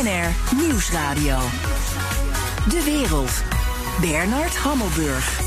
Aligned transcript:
BNR 0.00 0.56
Nieuwsradio. 0.56 1.38
De 2.68 2.82
wereld. 2.84 3.30
Bernard 4.00 4.56
Hammelburg. 4.56 5.40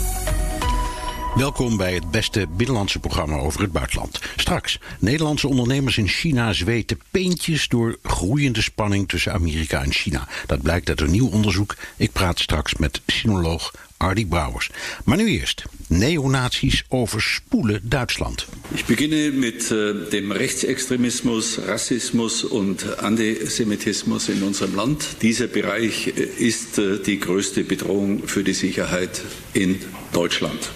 Welkom 1.36 1.78
bij 1.78 1.94
het 1.94 2.12
beste 2.12 2.48
binnenlandse 2.48 3.00
programma 3.00 3.38
over 3.38 3.62
het 3.62 3.72
buitenland. 3.72 4.20
Straks, 4.36 4.80
Nederlandse 5.00 5.48
ondernemers 5.48 5.98
in 5.98 6.08
China 6.08 6.54
zweten 6.54 7.00
peentjes 7.12 7.68
door 7.68 7.98
groeiende 8.04 8.62
spanning 8.62 9.08
tussen 9.08 9.34
Amerika 9.34 9.84
en 9.84 9.92
China. 9.92 10.28
Dat 10.46 10.62
blijkt 10.62 10.90
uit 10.90 11.02
een 11.02 11.12
nieuw 11.12 11.30
onderzoek. 11.30 11.76
Ik 11.98 12.12
praat 12.12 12.40
straks 12.40 12.76
met 12.76 13.02
sinoloog 13.06 13.74
Ardy 14.04 14.26
Brouwers. 14.26 14.70
Maar 15.06 15.18
nu 15.18 15.30
eerst. 15.30 15.64
Neonazies 15.88 16.84
overspoelen 16.90 17.82
Duitsland. 17.84 18.48
Ich 18.76 18.86
beginne 18.86 19.32
mit 19.32 19.72
äh, 19.72 19.94
dem 20.12 20.32
Rechtsextremismus, 20.32 21.60
Rassismus 21.68 22.44
und 22.44 23.00
Antisemitismus 23.00 24.30
in 24.30 24.44
unserem 24.44 24.76
Land. 24.76 25.22
Dieser 25.22 25.48
Bereich 25.48 26.08
äh, 26.08 26.12
ist 26.38 26.78
äh, 26.78 27.00
die 27.00 27.20
größte 27.20 27.64
Bedrohung 27.64 28.28
für 28.28 28.44
die 28.44 28.54
Sicherheit 28.54 29.22
in 29.54 29.80
Deutschland. 30.12 30.72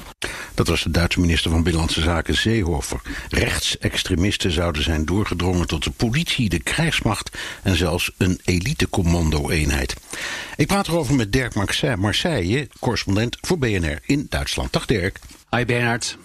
Dat 0.57 0.67
was 0.67 0.83
de 0.83 0.91
Duitse 0.91 1.19
minister 1.19 1.51
van 1.51 1.63
Binnenlandse 1.63 2.01
Zaken 2.01 2.35
Seehofer. 2.35 3.01
Rechtsextremisten 3.29 4.51
zouden 4.51 4.83
zijn 4.83 5.05
doorgedrongen 5.05 5.67
tot 5.67 5.83
de 5.83 5.89
politie, 5.89 6.49
de 6.49 6.59
krijgsmacht 6.59 7.37
en 7.63 7.75
zelfs 7.75 8.11
een 8.17 8.39
elitecommando-eenheid. 8.43 9.95
Ik 10.55 10.67
praat 10.67 10.87
erover 10.87 11.15
met 11.15 11.31
Dirk 11.31 11.53
Marseille, 11.97 12.67
correspondent 12.79 13.37
voor 13.41 13.57
BNR 13.57 13.99
in 14.05 14.25
Duitsland. 14.29 14.73
Dag 14.73 14.85
Dirk. 14.85 15.19
Hi 15.49 15.65
Bernard. 15.65 16.17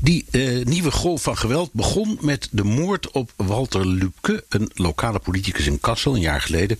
Die 0.00 0.24
uh, 0.30 0.64
nieuwe 0.64 0.90
golf 0.90 1.22
van 1.22 1.36
geweld 1.36 1.72
begon 1.72 2.18
met 2.20 2.48
de 2.50 2.64
moord 2.64 3.10
op 3.10 3.32
Walter 3.36 3.86
Lübke, 3.86 4.44
een 4.48 4.70
lokale 4.74 5.18
politicus 5.18 5.66
in 5.66 5.80
Kassel, 5.80 6.14
een 6.14 6.20
jaar 6.20 6.40
geleden 6.40 6.78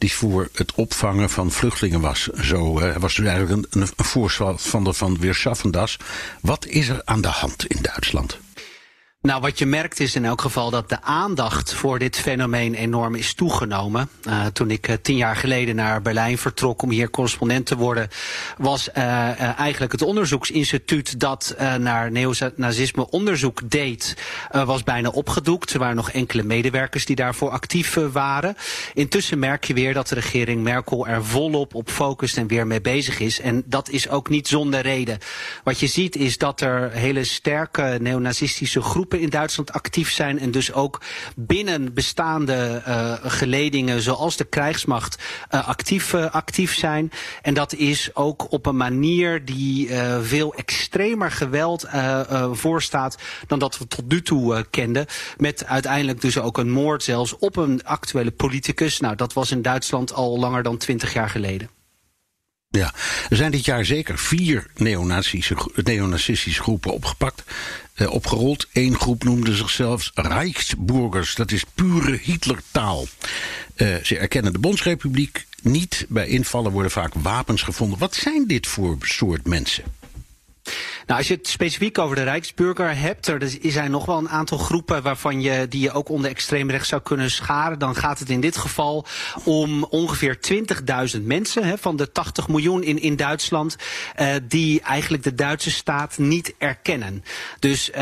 die 0.00 0.12
voor 0.12 0.48
het 0.52 0.74
opvangen 0.74 1.30
van 1.30 1.50
vluchtelingen 1.50 2.00
was. 2.00 2.26
Zo 2.26 2.72
was 2.98 3.14
dus 3.14 3.26
eigenlijk 3.26 3.74
een, 3.74 3.82
een 3.96 4.04
voorstander 4.04 4.94
van 4.94 5.18
Weerschaffendas. 5.18 5.96
Wat 6.40 6.66
is 6.66 6.88
er 6.88 7.02
aan 7.04 7.20
de 7.20 7.28
hand 7.28 7.66
in 7.66 7.78
Duitsland? 7.82 8.38
Nou, 9.22 9.40
wat 9.40 9.58
je 9.58 9.66
merkt 9.66 10.00
is 10.00 10.14
in 10.14 10.24
elk 10.24 10.40
geval 10.40 10.70
dat 10.70 10.88
de 10.88 11.02
aandacht 11.02 11.74
voor 11.74 11.98
dit 11.98 12.16
fenomeen 12.16 12.74
enorm 12.74 13.14
is 13.14 13.34
toegenomen. 13.34 14.08
Uh, 14.28 14.46
toen 14.46 14.70
ik 14.70 14.88
uh, 14.88 14.96
tien 15.02 15.16
jaar 15.16 15.36
geleden 15.36 15.76
naar 15.76 16.02
Berlijn 16.02 16.38
vertrok 16.38 16.82
om 16.82 16.90
hier 16.90 17.10
correspondent 17.10 17.66
te 17.66 17.76
worden, 17.76 18.08
was 18.58 18.88
uh, 18.88 19.58
eigenlijk 19.58 19.92
het 19.92 20.02
onderzoeksinstituut 20.02 21.20
dat 21.20 21.54
naar 21.78 22.10
neonazisme 22.10 23.10
onderzoek 23.10 23.70
deed, 23.70 24.16
was 24.50 24.82
bijna 24.82 25.08
opgedoekt. 25.08 25.72
Er 25.72 25.78
waren 25.78 25.96
nog 25.96 26.10
enkele 26.10 26.42
medewerkers 26.42 27.04
die 27.04 27.16
daarvoor 27.16 27.50
actief 27.50 27.94
waren. 28.12 28.56
Intussen 28.94 29.38
merk 29.38 29.64
je 29.64 29.74
weer 29.74 29.94
dat 29.94 30.08
de 30.08 30.14
regering 30.14 30.62
Merkel 30.62 31.06
er 31.06 31.24
volop 31.24 31.74
op 31.74 31.90
focust 31.90 32.36
en 32.36 32.46
weer 32.46 32.66
mee 32.66 32.80
bezig 32.80 33.20
is. 33.20 33.40
En 33.40 33.62
dat 33.66 33.88
is 33.88 34.08
ook 34.08 34.28
niet 34.28 34.48
zonder 34.48 34.80
reden. 34.80 35.18
Wat 35.64 35.80
je 35.80 35.86
ziet 35.86 36.16
is 36.16 36.38
dat 36.38 36.60
er 36.60 36.90
hele 36.90 37.24
sterke 37.24 37.98
neonazistische 38.00 38.80
groepen 38.80 39.08
in 39.18 39.28
Duitsland 39.28 39.72
actief 39.72 40.10
zijn 40.10 40.38
en 40.38 40.50
dus 40.50 40.72
ook 40.72 41.00
binnen 41.36 41.94
bestaande 41.94 42.82
uh, 42.88 43.12
geledingen 43.22 44.02
zoals 44.02 44.36
de 44.36 44.44
krijgsmacht 44.44 45.22
uh, 45.54 45.68
actief, 45.68 46.12
uh, 46.12 46.30
actief 46.30 46.74
zijn. 46.74 47.12
En 47.42 47.54
dat 47.54 47.74
is 47.74 48.10
ook 48.14 48.52
op 48.52 48.66
een 48.66 48.76
manier 48.76 49.44
die 49.44 49.90
veel 50.22 50.54
extremer 50.54 51.30
geweld 51.30 51.86
voorstaat 52.52 53.18
dan 53.46 53.58
dat 53.58 53.78
we 53.78 53.86
tot 53.86 54.08
nu 54.08 54.22
toe 54.22 54.66
kenden. 54.70 55.06
Met 55.36 55.66
uiteindelijk 55.66 56.20
dus 56.20 56.38
ook 56.38 56.58
een 56.58 56.70
moord 56.70 57.02
zelfs 57.02 57.38
op 57.38 57.56
een 57.56 57.84
actuele 57.84 58.30
politicus. 58.30 59.00
Nou, 59.00 59.16
dat 59.16 59.32
was 59.32 59.50
in 59.50 59.62
Duitsland 59.62 60.12
al 60.12 60.38
langer 60.38 60.62
dan 60.62 60.76
twintig 60.76 61.12
jaar 61.12 61.30
geleden. 61.30 61.79
Ja, 62.72 62.94
er 63.28 63.36
zijn 63.36 63.50
dit 63.50 63.64
jaar 63.64 63.84
zeker 63.84 64.18
vier 64.18 64.66
neonazistische 64.76 66.62
groepen 66.62 66.92
opgepakt, 66.92 67.42
eh, 67.94 68.10
opgerold. 68.10 68.66
Eén 68.72 68.96
groep 68.96 69.24
noemde 69.24 69.54
zichzelf 69.56 70.10
Rijksburgers, 70.14 71.34
dat 71.34 71.52
is 71.52 71.64
pure 71.74 72.18
Hitlertaal. 72.22 73.06
Uh, 73.76 73.96
ze 74.02 74.18
erkennen 74.18 74.52
de 74.52 74.58
Bondsrepubliek 74.58 75.46
niet. 75.62 76.06
Bij 76.08 76.26
invallen 76.26 76.72
worden 76.72 76.90
vaak 76.90 77.14
wapens 77.14 77.62
gevonden. 77.62 77.98
Wat 77.98 78.14
zijn 78.14 78.46
dit 78.46 78.66
voor 78.66 78.96
soort 79.00 79.46
mensen? 79.46 79.84
Nou, 81.10 81.22
als 81.22 81.30
je 81.30 81.36
het 81.36 81.48
specifiek 81.48 81.98
over 81.98 82.16
de 82.16 82.22
Rijksburger 82.22 82.96
hebt, 82.96 83.26
er 83.26 83.50
zijn 83.62 83.90
nog 83.90 84.06
wel 84.06 84.18
een 84.18 84.28
aantal 84.28 84.58
groepen 84.58 85.02
waarvan 85.02 85.40
je, 85.40 85.68
die 85.68 85.80
je 85.80 85.92
ook 85.92 86.08
onder 86.08 86.30
extreemrecht 86.30 86.86
zou 86.86 87.02
kunnen 87.02 87.30
scharen. 87.30 87.78
Dan 87.78 87.94
gaat 87.94 88.18
het 88.18 88.30
in 88.30 88.40
dit 88.40 88.56
geval 88.56 89.06
om 89.44 89.84
ongeveer 89.84 90.38
20.000 91.16 91.22
mensen 91.22 91.64
hè, 91.64 91.78
van 91.78 91.96
de 91.96 92.12
80 92.12 92.48
miljoen 92.48 92.82
in, 92.82 93.00
in 93.00 93.16
Duitsland, 93.16 93.76
uh, 94.20 94.34
die 94.42 94.80
eigenlijk 94.80 95.22
de 95.22 95.34
Duitse 95.34 95.70
staat 95.70 96.18
niet 96.18 96.54
erkennen. 96.58 97.24
Dus 97.58 97.90
uh, 97.90 97.96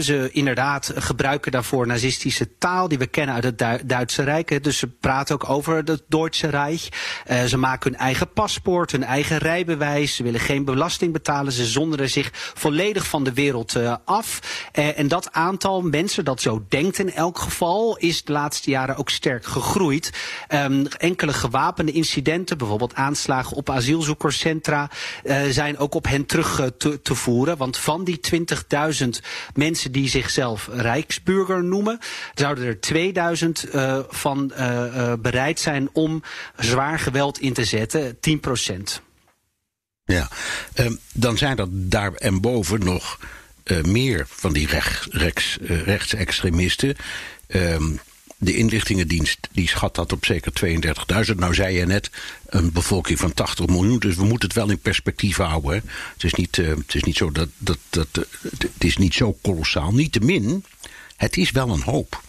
ze 0.00 0.28
inderdaad 0.32 0.92
gebruiken 0.94 1.52
daarvoor 1.52 1.86
nazistische 1.86 2.58
taal 2.58 2.88
die 2.88 2.98
we 2.98 3.06
kennen 3.06 3.34
uit 3.34 3.44
het 3.44 3.58
Du 3.58 3.86
Duitse 3.86 4.22
Rijk. 4.22 4.64
Dus 4.64 4.78
ze 4.78 4.86
praten 4.86 5.34
ook 5.34 5.50
over 5.50 5.76
het 5.76 6.02
Duitse 6.08 6.48
Rijk. 6.48 6.88
Uh, 7.30 7.44
ze 7.44 7.56
maken 7.56 7.90
hun 7.90 8.00
eigen 8.00 8.32
paspoort, 8.32 8.92
hun 8.92 9.04
eigen 9.04 9.38
rijbewijs. 9.38 10.16
Ze 10.16 10.22
willen 10.22 10.40
geen 10.40 10.64
belasting 10.64 11.12
betalen. 11.12 11.52
Ze 11.52 11.64
zonderen 11.64 12.10
zich 12.10 12.52
volledig 12.54 13.06
van 13.06 13.24
de 13.24 13.32
wereld 13.32 13.76
uh, 13.76 13.96
af. 14.04 14.40
Uh, 14.78 14.98
en 14.98 15.08
dat 15.08 15.32
aantal 15.32 15.82
mensen 15.82 16.24
dat 16.24 16.40
zo 16.40 16.64
denkt 16.68 16.98
in 16.98 17.12
elk 17.12 17.38
geval 17.38 17.96
is 17.96 18.24
de 18.24 18.32
laatste 18.32 18.70
jaren 18.70 18.96
ook 18.96 19.10
sterk 19.10 19.46
gegroeid. 19.46 20.12
Um, 20.48 20.86
enkele 20.86 21.32
gewapende 21.32 21.92
incidenten, 21.92 22.58
bijvoorbeeld 22.58 22.94
aanslagen 22.94 23.56
op 23.56 23.70
asielzoekerscentra, 23.70 24.90
uh, 25.24 25.42
zijn 25.48 25.78
ook 25.78 25.94
op 25.94 26.06
hen 26.06 26.26
terug 26.26 26.70
te, 26.78 27.02
te, 27.02 27.14
voeren. 27.14 27.56
Want 27.56 27.76
van 27.76 28.04
die 28.04 28.20
20.000 29.02 29.08
mensen 29.54 29.92
die 29.92 30.08
zichzelf 30.08 30.68
Rijksburger 30.72 31.64
noemen, 31.64 31.98
zouden 32.34 32.64
er 32.64 32.80
2000 32.80 33.64
van 34.08 34.52
bereid 35.20 35.60
zijn 35.60 35.88
om 35.92 36.22
zwaar 36.56 36.98
geweld 36.98 37.40
in 37.40 37.52
te 37.52 37.64
zetten, 37.64 38.20
10 38.20 38.40
procent. 38.40 39.03
Ja, 40.06 40.30
um, 40.74 40.98
dan 41.12 41.38
zijn 41.38 41.58
er 41.58 41.66
daar 41.70 42.12
en 42.12 42.40
boven 42.40 42.84
nog 42.84 43.18
uh, 43.64 43.82
meer 43.82 44.26
van 44.28 44.52
die 44.52 44.66
rechts, 45.10 45.58
uh, 45.60 45.82
rechtsextremisten. 45.82 46.96
Um, 47.48 48.00
de 48.36 48.56
inlichtingendienst 48.56 49.48
die 49.52 49.68
schat 49.68 49.94
dat 49.94 50.12
op 50.12 50.24
zeker 50.24 50.52
32.000. 51.30 51.34
Nou 51.36 51.54
zei 51.54 51.76
je 51.76 51.86
net, 51.86 52.10
een 52.46 52.72
bevolking 52.72 53.18
van 53.18 53.34
80 53.34 53.66
miljoen. 53.66 53.98
Dus 53.98 54.16
we 54.16 54.24
moeten 54.24 54.48
het 54.48 54.56
wel 54.56 54.70
in 54.70 54.78
perspectief 54.78 55.36
houden. 55.36 55.82
Het, 56.12 56.24
is 56.24 56.34
niet, 56.34 56.56
uh, 56.56 56.68
het 56.68 56.94
is 56.94 57.04
niet 57.04 57.16
zo 57.16 57.32
dat, 57.32 57.48
dat, 57.58 57.78
dat 57.90 58.26
het 58.50 58.84
is 58.84 58.96
niet 58.96 59.14
zo 59.14 59.38
kolossaal. 59.42 59.92
Niettemin, 59.92 60.64
het 61.16 61.36
is 61.36 61.50
wel 61.50 61.68
een 61.68 61.82
hoop. 61.82 62.22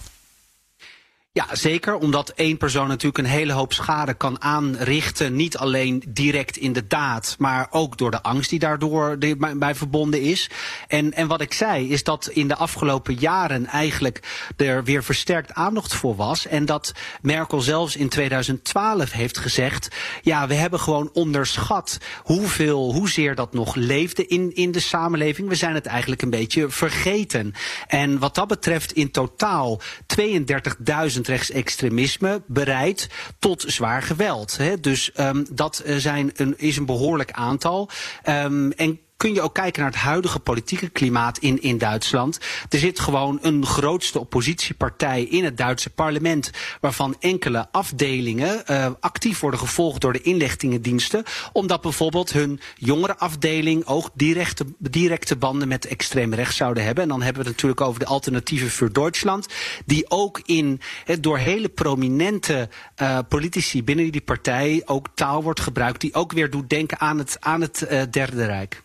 Ja, 1.37 1.55
zeker. 1.55 1.95
Omdat 1.95 2.29
één 2.29 2.57
persoon 2.57 2.87
natuurlijk 2.87 3.17
een 3.17 3.33
hele 3.33 3.53
hoop 3.53 3.73
schade 3.73 4.13
kan 4.13 4.41
aanrichten. 4.41 5.35
Niet 5.35 5.57
alleen 5.57 6.03
direct 6.07 6.57
in 6.57 6.73
de 6.73 6.87
daad, 6.87 7.35
maar 7.39 7.67
ook 7.69 7.97
door 7.97 8.11
de 8.11 8.21
angst 8.21 8.49
die 8.49 8.59
daardoor 8.59 9.17
bij 9.55 9.75
verbonden 9.75 10.21
is. 10.21 10.49
En, 10.87 11.13
en 11.13 11.27
wat 11.27 11.41
ik 11.41 11.53
zei, 11.53 11.89
is 11.89 12.03
dat 12.03 12.27
in 12.27 12.47
de 12.47 12.55
afgelopen 12.55 13.13
jaren 13.13 13.65
eigenlijk 13.65 14.47
er 14.57 14.83
weer 14.83 15.03
versterkt 15.03 15.53
aandacht 15.53 15.93
voor 15.93 16.15
was. 16.15 16.47
En 16.47 16.65
dat 16.65 16.93
Merkel 17.21 17.61
zelfs 17.61 17.95
in 17.95 18.09
2012 18.09 19.11
heeft 19.11 19.37
gezegd: 19.37 19.95
ja, 20.21 20.47
we 20.47 20.53
hebben 20.53 20.79
gewoon 20.79 21.09
onderschat 21.13 21.97
hoeveel, 22.23 22.93
hoezeer 22.93 23.35
dat 23.35 23.53
nog 23.53 23.75
leefde 23.75 24.27
in, 24.27 24.55
in 24.55 24.71
de 24.71 24.79
samenleving. 24.79 25.47
We 25.47 25.55
zijn 25.55 25.75
het 25.75 25.85
eigenlijk 25.85 26.21
een 26.21 26.29
beetje 26.29 26.69
vergeten. 26.69 27.53
En 27.87 28.19
wat 28.19 28.35
dat 28.35 28.47
betreft 28.47 28.91
in 28.91 29.11
totaal 29.11 29.81
32.000 30.21 31.23
rechtsextremisme 31.27 32.41
bereid 32.47 33.09
tot 33.39 33.63
zwaar 33.67 34.01
geweld. 34.01 34.57
Hè. 34.57 34.79
Dus 34.79 35.11
um, 35.19 35.45
dat 35.51 35.79
eh, 35.79 35.95
zijn 35.95 36.31
een, 36.35 36.53
is 36.57 36.77
een 36.77 36.85
behoorlijk 36.85 37.31
aantal. 37.31 37.89
Um, 38.29 38.71
en 38.71 38.99
kun 39.17 39.33
je 39.33 39.41
ook 39.41 39.53
kijken 39.53 39.81
naar 39.81 39.91
het 39.91 39.99
huidige 39.99 40.39
politieke 40.39 40.89
klimaat 40.89 41.37
in, 41.37 41.61
in 41.61 41.77
Duitsland. 41.77 42.39
Er 42.69 42.79
zit 42.79 42.99
gewoon 42.99 43.39
een 43.41 43.65
grootste 43.65 44.19
oppositiepartij 44.19 45.23
in 45.23 45.43
het 45.43 45.57
Duitse 45.57 45.89
parlement, 45.89 46.51
waarvan 46.81 47.15
enkele 47.19 47.67
afdelingen 47.71 48.63
uh, 48.67 48.87
actief 48.99 49.39
worden 49.39 49.59
gevolgd 49.59 50.01
door 50.01 50.13
de 50.13 50.21
inlichtingendiensten, 50.21 51.23
omdat 51.53 51.81
bijvoorbeeld 51.81 52.33
hun 52.33 52.59
jongere 52.75 53.17
afdeling 53.17 53.85
ook 53.85 54.09
directe, 54.13 54.65
directe 54.77 55.35
banden 55.35 55.67
met 55.67 55.85
extreem 55.85 56.33
rechts 56.33 56.55
zouden 56.55 56.83
hebben. 56.83 57.03
En 57.03 57.09
dan 57.09 57.21
hebben 57.21 57.41
we 57.41 57.47
het 57.47 57.57
natuurlijk 57.57 57.87
over 57.87 57.99
de 57.99 58.05
alternatieven 58.05 58.69
voor 58.69 58.93
Duitsland, 58.93 59.47
die 59.85 60.09
ook 60.09 60.41
in, 60.45 60.81
door 61.19 61.37
hele 61.37 61.69
prominente 61.69 62.69
uh, 63.01 63.19
politici 63.29 63.83
binnen 63.83 64.11
die 64.11 64.21
partij 64.21 64.81
ook 64.85 65.07
taal 65.13 65.43
wordt 65.43 65.59
gebruikt, 65.59 66.01
die 66.01 66.13
ook 66.13 66.31
weer 66.31 66.49
doet 66.49 66.69
denken 66.69 66.99
aan 66.99 67.17
het, 67.17 67.37
aan 67.39 67.61
het 67.61 67.87
uh, 67.89 68.01
Derde 68.11 68.45
Rijk. 68.45 68.83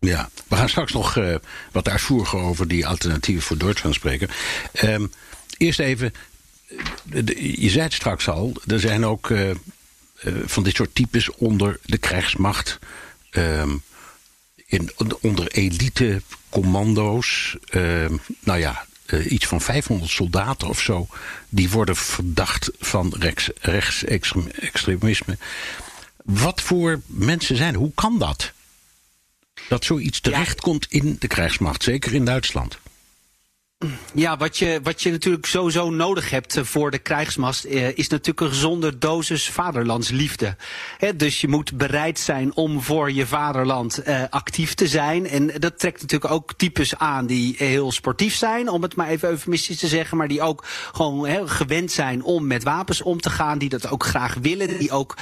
Ja, 0.00 0.30
we 0.48 0.56
gaan 0.56 0.68
straks 0.68 0.92
nog 0.92 1.16
uh, 1.16 1.34
wat 1.72 1.88
uitvoeriger 1.88 2.38
over 2.38 2.68
die 2.68 2.86
alternatieven 2.86 3.42
voor 3.42 3.58
Duitsland 3.58 3.94
spreken. 3.94 4.28
Um, 4.82 5.12
eerst 5.56 5.78
even, 5.78 6.12
je 7.36 7.70
zei 7.70 7.82
het 7.82 7.92
straks 7.92 8.28
al, 8.28 8.52
er 8.66 8.80
zijn 8.80 9.06
ook 9.06 9.28
uh, 9.28 9.50
van 10.44 10.62
dit 10.62 10.76
soort 10.76 10.94
types 10.94 11.30
onder 11.30 11.78
de 11.84 11.98
krijgsmacht. 11.98 12.78
Uh, 13.30 13.62
in, 14.66 14.92
onder 15.20 15.48
elite 15.48 16.22
commando's. 16.48 17.56
Ehm, 17.68 18.16
nou 18.40 18.58
ja, 18.58 18.86
iets 19.28 19.46
van 19.46 19.60
500 19.60 20.10
soldaten 20.10 20.68
of 20.68 20.80
zo. 20.80 21.06
Die 21.48 21.70
worden 21.70 21.96
verdacht 21.96 22.70
van 22.78 23.14
rechts, 23.18 23.50
rechtsextremisme. 23.60 25.38
Wat 26.24 26.60
voor 26.60 27.00
mensen 27.06 27.56
zijn 27.56 27.74
Hoe 27.74 27.92
kan 27.94 28.18
dat? 28.18 28.52
Dat 29.68 29.84
zoiets 29.84 30.20
terechtkomt 30.20 30.86
in 30.88 31.16
de 31.18 31.26
krijgsmacht, 31.26 31.82
zeker 31.82 32.14
in 32.14 32.24
Duitsland. 32.24 32.78
Ja, 34.14 34.36
wat 34.36 34.58
je, 34.58 34.80
wat 34.82 35.02
je 35.02 35.10
natuurlijk 35.10 35.46
sowieso 35.46 35.90
nodig 35.90 36.30
hebt 36.30 36.56
eh, 36.56 36.64
voor 36.64 36.90
de 36.90 36.98
krijgsmast 36.98 37.64
eh, 37.64 37.96
is 37.96 38.08
natuurlijk 38.08 38.40
een 38.40 38.48
gezonde 38.48 38.98
dosis 38.98 39.50
vaderlandsliefde. 39.50 40.56
dus 41.16 41.40
je 41.40 41.48
moet 41.48 41.76
bereid 41.76 42.18
zijn 42.18 42.54
om 42.54 42.82
voor 42.82 43.12
je 43.12 43.26
vaderland 43.26 43.98
eh, 43.98 44.22
actief 44.30 44.74
te 44.74 44.86
zijn. 44.86 45.28
En 45.28 45.46
dat 45.46 45.78
trekt 45.78 46.00
natuurlijk 46.00 46.32
ook 46.32 46.52
types 46.56 46.96
aan 46.96 47.26
die 47.26 47.54
heel 47.58 47.92
sportief 47.92 48.34
zijn, 48.34 48.68
om 48.68 48.82
het 48.82 48.96
maar 48.96 49.08
even 49.08 49.28
eufemistisch 49.28 49.78
te 49.78 49.86
zeggen, 49.86 50.16
maar 50.16 50.28
die 50.28 50.42
ook 50.42 50.64
gewoon 50.92 51.48
gewend 51.48 51.90
zijn 51.92 52.22
om 52.22 52.46
met 52.46 52.62
wapens 52.62 53.02
om 53.02 53.20
te 53.20 53.30
gaan, 53.30 53.58
die 53.58 53.68
dat 53.68 53.90
ook 53.90 54.04
graag 54.04 54.34
willen, 54.34 54.78
die 54.78 54.90
ook 54.90 55.16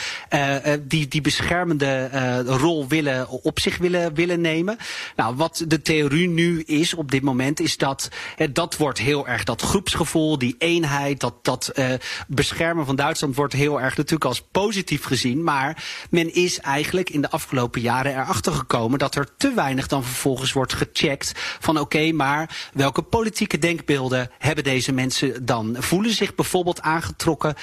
die, 0.80 1.08
die 1.08 1.20
beschermende 1.20 2.08
rol 2.46 2.88
willen, 2.88 3.28
op 3.28 3.60
zich 3.60 3.78
willen, 3.78 4.14
willen 4.14 4.40
nemen. 4.40 4.76
Nou, 5.16 5.34
wat 5.34 5.64
de 5.66 5.82
theorie 5.82 6.28
nu 6.28 6.62
is 6.62 6.94
op 6.94 7.10
dit 7.10 7.22
moment, 7.22 7.60
is 7.60 7.76
dat 7.76 8.08
dat 8.52 8.76
wordt 8.76 8.98
heel 8.98 9.26
erg 9.28 9.44
dat 9.44 9.62
groepsgevoel, 9.62 10.38
die 10.38 10.54
eenheid, 10.58 11.20
dat, 11.20 11.44
dat 11.44 11.70
uh, 11.74 11.92
beschermen 12.28 12.86
van 12.86 12.96
Duitsland 12.96 13.36
wordt 13.36 13.52
heel 13.52 13.80
erg 13.80 13.96
natuurlijk 13.96 14.24
als 14.24 14.42
positief 14.50 15.04
gezien. 15.04 15.42
Maar 15.42 15.84
men 16.10 16.34
is 16.34 16.60
eigenlijk 16.60 17.10
in 17.10 17.20
de 17.20 17.30
afgelopen 17.30 17.80
jaren 17.80 18.12
erachter 18.12 18.52
gekomen 18.52 18.98
dat 18.98 19.14
er 19.14 19.36
te 19.36 19.52
weinig 19.54 19.86
dan 19.86 20.04
vervolgens 20.04 20.52
wordt 20.52 20.72
gecheckt 20.72 21.32
van 21.60 21.80
oké, 21.80 22.12
maar 22.12 22.68
welke 22.72 23.02
politieke 23.02 23.58
denkbeelden 23.58 24.30
hebben 24.38 24.64
deze 24.64 24.92
mensen 24.92 25.46
dan? 25.46 25.76
Voelen 25.78 26.12
zich 26.12 26.34
bijvoorbeeld 26.34 26.80
aangetrokken 26.80 27.54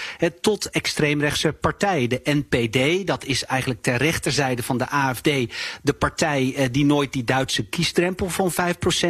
tot 0.42 0.70
extreemrechtse 0.70 1.54
partijen. 1.54 2.10
De 2.10 2.22
NPD, 2.24 3.08
dat 3.08 3.26
is 3.26 3.46
eigenlijk 3.46 3.82
ter 3.82 3.96
rechterzijde 3.96 4.64
van 4.64 4.78
de 4.78 4.90
AFD, 4.90 5.30
de 5.82 5.94
partij 6.00 6.56
uh, 6.58 6.66
die 6.72 6.86
nooit 6.86 7.14
die 7.14 7.24
Duitse 7.24 7.66
kiesdrempel 7.66 8.30
van 8.30 8.52
5% 8.52 8.56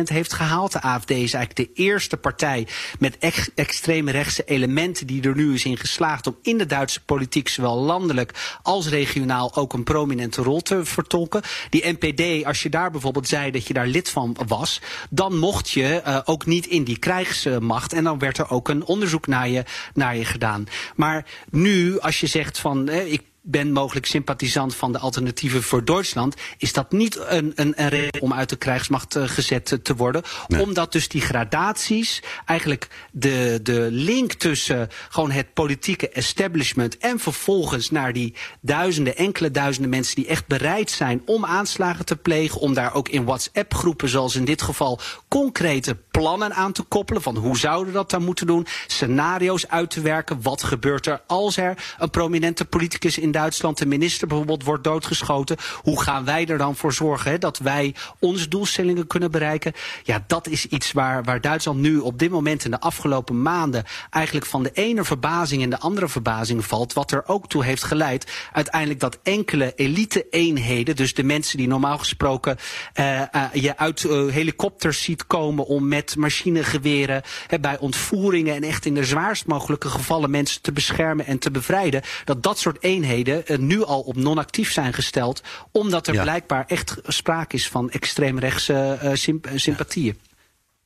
heeft 0.04 0.34
gehaald. 0.34 0.72
De 0.72 0.81
AFD 0.81 1.10
is 1.10 1.34
eigenlijk 1.34 1.56
de 1.56 1.62
eerste 1.74 2.18
partij 2.18 2.68
met 3.00 3.18
ex 3.18 3.50
extreme 3.56 4.12
rechtse 4.12 4.44
elementen 4.44 5.07
die 5.07 5.24
er 5.24 5.36
nu 5.36 5.54
is 5.54 5.65
in 5.65 5.77
geslaagd 5.77 6.27
om 6.27 6.38
in 6.42 6.57
de 6.57 6.65
Duitse 6.65 7.04
politiek 7.04 7.48
zowel 7.48 7.75
landelijk 7.77 8.57
als 8.62 8.88
regionaal 8.88 9.56
ook 9.56 9.74
een 9.74 9.83
prominente 9.83 10.42
rol 10.42 10.62
te 10.62 10.86
vertolken. 10.86 11.42
Die 11.69 11.98
NPD, 12.00 12.45
als 12.45 12.63
je 12.63 12.69
daar 12.69 12.92
bijvoorbeeld 12.92 13.27
zei 13.27 13.51
dat 13.51 13.68
je 13.68 13.74
daar 13.74 13.88
lid 13.88 14.10
van 14.10 14.38
was, 14.48 14.81
dan 15.10 15.38
mocht 15.38 15.69
je 15.69 16.01
uh, 16.07 16.19
ook 16.24 16.45
niet 16.45 16.65
in 16.65 16.83
die 16.83 16.98
krijgsmacht 16.98 17.94
en 17.94 18.04
dan 18.04 18.19
werd 18.19 18.38
er 18.38 18.50
ook 18.50 18.69
een 18.69 18.86
onderzoek 18.86 19.27
naar 19.27 19.50
je, 19.50 19.63
naar 19.94 20.18
je 20.18 20.25
gedaan. 20.25 20.68
Maar 20.95 21.25
nu, 21.50 22.00
als 22.00 22.19
je 22.19 22.27
zegt 22.27 22.60
van 22.60 22.89
ik 22.89 23.21
ben 23.45 23.72
mogelijk 23.72 24.06
sympathisant 24.06 24.75
van 24.75 24.92
de 24.92 25.00
alternatieven 25.00 25.63
voor 25.63 25.86
Duitsland, 25.86 26.36
is 26.57 26.74
dat 26.74 26.92
niet 26.92 27.19
een, 27.28 27.51
een, 27.56 27.74
een 27.75 27.90
reden 27.90 28.22
om 28.22 28.34
uit 28.34 28.50
de 28.50 28.56
krijgsmacht 28.56 29.16
uh, 29.16 29.28
gezet 29.28 29.80
te 29.84 29.95
worden. 29.95 30.22
Nee. 30.48 30.62
Omdat 30.62 30.92
dus 30.92 31.07
die 31.07 31.22
gradaties, 31.22 32.22
eigenlijk 32.45 32.88
de, 33.12 33.60
de 33.63 33.88
link 33.92 34.34
tussen 34.34 34.90
gewoon 35.10 35.31
het 35.31 35.54
politieke 35.54 36.10
establishment 36.10 36.98
en 36.98 37.19
vervolgens 37.19 37.90
naar 37.90 38.13
die 38.13 38.36
duizenden, 38.62 39.16
enkele 39.18 39.51
duizenden 39.51 39.89
mensen 39.89 40.16
die 40.16 40.28
echt 40.28 40.48
bereid 40.48 40.92
zijn 40.92 41.22
om 41.25 41.46
aanslagen 41.46 42.06
te 42.06 42.16
plegen, 42.16 42.62
om 42.62 42.74
daar 42.74 42.94
ook 42.94 43.10
in 43.10 43.25
WhatsApp 43.25 43.74
groepen, 43.74 44.10
zoals 44.10 44.36
in 44.36 44.46
dit 44.46 44.62
geval, 44.62 45.00
concrete 45.28 45.98
plannen 46.12 46.54
aan 46.54 46.72
te 46.72 46.84
koppelen 46.84 47.22
van 47.22 47.38
hoe 47.38 47.57
zouden 47.57 47.94
dat 47.94 48.10
dan 48.10 48.24
moeten 48.24 48.48
doen, 48.48 48.68
scenario's 48.88 49.68
uit 49.68 49.89
te 49.89 50.01
werken, 50.01 50.42
wat 50.42 50.63
gebeurt 50.63 51.06
er 51.06 51.22
als 51.28 51.57
er 51.57 51.96
een 51.98 52.10
prominente 52.10 52.66
politicus 52.66 53.18
in 53.18 53.31
Duitsland 53.33 53.77
de 53.77 53.85
minister 53.85 54.27
bijvoorbeeld 54.27 54.63
wordt 54.63 54.83
doodgeschoten. 54.83 55.57
Hoe 55.81 56.01
gaan 56.01 56.25
wij 56.25 56.45
er 56.45 56.57
dan 56.57 56.75
voor 56.75 56.94
zorgen 56.94 57.31
hè, 57.31 57.38
dat 57.38 57.57
wij 57.57 57.95
onze 58.19 58.47
doelstellingen 58.47 59.07
kunnen 59.07 59.31
bereiken? 59.31 59.74
Ja, 60.03 60.24
dat 60.27 60.47
is 60.47 60.65
iets 60.68 60.91
waar, 60.91 61.24
waar 61.24 61.41
Duitsland 61.41 61.80
nu 61.80 61.97
op 61.97 62.19
dit 62.19 62.31
moment 62.31 62.65
in 62.65 62.71
de 62.71 62.80
afgelopen 62.80 63.41
maanden 63.41 63.83
eigenlijk 64.09 64.45
van 64.45 64.63
de 64.63 64.71
ene 64.74 65.03
verbazing 65.03 65.62
in 65.62 65.69
de 65.69 65.80
andere 65.80 66.09
verbazing 66.09 66.65
valt. 66.65 66.94
Wat 66.94 67.12
er 67.12 67.24
ook 67.27 67.47
toe 67.50 67.63
heeft 67.63 67.83
geleid 67.83 68.31
uiteindelijk 68.51 69.00
dat 69.00 69.19
enkele 69.24 69.74
elite-eenheden, 69.75 70.95
dus 70.95 71.13
de 71.13 71.24
mensen 71.24 71.57
die 71.57 71.68
normaal 71.68 71.97
gesproken 71.97 72.57
uh, 73.00 73.19
uh, 73.19 73.44
je 73.53 73.77
uit 73.77 74.03
uh, 74.03 74.31
helikopters 74.31 75.01
ziet 75.01 75.27
komen 75.27 75.65
om 75.65 75.88
met 75.88 76.15
machinegeweren 76.15 77.21
hè, 77.47 77.59
bij 77.59 77.77
ontvoeringen 77.79 78.56
en 78.56 78.63
echt 78.63 78.86
in 78.86 78.94
de 78.94 79.06
zwaarst 79.06 79.45
mogelijke 79.45 79.89
gevallen 79.89 80.29
mensen 80.29 80.62
te 80.62 80.71
beschermen 80.71 81.25
en 81.25 81.39
te 81.39 81.51
bevrijden, 81.51 82.01
dat 82.25 82.44
dat 82.44 82.59
soort 82.59 82.83
eenheden 82.83 83.23
geleden 83.24 83.68
nu 83.68 83.84
al 83.84 84.02
op 84.02 84.16
non-actief 84.16 84.72
zijn 84.72 84.94
gesteld. 84.94 85.42
Omdat 85.72 86.08
er 86.08 86.14
ja. 86.14 86.22
blijkbaar 86.22 86.66
echt 86.68 86.96
sprake 87.08 87.56
is 87.56 87.68
van 87.68 87.90
extreemrechtse 87.90 89.00
uh, 89.04 89.12
symp 89.14 89.50
sympathieën. 89.56 90.18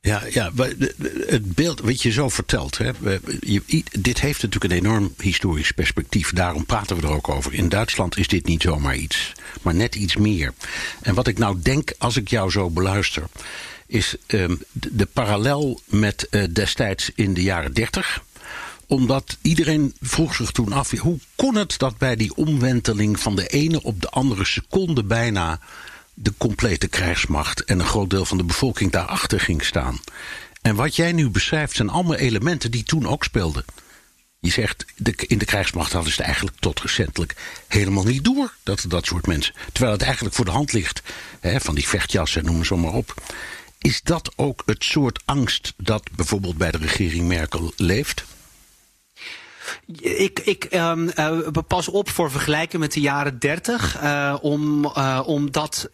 Ja, 0.01 0.21
ja, 0.29 0.51
het 1.27 1.55
beeld 1.55 1.79
wat 1.79 2.01
je 2.01 2.11
zo 2.11 2.29
vertelt. 2.29 2.77
Hè, 2.77 2.91
dit 3.99 4.21
heeft 4.21 4.41
natuurlijk 4.41 4.73
een 4.73 4.79
enorm 4.79 5.13
historisch 5.17 5.71
perspectief. 5.71 6.33
Daarom 6.33 6.65
praten 6.65 6.97
we 6.97 7.07
er 7.07 7.13
ook 7.13 7.29
over. 7.29 7.53
In 7.53 7.69
Duitsland 7.69 8.17
is 8.17 8.27
dit 8.27 8.45
niet 8.45 8.61
zomaar 8.61 8.95
iets, 8.95 9.31
maar 9.61 9.75
net 9.75 9.95
iets 9.95 10.15
meer. 10.15 10.53
En 11.01 11.13
wat 11.13 11.27
ik 11.27 11.37
nou 11.37 11.57
denk 11.61 11.93
als 11.97 12.17
ik 12.17 12.29
jou 12.29 12.51
zo 12.51 12.69
beluister. 12.69 13.23
Is 13.85 14.15
um, 14.27 14.61
de, 14.71 14.95
de, 14.95 15.05
parallel 15.05 15.79
met 15.85 16.27
uh, 16.31 16.43
destijds 16.51 17.11
in 17.15 17.33
de 17.33 17.43
jaren 17.43 17.73
dertig 17.73 18.23
omdat 18.87 19.37
iedereen 19.41 19.95
vroeg 20.01 20.35
zich 20.35 20.51
toen 20.51 20.73
af: 20.73 20.91
hoe 20.91 21.19
kon 21.35 21.55
het 21.55 21.77
dat 21.77 21.97
bij 21.97 22.15
die 22.15 22.35
omwenteling 22.35 23.19
van 23.19 23.35
de 23.35 23.47
ene 23.47 23.83
op 23.83 24.01
de 24.01 24.09
andere 24.09 24.45
seconde 24.45 25.03
bijna 25.03 25.59
de 26.13 26.33
complete 26.37 26.87
krijgsmacht 26.87 27.63
en 27.63 27.79
een 27.79 27.85
groot 27.85 28.09
deel 28.09 28.25
van 28.25 28.37
de 28.37 28.43
bevolking 28.43 28.91
daarachter 28.91 29.39
ging 29.39 29.63
staan? 29.63 29.99
En 30.61 30.75
wat 30.75 30.95
jij 30.95 31.11
nu 31.11 31.29
beschrijft 31.29 31.75
zijn 31.75 31.89
allemaal 31.89 32.15
elementen 32.15 32.71
die 32.71 32.83
toen 32.83 33.07
ook 33.07 33.23
speelden. 33.23 33.65
Je 34.39 34.51
zegt, 34.51 34.85
de, 34.95 35.13
in 35.27 35.37
de 35.37 35.45
krijgsmacht 35.45 35.91
hadden 35.91 36.13
ze 36.13 36.23
eigenlijk 36.23 36.57
tot 36.59 36.79
recentelijk 36.79 37.35
helemaal 37.67 38.03
niet 38.03 38.23
door. 38.23 38.53
Dat 38.63 38.85
dat 38.87 39.05
soort 39.05 39.27
mensen. 39.27 39.53
Terwijl 39.71 39.93
het 39.93 40.01
eigenlijk 40.01 40.35
voor 40.35 40.45
de 40.45 40.51
hand 40.51 40.73
ligt. 40.73 41.01
Hè, 41.39 41.59
van 41.59 41.75
die 41.75 41.87
vechtjassen, 41.87 42.45
noem 42.45 42.65
ze 42.65 42.75
maar 42.75 42.93
op. 42.93 43.13
Is 43.77 44.01
dat 44.01 44.31
ook 44.35 44.63
het 44.65 44.83
soort 44.83 45.21
angst 45.25 45.73
dat 45.77 46.09
bijvoorbeeld 46.15 46.57
bij 46.57 46.71
de 46.71 46.77
regering 46.77 47.27
Merkel 47.27 47.73
leeft? 47.75 48.25
Ik, 50.01 50.39
ik 50.39 50.67
um, 50.73 51.11
uh, 51.15 51.39
pas 51.67 51.87
op 51.87 52.09
voor 52.09 52.31
vergelijken 52.31 52.79
met 52.79 52.93
de 52.93 52.99
jaren 52.99 53.39
30. 53.39 54.01
Uh, 54.03 54.35
om, 54.41 54.85
uh, 54.85 55.21
omdat 55.25 55.89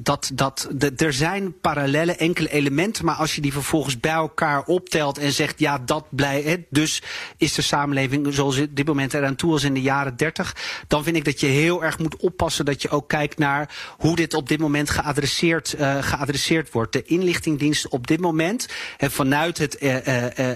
dat, 0.00 0.30
dat, 0.34 0.68
er 0.96 1.12
zijn 1.12 1.60
parallele 1.60 2.12
enkele 2.12 2.50
elementen. 2.50 3.04
Maar 3.04 3.14
als 3.14 3.34
je 3.34 3.40
die 3.40 3.52
vervolgens 3.52 4.00
bij 4.00 4.12
elkaar 4.12 4.64
optelt 4.64 5.18
en 5.18 5.32
zegt 5.32 5.58
ja, 5.58 5.78
dat 5.78 6.04
blijft. 6.10 6.58
Dus 6.70 7.02
is 7.36 7.54
de 7.54 7.62
samenleving 7.62 8.34
zoals 8.34 8.60
dit 8.70 8.86
moment 8.86 9.14
eraan 9.14 9.36
toe 9.36 9.52
als 9.52 9.64
in 9.64 9.74
de 9.74 9.82
jaren 9.82 10.16
30. 10.16 10.56
Dan 10.86 11.04
vind 11.04 11.16
ik 11.16 11.24
dat 11.24 11.40
je 11.40 11.46
heel 11.46 11.84
erg 11.84 11.98
moet 11.98 12.16
oppassen 12.16 12.64
dat 12.64 12.82
je 12.82 12.88
ook 12.88 13.08
kijkt 13.08 13.38
naar 13.38 13.74
hoe 13.98 14.16
dit 14.16 14.34
op 14.34 14.48
dit 14.48 14.58
moment 14.58 14.90
geadresseerd, 14.90 15.74
geadresseerd 16.00 16.72
wordt. 16.72 16.92
De 16.92 17.02
inlichtingdiensten 17.02 17.92
op 17.92 18.06
dit 18.06 18.20
moment 18.20 18.68
en 18.98 19.10
vanuit 19.10 19.58
het 19.58 19.78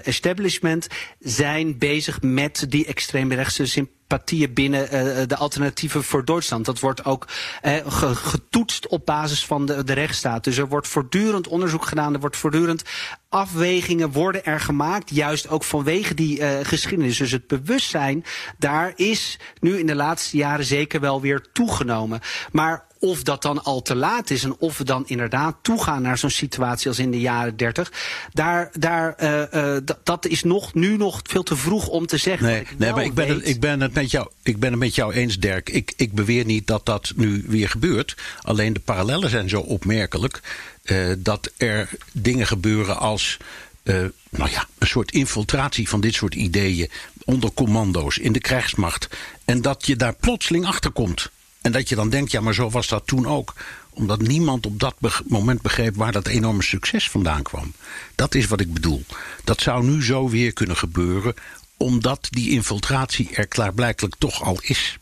establishment 0.02 0.87
zijn 1.18 1.78
bezig 1.88 2.22
met 2.22 2.66
die 2.68 2.86
extreemrechtse 2.86 3.66
sympathieën 3.66 4.52
binnen 4.52 4.82
uh, 4.82 5.22
de 5.26 5.36
alternatieven 5.36 6.04
voor 6.04 6.24
Duitsland. 6.24 6.64
Dat 6.64 6.80
wordt 6.80 7.04
ook 7.04 7.28
uh, 7.62 7.76
getoetst 8.12 8.86
op 8.86 9.06
basis 9.06 9.46
van 9.46 9.66
de, 9.66 9.84
de 9.84 9.92
rechtsstaat. 9.92 10.44
Dus 10.44 10.56
er 10.56 10.68
wordt 10.68 10.88
voortdurend 10.88 11.48
onderzoek 11.48 11.84
gedaan, 11.84 12.14
er 12.14 12.20
wordt 12.20 12.36
voortdurend 12.36 12.82
afwegingen 13.28 14.12
worden 14.12 14.44
er 14.44 14.60
gemaakt, 14.60 15.14
juist 15.14 15.48
ook 15.48 15.64
vanwege 15.64 16.14
die 16.14 16.64
geschiedenis. 16.64 17.16
Dus 17.16 17.30
het 17.30 17.46
bewustzijn 17.46 18.24
daar 18.58 18.92
is 18.96 19.38
nu 19.60 19.78
in 19.78 19.86
de 19.86 19.94
laatste 19.94 20.36
jaren 20.36 20.64
zeker 20.64 21.00
wel 21.00 21.20
weer 21.20 21.46
toegenomen. 21.52 22.20
Maar 22.52 22.86
of 23.04 23.23
dat 23.23 23.42
dan 23.42 23.64
al 23.64 23.82
te 23.82 23.94
laat 23.94 24.30
is 24.30 24.44
en 24.44 24.56
of 24.59 24.78
we 24.78 24.85
dan 24.85 25.02
inderdaad 25.06 25.56
toegaan 25.62 26.02
naar 26.02 26.18
zo'n 26.18 26.30
situatie 26.30 26.88
als 26.88 26.99
in 26.99 27.11
de 27.11 27.21
jaren 27.21 27.56
30, 27.56 27.92
daar, 28.32 28.71
daar, 28.78 29.14
uh, 29.23 29.42
uh, 29.54 29.76
dat 30.04 30.26
is 30.26 30.42
nog, 30.42 30.75
nu 30.75 30.97
nog 30.97 31.21
veel 31.23 31.42
te 31.42 31.56
vroeg 31.56 31.88
om 31.88 32.06
te 32.06 32.16
zeggen. 32.16 32.47
Nee, 32.47 32.66
nee 32.76 32.92
maar 32.92 33.04
ik 33.04 33.14
ben, 33.14 33.28
het, 33.28 33.49
ik, 33.49 33.61
ben 33.61 33.80
het 33.80 33.94
met 33.94 34.11
jou, 34.11 34.28
ik 34.42 34.59
ben 34.59 34.71
het 34.71 34.78
met 34.78 34.94
jou 34.94 35.12
eens, 35.12 35.38
Dirk. 35.38 35.71
Ik, 35.71 35.92
ik 35.97 36.12
beweer 36.12 36.44
niet 36.44 36.66
dat 36.66 36.87
dat 36.87 37.12
nu 37.16 37.44
weer 37.47 37.68
gebeurt. 37.68 38.16
Alleen 38.42 38.73
de 38.73 38.80
parallellen 38.80 39.30
zijn 39.30 39.49
zo 39.49 39.61
opmerkelijk 39.61 40.40
uh, 40.85 41.12
dat 41.18 41.50
er 41.56 41.88
dingen 42.12 42.47
gebeuren 42.47 42.99
als 42.99 43.37
uh, 43.82 44.04
nou 44.30 44.50
ja, 44.50 44.66
een 44.78 44.87
soort 44.87 45.12
infiltratie 45.12 45.88
van 45.88 46.00
dit 46.00 46.14
soort 46.14 46.35
ideeën 46.35 46.90
onder 47.25 47.52
commando's 47.52 48.18
in 48.18 48.32
de 48.32 48.40
krijgsmacht. 48.40 49.09
En 49.44 49.62
dat 49.62 49.87
je 49.87 49.97
daar 49.97 50.14
plotseling 50.14 50.66
achter 50.66 50.90
komt. 50.90 51.30
En 51.62 51.73
dat 51.73 51.88
je 51.88 51.95
dan 51.95 52.11
denkt, 52.11 52.31
ja, 52.31 52.40
maar 52.40 52.54
zo 52.54 52.71
was 52.71 52.88
dat 52.88 53.07
toen 53.07 53.26
ook. 53.26 53.54
Omdat 53.90 54.21
niemand 54.21 54.66
op 54.66 54.81
dat 54.81 54.95
moment 55.26 55.62
begreep 55.62 55.97
waar 55.97 56.12
dat 56.12 56.26
enorme 56.26 56.62
succes 56.62 57.11
vandaan 57.11 57.42
kwam. 57.42 57.73
Dat 58.14 58.35
is 58.35 58.47
wat 58.47 58.61
ik 58.61 58.73
bedoel. 58.73 59.04
Dat 59.45 59.61
zou 59.61 59.85
nu 59.85 60.04
zo 60.04 60.28
weer 60.28 60.52
kunnen 60.52 60.76
gebeuren, 60.76 61.35
omdat 61.76 62.26
die 62.31 62.50
infiltratie 62.50 63.35
er 63.35 63.47
klaarblijkelijk 63.47 64.14
toch 64.19 64.42
al 64.42 64.59
is. 64.61 64.99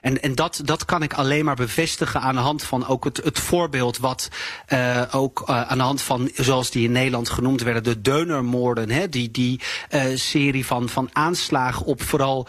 En, 0.00 0.22
en 0.22 0.34
dat, 0.34 0.60
dat 0.64 0.84
kan 0.84 1.02
ik 1.02 1.12
alleen 1.12 1.44
maar 1.44 1.56
bevestigen 1.56 2.20
aan 2.20 2.34
de 2.34 2.40
hand 2.40 2.62
van 2.62 2.86
ook 2.86 3.04
het, 3.04 3.20
het 3.24 3.38
voorbeeld 3.38 3.98
wat 3.98 4.28
uh, 4.68 5.02
ook 5.10 5.44
uh, 5.48 5.62
aan 5.62 5.78
de 5.78 5.84
hand 5.84 6.02
van, 6.02 6.30
zoals 6.34 6.70
die 6.70 6.84
in 6.84 6.92
Nederland 6.92 7.28
genoemd 7.28 7.62
werden, 7.62 7.84
de 7.84 8.00
Deunermoorden. 8.00 8.90
Hè, 8.90 9.08
die 9.08 9.30
die 9.30 9.60
uh, 9.90 10.02
serie 10.14 10.66
van, 10.66 10.88
van 10.88 11.08
aanslagen 11.12 11.86
op 11.86 12.02
vooral 12.02 12.46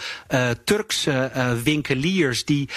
Turkse 0.64 1.32
winkeliers 1.64 2.46
die 2.46 2.70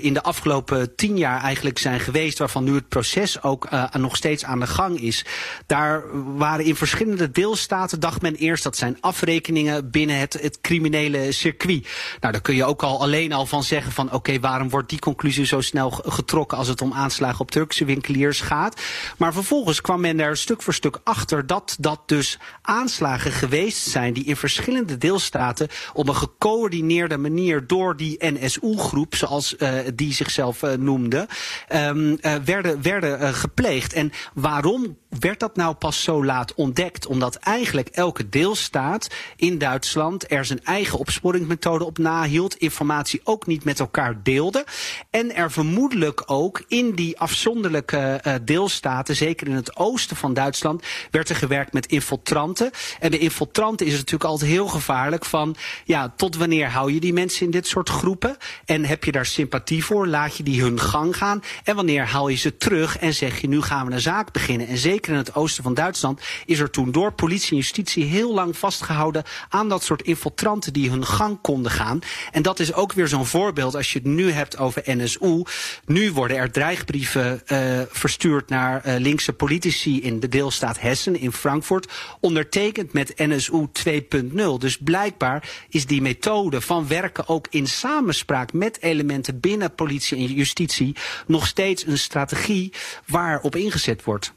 in 0.00 0.12
de 0.14 0.22
afgelopen 0.22 0.94
tien 0.94 1.16
jaar 1.16 1.40
eigenlijk 1.42 1.78
zijn 1.78 2.00
geweest, 2.00 2.38
waarvan 2.38 2.64
nu 2.64 2.74
het 2.74 2.88
proces 2.88 3.42
ook 3.42 3.68
nog 3.92 4.16
steeds 4.16 4.44
aan 4.44 4.60
de 4.60 4.66
gang 4.66 5.00
is. 5.00 5.24
Daar 5.66 6.02
waren 6.36 6.64
in 6.64 6.76
verschillende 6.76 7.30
deelstaten, 7.30 8.00
dacht 8.00 8.22
men 8.22 8.34
eerst, 8.34 8.62
dat 8.62 8.76
zijn 8.76 8.96
afrekeningen 9.00 9.90
binnen 9.90 10.18
het, 10.18 10.38
het 10.40 10.60
criminele 10.60 11.32
circuit. 11.32 11.86
Nou, 12.20 12.32
daar 12.32 12.42
kun 12.42 12.54
je 12.54 12.64
ook 12.64 12.82
al 12.82 13.00
alleen 13.00 13.21
al 13.30 13.46
van 13.46 13.62
zeggen 13.62 13.92
van 13.92 14.12
oké, 14.12 14.40
waarom 14.40 14.70
wordt 14.70 14.88
die 14.88 14.98
conclusie 14.98 15.44
zo 15.44 15.60
snel 15.60 15.90
getrokken 15.90 16.58
als 16.58 16.68
het 16.68 16.80
om 16.80 16.92
aanslagen 16.92 17.40
op 17.40 17.50
Turkse 17.50 17.84
winkeliers 17.84 18.40
gaat. 18.40 18.80
Maar 19.18 19.32
vervolgens 19.32 19.80
kwam 19.80 20.00
men 20.00 20.20
er 20.20 20.36
stuk 20.36 20.62
voor 20.62 20.74
stuk 20.74 21.00
achter 21.04 21.46
dat 21.46 21.76
dat 21.80 22.00
dus 22.06 22.38
aanslagen 22.62 23.32
geweest 23.32 23.86
zijn 23.86 24.12
die 24.12 24.24
in 24.24 24.36
verschillende 24.36 24.98
deelstaten 24.98 25.68
op 25.92 26.08
een 26.08 26.16
gecoördineerde 26.16 27.16
manier 27.16 27.66
door 27.66 27.96
die 27.96 28.16
NSU-groep, 28.18 29.14
zoals 29.14 29.54
uh, 29.58 29.78
die 29.94 30.12
zichzelf 30.12 30.62
uh, 30.62 30.72
noemde, 30.72 31.28
um, 31.74 32.18
uh, 32.20 32.34
werden, 32.44 32.82
werden 32.82 33.34
gepleegd. 33.34 33.92
En 33.92 34.12
waarom 34.34 34.96
werd 35.20 35.40
dat 35.40 35.56
nou 35.56 35.74
pas 35.74 36.02
zo 36.02 36.24
laat 36.24 36.54
ontdekt? 36.54 37.06
Omdat 37.06 37.36
eigenlijk 37.36 37.88
elke 37.88 38.28
deelstaat 38.28 39.08
in 39.36 39.58
Duitsland 39.58 40.30
er 40.30 40.44
zijn 40.44 40.64
eigen 40.64 40.98
opsporingsmethode 40.98 41.84
op 41.84 41.98
nahield, 41.98 42.56
informatie 42.56 43.20
ook 43.24 43.46
niet 43.46 43.64
met 43.64 43.80
elkaar 43.80 44.22
deelde. 44.22 44.64
En 45.10 45.34
er 45.34 45.52
vermoedelijk 45.52 46.22
ook 46.26 46.64
in 46.68 46.94
die 46.94 47.18
afzonderlijke 47.18 48.20
uh, 48.26 48.34
deelstaten, 48.42 49.16
zeker 49.16 49.46
in 49.46 49.54
het 49.54 49.76
oosten 49.76 50.16
van 50.16 50.34
Duitsland, 50.34 50.84
werd 51.10 51.28
er 51.28 51.36
gewerkt 51.36 51.72
met 51.72 51.86
infiltranten. 51.86 52.70
En 53.00 53.10
de 53.10 53.18
infiltranten 53.18 53.86
is 53.86 53.92
natuurlijk 53.92 54.24
altijd 54.24 54.50
heel 54.50 54.66
gevaarlijk 54.66 55.24
van, 55.24 55.56
ja, 55.84 56.12
tot 56.16 56.36
wanneer 56.36 56.70
hou 56.70 56.92
je 56.92 57.00
die 57.00 57.12
mensen 57.12 57.44
in 57.44 57.50
dit 57.50 57.66
soort 57.66 57.88
groepen? 57.88 58.36
En 58.64 58.84
heb 58.84 59.04
je 59.04 59.12
daar 59.12 59.26
sympathie 59.26 59.84
voor? 59.84 60.06
Laat 60.06 60.36
je 60.36 60.42
die 60.42 60.62
hun 60.62 60.80
gang 60.80 61.16
gaan? 61.16 61.42
En 61.64 61.76
wanneer 61.76 62.06
haal 62.06 62.28
je 62.28 62.36
ze 62.36 62.56
terug 62.56 62.98
en 62.98 63.14
zeg 63.14 63.40
je, 63.40 63.48
nu 63.48 63.62
gaan 63.62 63.86
we 63.86 63.92
een 63.92 64.00
zaak 64.00 64.32
beginnen? 64.32 64.66
En 64.66 64.78
zeker 64.78 65.01
in 65.06 65.14
het 65.14 65.34
oosten 65.34 65.62
van 65.62 65.74
Duitsland 65.74 66.20
is 66.46 66.58
er 66.58 66.70
toen 66.70 66.92
door 66.92 67.12
politie 67.12 67.50
en 67.50 67.56
justitie 67.56 68.04
heel 68.04 68.34
lang 68.34 68.56
vastgehouden 68.56 69.24
aan 69.48 69.68
dat 69.68 69.82
soort 69.82 70.02
infiltranten 70.02 70.72
die 70.72 70.90
hun 70.90 71.06
gang 71.06 71.38
konden 71.40 71.72
gaan. 71.72 71.98
En 72.32 72.42
dat 72.42 72.60
is 72.60 72.74
ook 72.74 72.92
weer 72.92 73.08
zo'n 73.08 73.26
voorbeeld 73.26 73.76
als 73.76 73.92
je 73.92 73.98
het 73.98 74.08
nu 74.08 74.30
hebt 74.30 74.58
over 74.58 74.82
NSU. 74.84 75.42
Nu 75.84 76.12
worden 76.12 76.36
er 76.36 76.50
dreigbrieven 76.50 77.42
uh, 77.46 77.80
verstuurd 77.88 78.48
naar 78.48 78.86
uh, 78.86 78.94
linkse 78.98 79.32
politici 79.32 80.02
in 80.02 80.20
de 80.20 80.28
deelstaat 80.28 80.80
Hessen 80.80 81.16
in 81.16 81.32
Frankfurt, 81.32 81.92
ondertekend 82.20 82.92
met 82.92 83.12
NSU 83.16 83.66
2.0. 83.88 84.32
Dus 84.58 84.78
blijkbaar 84.78 85.48
is 85.68 85.86
die 85.86 86.02
methode 86.02 86.60
van 86.60 86.88
werken 86.88 87.28
ook 87.28 87.46
in 87.50 87.66
samenspraak 87.66 88.52
met 88.52 88.82
elementen 88.82 89.40
binnen 89.40 89.74
politie 89.74 90.16
en 90.16 90.34
justitie 90.34 90.96
nog 91.26 91.46
steeds 91.46 91.86
een 91.86 91.98
strategie 91.98 92.72
waarop 93.06 93.56
ingezet 93.56 94.04
wordt. 94.04 94.32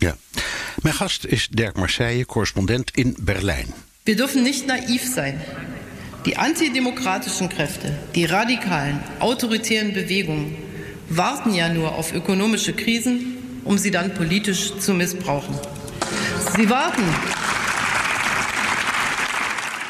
Ja. 0.00 0.16
Mijn 0.82 0.94
gast 0.94 1.24
is 1.24 1.48
Dirk 1.50 1.76
Marseille, 1.76 2.26
correspondent 2.26 2.90
in 2.94 3.16
Berlijn. 3.20 3.66
We 4.02 4.14
dürfen 4.14 4.42
niet 4.42 4.66
naïef 4.66 5.12
zijn. 5.14 5.40
Die 6.22 6.38
antidemokratischen 6.38 7.48
Kräfte, 7.48 7.92
die 8.10 8.26
radikalen, 8.26 9.02
autoritären 9.18 9.92
Bewegungen 9.92 10.56
warten 11.06 11.54
ja 11.54 11.68
nur 11.68 11.94
auf 11.94 12.12
ökonomische 12.12 12.72
Krisen, 12.72 13.38
um 13.62 13.78
sie 13.78 13.90
dann 13.90 14.12
politisch 14.12 14.72
zu 14.78 14.94
missbrauchen. 14.94 15.54
Sie 16.56 16.68
warten. 16.68 17.04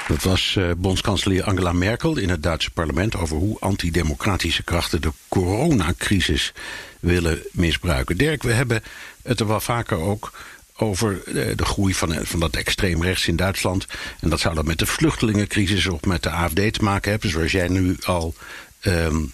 Dat 0.08 0.22
was 0.22 0.54
uh, 0.58 0.70
bondskanselier 0.76 1.44
Angela 1.44 1.72
Merkel 1.72 2.16
in 2.16 2.28
het 2.28 2.42
Duitse 2.42 2.70
parlement 2.70 3.16
over 3.16 3.36
hoe 3.36 3.56
antidemocratische 3.60 4.62
krachten 4.62 5.00
de 5.00 5.12
coronacrisis 5.28 6.52
willen 7.00 7.42
misbruiken. 7.52 8.16
Dirk, 8.16 8.42
we 8.42 8.52
hebben 8.52 8.82
het 9.22 9.40
er 9.40 9.46
wel 9.46 9.60
vaker 9.60 9.98
ook 9.98 10.32
over 10.76 11.22
eh, 11.26 11.56
de 11.56 11.64
groei 11.64 11.94
van, 11.94 12.12
eh, 12.12 12.24
van 12.24 12.40
dat 12.40 12.56
extreemrechts 12.56 13.28
in 13.28 13.36
Duitsland. 13.36 13.86
En 14.20 14.30
dat 14.30 14.40
zou 14.40 14.54
dan 14.54 14.66
met 14.66 14.78
de 14.78 14.86
vluchtelingencrisis 14.86 15.86
of 15.86 16.04
met 16.04 16.22
de 16.22 16.30
AFD 16.30 16.72
te 16.72 16.82
maken 16.82 17.10
hebben, 17.10 17.30
zoals 17.30 17.52
jij 17.52 17.68
nu 17.68 17.96
al 18.00 18.34
um, 18.82 19.32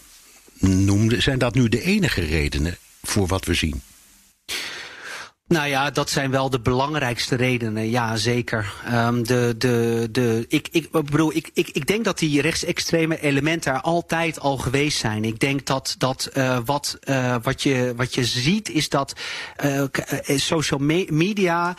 noemde. 0.59 1.21
Zijn 1.21 1.39
dat 1.39 1.55
nu 1.55 1.69
de 1.69 1.83
enige 1.83 2.21
redenen 2.21 2.77
voor 3.03 3.27
wat 3.27 3.45
we 3.45 3.55
zien? 3.55 3.83
Nou 5.55 5.69
ja, 5.69 5.91
dat 5.91 6.11
zijn 6.11 6.31
wel 6.31 6.51
de 6.51 6.61
belangrijkste 6.61 7.37
redenen. 7.37 7.91
Ja, 7.91 8.17
zeker. 8.17 8.73
Um, 8.93 9.27
de, 9.27 9.55
de, 9.59 10.09
de, 10.11 10.45
ik, 10.49 10.69
ik, 10.71 10.91
bedoel, 10.91 11.35
ik, 11.35 11.51
ik, 11.53 11.69
ik 11.69 11.87
denk 11.87 12.05
dat 12.05 12.19
die 12.19 12.41
rechtsextreme 12.41 13.21
elementen 13.21 13.73
er 13.73 13.81
altijd 13.81 14.41
al 14.41 14.57
geweest 14.57 14.99
zijn. 14.99 15.25
Ik 15.25 15.41
denk 15.41 15.67
dat, 15.67 15.95
dat 15.99 16.31
uh, 16.37 16.59
wat, 16.65 16.99
uh, 17.05 17.37
wat, 17.43 17.63
je, 17.63 17.93
wat 17.97 18.15
je 18.15 18.25
ziet 18.25 18.71
is 18.71 18.89
dat 18.89 19.13
uh, 19.65 19.85
social 20.37 20.81
me 20.81 21.07
media 21.11 21.77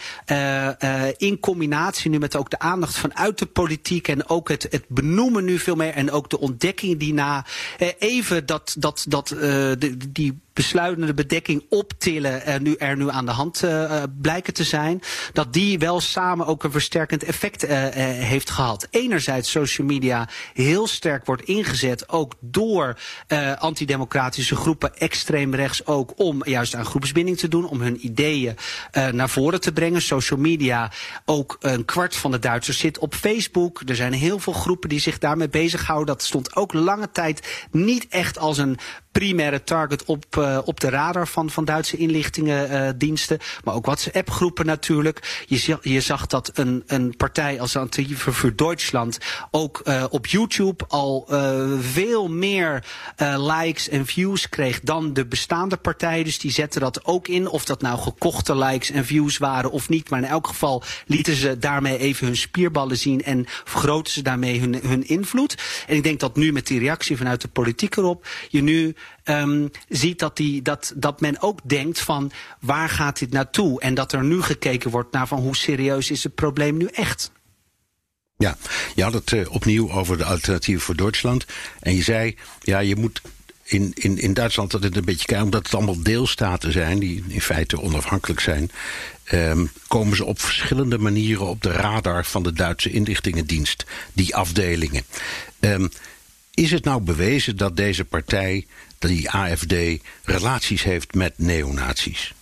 in 1.17 1.39
combinatie 1.39 2.09
nu 2.09 2.19
met 2.19 2.35
ook 2.35 2.49
de 2.49 2.59
aandacht 2.59 2.97
vanuit 2.97 3.39
de 3.39 3.45
politiek 3.45 4.07
en 4.07 4.29
ook 4.29 4.49
het, 4.49 4.67
het 4.69 4.85
benoemen 4.87 5.45
nu 5.45 5.59
veel 5.59 5.75
meer 5.75 5.93
en 5.93 6.11
ook 6.11 6.29
de 6.29 6.39
ontdekking 6.39 6.99
die 6.99 7.13
na 7.13 7.45
even 7.99 8.45
dat, 8.45 8.75
dat, 8.77 9.05
dat 9.07 9.27
de, 9.27 9.97
die 10.09 10.43
besluitende 10.55 11.13
bedekking 11.13 11.65
optillen 11.69 12.63
nu, 12.63 12.75
er 12.75 12.97
nu 12.97 13.09
aan 13.09 13.25
de 13.25 13.31
hand 13.31 13.63
uh, 13.63 14.03
blijken 14.21 14.53
te 14.53 14.63
zijn. 14.63 15.01
Dat 15.33 15.53
die 15.53 15.79
wel 15.79 15.99
samen 15.99 16.45
ook 16.45 16.63
een 16.63 16.71
versterkend 16.71 17.23
effect 17.23 17.63
uh, 17.63 17.69
heeft 17.69 18.49
gehad. 18.49 18.87
Enerzijds 18.89 19.51
social 19.51 19.87
media 19.87 20.29
heel 20.53 20.87
sterk 20.87 21.25
wordt 21.25 21.43
ingezet, 21.43 22.09
ook 22.09 22.33
door 22.39 22.99
antidemocratische 23.57 24.55
groepen, 24.55 24.97
extreem 24.97 25.55
rechts 25.55 25.85
ook, 25.85 26.13
om 26.15 26.45
juist 26.45 26.75
aan 26.75 26.85
groepsbinding 26.85 27.37
te 27.37 27.47
doen, 27.47 27.67
om 27.67 27.81
hun 27.81 28.05
ideeën 28.05 28.55
naar 29.11 29.29
voren 29.29 29.61
te 29.61 29.71
brengen. 29.71 30.01
Social 30.01 30.39
media, 30.39 30.91
ook 31.25 31.57
een 31.59 31.85
kwart 31.85 32.15
van 32.15 32.31
de 32.31 32.39
Duitsers 32.39 32.79
zit 32.79 32.97
op 32.97 33.15
Facebook. 33.15 33.81
Er 33.85 33.95
zijn 33.95 34.13
heel 34.13 34.39
veel 34.39 34.53
groepen 34.53 34.89
die 34.89 34.99
zich 34.99 35.17
daarmee 35.17 35.49
bezighouden. 35.49 36.07
Dat 36.07 36.23
stond 36.23 36.55
ook 36.55 36.73
lange 36.73 37.11
tijd 37.11 37.67
niet 37.71 38.07
echt 38.07 38.37
als 38.37 38.57
een 38.57 38.77
primaire 39.19 39.63
target 39.63 40.05
op, 40.05 40.25
uh, 40.37 40.59
op 40.65 40.79
de 40.79 40.89
radar 40.89 41.27
van, 41.27 41.49
van 41.49 41.65
Duitse 41.65 41.97
inlichtingendiensten. 41.97 43.39
Maar 43.63 43.73
ook 43.73 43.85
WhatsApp-groepen 43.85 44.65
natuurlijk. 44.65 45.45
Je, 45.47 45.77
je 45.81 46.01
zag 46.01 46.27
dat 46.27 46.51
een, 46.53 46.83
een 46.87 47.15
partij 47.17 47.59
als 47.59 47.75
Antifa 47.77 48.31
voor 48.31 48.55
Duitsland 48.55 49.17
ook 49.51 49.81
uh, 49.83 50.03
op 50.09 50.25
YouTube 50.25 50.85
al 50.87 51.27
veel 51.79 52.27
meer 52.27 52.83
likes 53.37 53.89
en 53.89 54.05
views 54.05 54.49
kreeg 54.49 54.79
dan 54.79 55.13
de 55.13 55.25
bestaande 55.25 55.77
partijen. 55.77 56.23
Dus 56.23 56.39
die 56.39 56.51
zetten 56.51 56.81
dat 56.81 57.05
ook 57.05 57.27
in. 57.27 57.47
Of 57.47 57.65
dat 57.65 57.81
nou 57.81 57.99
gekochte 57.99 58.57
likes 58.57 58.91
en 58.91 59.05
views 59.05 59.37
waren 59.37 59.71
of 59.71 59.89
niet. 59.89 60.09
Maar 60.09 60.19
in 60.19 60.25
elk 60.25 60.47
geval 60.47 60.83
lieten 61.05 61.35
ze 61.35 61.57
daarmee 61.57 61.97
even 61.97 62.25
hun 62.25 62.37
spierballen 62.37 62.97
zien 62.97 63.23
en 63.23 63.45
vergroten 63.47 64.13
ze 64.13 64.21
daarmee 64.21 64.59
hun, 64.59 64.79
hun 64.81 65.07
invloed. 65.07 65.57
En 65.87 65.95
ik 65.95 66.03
denk 66.03 66.19
dat 66.19 66.35
nu 66.35 66.51
met 66.51 66.67
die 66.67 66.79
reactie 66.79 67.17
vanuit 67.17 67.41
de 67.41 67.47
politiek 67.47 67.95
erop 67.95 68.27
je 68.49 68.61
nu 68.61 68.95
um, 69.23 69.71
ziet 69.89 70.19
dat, 70.19 70.37
die, 70.37 70.61
dat, 70.61 70.93
dat 70.95 71.21
men 71.21 71.41
ook 71.41 71.59
denkt 71.63 71.99
van 71.99 72.31
waar 72.59 72.89
gaat 72.89 73.19
dit 73.19 73.31
naartoe? 73.31 73.81
En 73.81 73.93
dat 73.93 74.13
er 74.13 74.23
nu 74.23 74.41
gekeken 74.41 74.91
wordt 74.91 75.11
naar 75.11 75.27
van 75.27 75.39
hoe 75.39 75.55
serieus 75.55 76.11
is 76.11 76.23
het 76.23 76.35
probleem 76.35 76.77
nu 76.77 76.85
echt? 76.85 77.31
Ja, 78.37 78.57
je 78.95 79.03
had 79.03 79.13
het 79.13 79.31
uh, 79.31 79.51
opnieuw 79.51 79.91
over 79.91 80.17
de 80.17 80.25
alternatieven 80.25 80.83
voor 80.83 80.95
Duitsland. 80.95 81.45
En 81.79 81.95
je 81.95 82.03
zei, 82.03 82.35
ja, 82.61 82.79
je 82.79 82.95
moet 82.95 83.21
in, 83.63 83.91
in, 83.93 84.17
in 84.17 84.33
Duitsland 84.33 84.71
dat 84.71 84.83
het 84.83 84.95
een 84.95 85.05
beetje 85.05 85.25
kijken, 85.25 85.45
omdat 85.45 85.65
het 85.65 85.75
allemaal 85.75 86.03
deelstaten 86.03 86.71
zijn 86.71 86.99
die 86.99 87.23
in 87.27 87.41
feite 87.41 87.81
onafhankelijk 87.81 88.39
zijn. 88.39 88.71
Um, 89.31 89.71
komen 89.87 90.15
ze 90.15 90.25
op 90.25 90.41
verschillende 90.41 90.97
manieren 90.97 91.45
op 91.45 91.61
de 91.61 91.71
radar 91.71 92.25
van 92.25 92.43
de 92.43 92.53
Duitse 92.53 92.91
inlichtingendienst, 92.91 93.85
die 94.13 94.35
afdelingen. 94.35 95.03
Um, 95.59 95.89
is 96.53 96.71
het 96.71 96.83
nou 96.83 97.01
bewezen 97.01 97.57
dat 97.57 97.77
deze 97.77 98.05
partij, 98.05 98.65
die 99.07 99.31
AFD, 99.31 99.73
relaties 100.23 100.83
heeft 100.83 101.13
met 101.13 101.33
neonazies? 101.37 102.33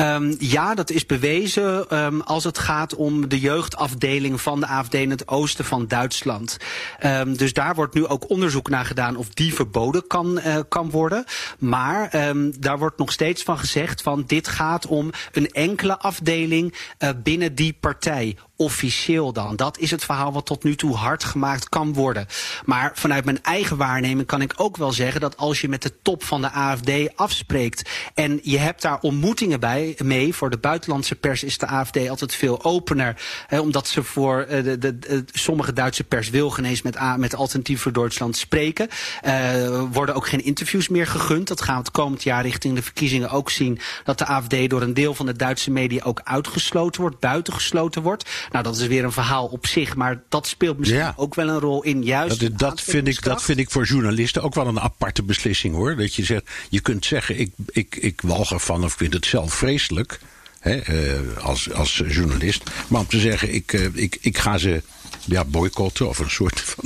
Um, 0.00 0.36
ja, 0.38 0.74
dat 0.74 0.90
is 0.90 1.06
bewezen 1.06 1.96
um, 2.04 2.20
als 2.20 2.44
het 2.44 2.58
gaat 2.58 2.94
om 2.94 3.28
de 3.28 3.40
jeugdafdeling 3.40 4.40
van 4.40 4.60
de 4.60 4.66
AFD 4.66 4.94
in 4.94 5.10
het 5.10 5.28
oosten 5.28 5.64
van 5.64 5.86
Duitsland. 5.86 6.56
Um, 7.04 7.36
dus 7.36 7.52
daar 7.52 7.74
wordt 7.74 7.94
nu 7.94 8.06
ook 8.06 8.30
onderzoek 8.30 8.68
naar 8.68 8.84
gedaan 8.84 9.16
of 9.16 9.28
die 9.28 9.54
verboden 9.54 10.06
kan, 10.06 10.38
uh, 10.38 10.58
kan 10.68 10.90
worden. 10.90 11.24
Maar 11.58 12.10
daar 12.58 12.78
wordt 12.78 12.98
nog 12.98 13.12
steeds 13.12 13.42
van 13.42 13.58
gezegd 13.58 14.02
van 14.02 14.24
dit 14.26 14.48
gaat 14.48 14.86
om 14.86 15.10
een 15.32 15.50
enkele 15.50 15.98
afdeling 15.98 16.74
uh, 16.98 17.08
binnen 17.22 17.54
die 17.54 17.76
partij 17.80 18.36
officieel 18.60 19.32
dan. 19.32 19.56
Dat 19.56 19.78
is 19.78 19.90
het 19.90 20.04
verhaal 20.04 20.32
wat 20.32 20.46
tot 20.46 20.64
nu 20.64 20.76
toe 20.76 20.94
hard 20.94 21.24
gemaakt 21.24 21.68
kan 21.68 21.92
worden. 21.92 22.26
Maar 22.64 22.92
vanuit 22.94 23.24
mijn 23.24 23.42
eigen 23.42 23.76
waarneming 23.76 24.26
kan 24.26 24.42
ik 24.42 24.52
ook 24.56 24.76
wel 24.76 24.92
zeggen 24.92 25.20
dat 25.20 25.36
als 25.36 25.60
je 25.60 25.68
met 25.68 25.82
de 25.82 25.92
top 26.02 26.24
van 26.24 26.40
de 26.40 26.50
AFD 26.50 26.90
afspreekt 27.14 27.90
en 28.14 28.40
je 28.42 28.58
hebt 28.58 28.82
daar 28.82 28.98
ontmoetingen 29.00 29.60
bij 29.60 29.94
mee, 29.98 30.34
voor 30.34 30.50
de 30.50 30.58
buitenlandse 30.58 31.14
pers 31.14 31.42
is 31.42 31.58
de 31.58 31.66
AFD 31.66 32.08
altijd 32.08 32.34
veel 32.34 32.64
opener, 32.64 33.16
hè, 33.46 33.60
omdat 33.60 33.88
ze 33.88 34.02
voor 34.02 34.46
uh, 34.50 34.62
de, 34.62 34.78
de, 34.78 35.24
sommige 35.32 35.72
Duitse 35.72 36.04
pers 36.04 36.30
wil 36.30 36.50
genees 36.50 36.82
met, 36.82 36.98
met 37.16 37.34
Alternatief 37.34 37.80
voor 37.80 37.92
Duitsland 37.92 38.36
spreken. 38.36 38.88
Uh, 39.26 39.82
worden 39.92 40.14
ook 40.14 40.28
geen 40.28 40.44
interviews 40.44 40.88
meer 40.88 41.06
gegund. 41.06 41.48
Dat 41.48 41.60
gaan 41.60 41.76
we 41.76 41.82
het 41.82 41.90
komend 41.90 42.22
jaar 42.22 42.42
richting 42.42 42.74
de 42.74 42.82
verkiezingen 42.82 43.30
ook 43.30 43.50
zien 43.50 43.78
dat 44.04 44.18
de 44.18 44.26
AFD 44.26 44.70
door 44.70 44.82
een 44.82 44.94
deel 44.94 45.14
van 45.14 45.26
de 45.26 45.36
Duitse 45.36 45.70
media 45.70 46.04
ook 46.04 46.20
uitgesloten 46.24 47.00
wordt, 47.00 47.18
buitengesloten 47.18 48.02
wordt. 48.02 48.48
Nou, 48.50 48.64
dat 48.64 48.76
is 48.76 48.86
weer 48.86 49.04
een 49.04 49.12
verhaal 49.12 49.46
op 49.46 49.66
zich, 49.66 49.96
maar 49.96 50.22
dat 50.28 50.46
speelt 50.46 50.78
misschien 50.78 51.00
ja. 51.00 51.14
ook 51.16 51.34
wel 51.34 51.48
een 51.48 51.58
rol 51.58 51.82
in 51.82 52.02
juist. 52.02 52.40
Dat, 52.40 52.58
dat, 52.58 52.80
vind 52.80 53.08
ik, 53.08 53.22
dat 53.22 53.42
vind 53.42 53.58
ik 53.58 53.70
voor 53.70 53.84
journalisten 53.84 54.42
ook 54.42 54.54
wel 54.54 54.66
een 54.66 54.80
aparte 54.80 55.22
beslissing 55.22 55.74
hoor. 55.74 55.96
Dat 55.96 56.14
je 56.14 56.24
zegt, 56.24 56.50
je 56.68 56.80
kunt 56.80 57.04
zeggen, 57.04 57.38
ik, 57.38 57.50
ik, 57.66 57.96
ik 57.96 58.20
walg 58.20 58.52
ervan 58.52 58.84
of 58.84 58.92
ik 58.92 58.98
vind 58.98 59.12
het 59.12 59.26
zelf 59.26 59.54
vreselijk. 59.54 60.20
Hè, 60.60 60.90
uh, 60.90 61.36
als, 61.36 61.72
als 61.72 62.02
journalist. 62.06 62.70
Maar 62.88 63.00
om 63.00 63.06
te 63.06 63.20
zeggen, 63.20 63.54
ik, 63.54 63.72
uh, 63.72 63.86
ik, 63.92 64.18
ik 64.20 64.38
ga 64.38 64.58
ze 64.58 64.82
ja, 65.24 65.44
boycotten 65.44 66.08
of 66.08 66.18
een 66.18 66.30
soort 66.30 66.60
van. 66.60 66.84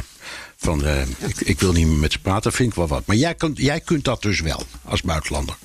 van 0.56 0.84
uh, 0.84 1.00
ik, 1.00 1.40
ik 1.40 1.60
wil 1.60 1.72
niet 1.72 1.86
meer 1.86 1.96
met 1.96 2.12
ze 2.12 2.18
praten, 2.18 2.52
vind 2.52 2.68
ik 2.68 2.74
wel 2.74 2.86
wat. 2.86 3.06
Maar 3.06 3.16
jij, 3.16 3.34
kan, 3.34 3.52
jij 3.54 3.80
kunt 3.80 4.04
dat 4.04 4.22
dus 4.22 4.40
wel 4.40 4.62
als 4.84 5.02
buitenlander. 5.02 5.56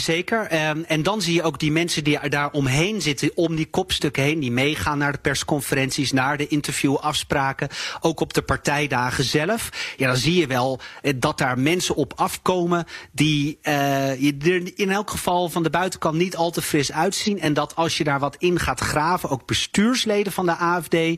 Zeker. 0.00 0.68
Um, 0.68 0.84
en 0.84 1.02
dan 1.02 1.22
zie 1.22 1.34
je 1.34 1.42
ook 1.42 1.58
die 1.58 1.72
mensen 1.72 2.04
die 2.04 2.28
daar 2.28 2.50
omheen 2.50 3.02
zitten, 3.02 3.30
om 3.34 3.54
die 3.54 3.66
kopstukken 3.66 4.22
heen, 4.22 4.40
die 4.40 4.50
meegaan 4.50 4.98
naar 4.98 5.12
de 5.12 5.18
persconferenties, 5.18 6.12
naar 6.12 6.36
de 6.36 6.46
interviewafspraken, 6.46 7.68
ook 8.00 8.20
op 8.20 8.34
de 8.34 8.42
partijdagen 8.42 9.24
zelf. 9.24 9.94
Ja, 9.96 10.06
dan 10.06 10.16
zie 10.16 10.40
je 10.40 10.46
wel 10.46 10.80
eh, 11.02 11.12
dat 11.16 11.38
daar 11.38 11.58
mensen 11.58 11.94
op 11.94 12.12
afkomen 12.16 12.84
die 13.12 13.58
uh, 13.62 14.20
je 14.20 14.36
er 14.42 14.78
in 14.78 14.90
elk 14.90 15.10
geval 15.10 15.48
van 15.48 15.62
de 15.62 15.70
buitenkant 15.70 16.16
niet 16.16 16.36
al 16.36 16.50
te 16.50 16.62
fris 16.62 16.92
uitzien. 16.92 17.40
En 17.40 17.54
dat 17.54 17.76
als 17.76 17.98
je 17.98 18.04
daar 18.04 18.20
wat 18.20 18.36
in 18.38 18.58
gaat 18.58 18.80
graven, 18.80 19.30
ook 19.30 19.46
bestuursleden 19.46 20.32
van 20.32 20.46
de 20.46 20.56
AFD, 20.56 20.94
uh, 20.94 21.16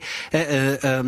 uh, 0.83 1.01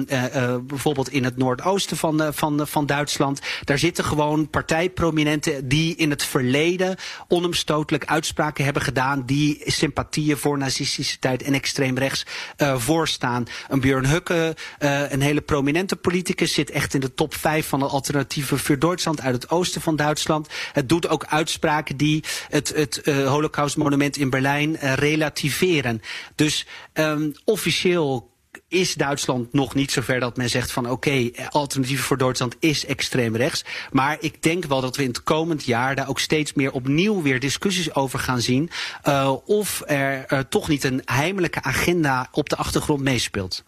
bijvoorbeeld 0.62 1.10
in 1.10 1.24
het 1.24 1.36
noordoosten 1.36 1.96
van, 1.96 2.34
van, 2.34 2.66
van 2.66 2.86
Duitsland, 2.86 3.40
daar 3.64 3.78
zitten 3.78 4.04
gewoon 4.04 4.50
partijprominenten 4.50 5.68
die 5.68 5.96
in 5.96 6.10
het 6.10 6.24
verleden 6.24 6.96
onom 7.28 7.56
onomstotelijk 7.58 8.10
uitspraken 8.10 8.64
hebben 8.64 8.82
gedaan 8.82 9.22
die 9.26 9.60
sympathieën 9.64 10.36
voor 10.36 10.58
nazistische 10.58 11.18
tijd 11.18 11.42
en 11.42 11.54
extreem 11.54 11.98
rechts 11.98 12.26
uh, 12.56 12.78
voorstaan. 12.78 13.46
Een 13.68 13.80
Björn 13.80 14.06
Hukke, 14.06 14.56
uh, 14.78 15.10
een 15.10 15.20
hele 15.20 15.40
prominente 15.40 15.96
politicus, 15.96 16.54
zit 16.54 16.70
echt 16.70 16.94
in 16.94 17.00
de 17.00 17.14
top 17.14 17.34
5 17.34 17.66
van 17.66 17.78
de 17.78 17.84
alternatieve 17.84 18.58
voor 18.58 18.78
Duitsland 18.78 19.20
uit 19.20 19.34
het 19.34 19.50
oosten 19.50 19.80
van 19.80 19.96
Duitsland. 19.96 20.48
Het 20.72 20.88
doet 20.88 21.08
ook 21.08 21.26
uitspraken 21.26 21.96
die 21.96 22.24
het, 22.48 22.68
het 22.68 23.00
uh, 23.04 23.28
Holocaustmonument 23.28 24.16
in 24.16 24.30
Berlijn 24.30 24.76
relativeren. 24.76 26.02
Dus 26.34 26.66
um, 26.94 27.32
officieel 27.44 28.30
is 28.68 28.94
Duitsland 28.94 29.52
nog 29.52 29.74
niet 29.74 29.92
zover 29.92 30.20
dat 30.20 30.36
men 30.36 30.50
zegt 30.50 30.72
van 30.72 30.90
oké, 30.90 31.08
okay, 31.08 31.48
alternatieven 31.50 32.04
voor 32.04 32.18
Duitsland 32.18 32.56
is 32.58 32.86
extreem 32.86 33.36
rechts. 33.36 33.64
Maar 33.90 34.16
ik 34.20 34.42
denk 34.42 34.64
wel 34.64 34.80
dat 34.80 34.96
we 34.96 35.02
in 35.02 35.08
het 35.08 35.22
komend 35.22 35.64
jaar 35.64 35.94
daar 35.96 36.08
ook 36.08 36.20
steeds 36.20 36.52
meer 36.52 36.72
opnieuw 36.72 37.22
weer 37.22 37.40
discussies 37.40 37.94
over 37.94 38.18
gaan 38.18 38.40
zien. 38.40 38.70
Uh, 39.04 39.34
of 39.44 39.82
er 39.86 40.32
uh, 40.32 40.38
toch 40.38 40.68
niet 40.68 40.84
een 40.84 41.02
heimelijke 41.04 41.62
agenda 41.62 42.28
op 42.32 42.48
de 42.48 42.56
achtergrond 42.56 43.00
meespeelt. 43.00 43.64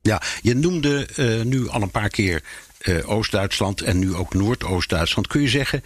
Ja, 0.00 0.22
je 0.42 0.54
noemde 0.54 1.08
uh, 1.16 1.42
nu 1.42 1.68
al 1.68 1.82
een 1.82 1.90
paar 1.90 2.08
keer 2.08 2.42
Oost-Duitsland 3.04 3.82
en 3.82 3.98
nu 3.98 4.14
ook 4.14 4.34
Noordoost-Duitsland. 4.34 5.26
Kun 5.26 5.40
je 5.40 5.48
zeggen, 5.48 5.84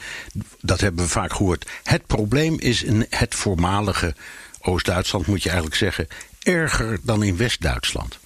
dat 0.61 0.81
hebben 0.81 1.05
we 1.05 1.11
vaak 1.11 1.33
gehoord, 1.33 1.71
het 1.83 2.07
probleem 2.07 2.57
is 2.59 2.83
in 2.83 3.07
het 3.11 3.35
voormalige 3.35 4.15
Oost-Duitsland, 4.61 5.27
moet 5.27 5.43
je 5.43 5.49
eigenlijk 5.49 5.79
zeggen, 5.79 6.07
erger 6.43 6.99
dan 7.03 7.23
in 7.23 7.37
West-Duitsland? 7.37 8.19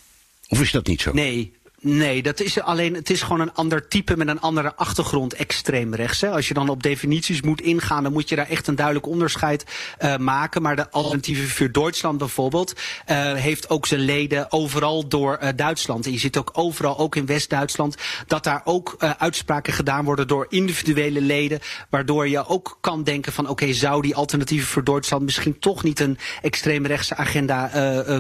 Of 0.49 0.61
is 0.61 0.71
dat 0.71 0.87
niet 0.87 1.01
zo? 1.01 1.13
Nee, 1.13 1.53
Nee, 1.89 2.23
dat 2.23 2.41
is 2.41 2.61
alleen, 2.61 2.95
het 2.95 3.11
is 3.11 3.23
gewoon 3.23 3.41
een 3.41 3.55
ander 3.55 3.89
type 3.89 4.17
met 4.17 4.29
een 4.29 4.41
andere 4.41 4.75
achtergrond, 4.75 5.35
extreem 5.35 5.95
rechts. 5.95 6.21
Hè. 6.21 6.31
Als 6.31 6.49
je 6.49 6.55
dan 6.55 6.69
op 6.69 6.83
definities 6.83 7.43
moet 7.43 7.61
ingaan, 7.61 8.03
dan 8.03 8.13
moet 8.13 8.29
je 8.29 8.37
daar 8.37 8.49
echt 8.49 8.67
een 8.67 8.75
duidelijk 8.75 9.07
onderscheid 9.07 9.65
uh, 10.01 10.17
maken. 10.17 10.63
Maar 10.63 10.77
de 10.77 10.91
Alternatieve 10.91 11.49
voor 11.49 11.73
Duitsland 11.73 12.19
bijvoorbeeld 12.19 12.73
uh, 12.73 13.33
heeft 13.33 13.71
ook 13.71 13.87
zijn 13.87 14.01
leden 14.01 14.53
overal 14.53 15.09
door 15.09 15.39
uh, 15.43 15.49
Duitsland. 15.57 16.07
En 16.07 16.13
je 16.13 16.19
ziet 16.19 16.37
ook 16.37 16.51
overal, 16.53 16.99
ook 16.99 17.17
in 17.17 17.27
West-Duitsland, 17.27 17.97
dat 18.27 18.45
daar 18.45 18.61
ook 18.65 18.97
uitspraken 19.19 19.73
gedaan 19.73 20.05
worden 20.05 20.29
door 20.29 20.47
individuele 20.49 21.21
leden. 21.21 21.61
Waardoor 21.91 22.29
je 22.29 22.47
ook 22.47 22.79
kan 22.81 23.05
denken 23.05 23.33
van 23.33 23.49
oké, 23.49 23.73
zou 23.73 24.03
die 24.03 24.17
Alternatieve 24.17 24.67
voor 24.67 24.85
Duitsland 24.85 25.23
misschien 25.23 25.59
toch 25.59 25.83
niet 25.83 26.01
een 26.01 26.19
extreemrechtse 26.43 27.17
agenda 27.17 27.71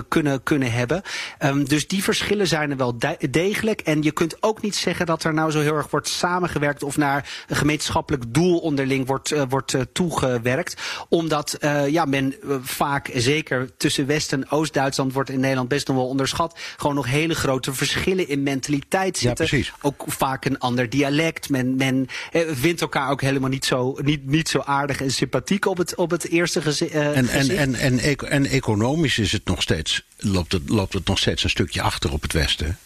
kunnen, 0.08 0.42
kunnen 0.42 0.72
hebben. 0.72 1.02
Um, 1.44 1.68
dus 1.68 1.86
die 1.86 2.02
verschillen 2.02 2.46
zijn 2.46 2.70
er 2.70 2.76
wel 2.76 2.98
degelijk. 3.30 3.54
En 3.56 4.02
je 4.02 4.10
kunt 4.10 4.42
ook 4.42 4.62
niet 4.62 4.76
zeggen 4.76 5.06
dat 5.06 5.24
er 5.24 5.34
nou 5.34 5.50
zo 5.50 5.60
heel 5.60 5.74
erg 5.74 5.90
wordt 5.90 6.08
samengewerkt 6.08 6.82
of 6.82 6.96
naar 6.96 7.44
een 7.48 7.56
gemeenschappelijk 7.56 8.34
doel 8.34 8.58
onderling 8.58 9.06
wordt, 9.06 9.32
uh, 9.32 9.42
wordt 9.48 9.72
uh, 9.72 9.80
toegewerkt. 9.92 10.82
Omdat 11.08 11.56
uh, 11.60 11.88
ja, 11.88 12.04
men 12.04 12.34
vaak, 12.62 13.10
zeker 13.14 13.76
tussen 13.76 14.06
West- 14.06 14.32
en 14.32 14.50
Oost-Duitsland, 14.50 15.12
wordt 15.12 15.30
in 15.30 15.40
Nederland 15.40 15.68
best 15.68 15.86
nog 15.86 15.96
wel 15.96 16.08
onderschat. 16.08 16.58
Gewoon 16.76 16.94
nog 16.94 17.06
hele 17.06 17.34
grote 17.34 17.74
verschillen 17.74 18.28
in 18.28 18.42
mentaliteit 18.42 19.18
zitten. 19.18 19.58
Ja, 19.58 19.64
ook 19.80 20.04
vaak 20.06 20.44
een 20.44 20.58
ander 20.58 20.90
dialect. 20.90 21.48
Men, 21.48 21.76
men 21.76 22.06
vindt 22.32 22.80
elkaar 22.80 23.10
ook 23.10 23.20
helemaal 23.20 23.50
niet 23.50 23.64
zo, 23.64 23.96
niet, 24.02 24.26
niet 24.26 24.48
zo 24.48 24.58
aardig 24.58 25.00
en 25.00 25.10
sympathiek 25.10 25.66
op 25.66 25.76
het, 25.78 25.94
op 25.94 26.10
het 26.10 26.28
eerste 26.28 26.62
gezicht. 26.62 26.92
En, 26.92 27.28
en, 27.28 27.48
en, 27.48 27.74
en, 27.74 28.18
en 28.18 28.46
economisch 28.46 29.18
is 29.18 29.32
het 29.32 29.44
nog 29.44 29.62
steeds, 29.62 30.02
loopt, 30.16 30.52
het, 30.52 30.68
loopt 30.68 30.92
het 30.92 31.06
nog 31.06 31.18
steeds 31.18 31.44
een 31.44 31.50
stukje 31.50 31.82
achter 31.82 32.12
op 32.12 32.22
het 32.22 32.32
Westen. 32.32 32.78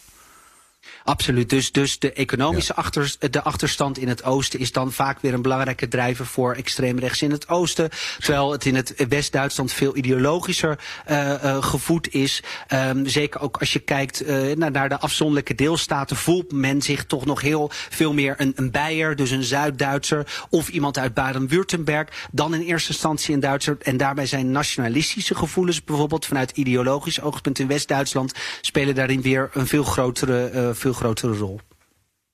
Absoluut. 1.03 1.49
Dus, 1.49 1.71
dus 1.71 1.99
de 1.99 2.13
economische 2.13 2.73
ja. 2.75 2.81
achter, 2.81 3.15
de 3.29 3.41
achterstand 3.41 3.97
in 3.97 4.07
het 4.07 4.23
oosten 4.23 4.59
is 4.59 4.71
dan 4.71 4.91
vaak 4.91 5.21
weer 5.21 5.33
een 5.33 5.41
belangrijke 5.41 5.87
drijver 5.87 6.25
voor 6.25 6.53
extreemrechts 6.53 7.21
in 7.21 7.31
het 7.31 7.47
oosten. 7.47 7.89
Terwijl 8.19 8.51
het 8.51 8.65
in 8.65 8.75
het 8.75 9.05
West-Duitsland 9.09 9.73
veel 9.73 9.97
ideologischer 9.97 10.79
uh, 11.09 11.33
uh, 11.43 11.63
gevoed 11.63 12.13
is. 12.13 12.43
Um, 12.73 13.07
zeker 13.07 13.41
ook 13.41 13.57
als 13.57 13.73
je 13.73 13.79
kijkt 13.79 14.27
uh, 14.27 14.55
naar, 14.55 14.71
naar 14.71 14.89
de 14.89 14.99
afzonderlijke 14.99 15.55
deelstaten, 15.55 16.15
voelt 16.15 16.51
men 16.51 16.81
zich 16.81 17.05
toch 17.05 17.25
nog 17.25 17.41
heel 17.41 17.69
veel 17.89 18.13
meer 18.13 18.35
een, 18.37 18.53
een 18.55 18.71
Beier, 18.71 19.15
dus 19.15 19.31
een 19.31 19.43
Zuid-Duitser, 19.43 20.45
of 20.49 20.69
iemand 20.69 20.97
uit 20.97 21.13
Baden-Württemberg, 21.13 22.27
dan 22.31 22.53
in 22.53 22.61
eerste 22.61 22.91
instantie 22.91 23.33
een 23.33 23.39
Duitser. 23.39 23.77
En 23.81 23.97
daarbij 23.97 24.25
zijn 24.25 24.51
nationalistische 24.51 25.35
gevoelens, 25.35 25.83
bijvoorbeeld 25.83 26.25
vanuit 26.25 26.51
ideologisch 26.51 27.21
oogpunt 27.21 27.59
in 27.59 27.67
West-Duitsland, 27.67 28.33
spelen 28.61 28.95
daarin 28.95 29.21
weer 29.21 29.49
een 29.53 29.67
veel 29.67 29.83
grotere, 29.83 30.71
veel 30.91 30.99
grotere 30.99 31.37
rol. 31.37 31.59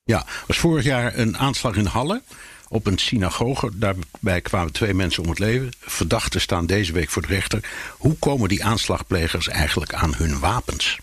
Ja, 0.03 0.25
was 0.47 0.57
vorig 0.57 0.83
jaar 0.83 1.17
een 1.17 1.37
aanslag 1.37 1.75
in 1.75 1.85
Halle 1.85 2.21
op 2.67 2.85
een 2.85 2.97
synagoge. 2.97 3.69
Daarbij 3.73 4.41
kwamen 4.41 4.73
twee 4.73 4.93
mensen 4.93 5.23
om 5.23 5.29
het 5.29 5.39
leven. 5.39 5.71
Verdachten 5.79 6.41
staan 6.41 6.65
deze 6.65 6.93
week 6.93 7.09
voor 7.09 7.21
de 7.21 7.27
rechter. 7.27 7.69
Hoe 7.97 8.15
komen 8.19 8.49
die 8.49 8.65
aanslagplegers 8.65 9.47
eigenlijk 9.47 9.93
aan 9.93 10.13
hun 10.15 10.39
wapens? 10.39 10.99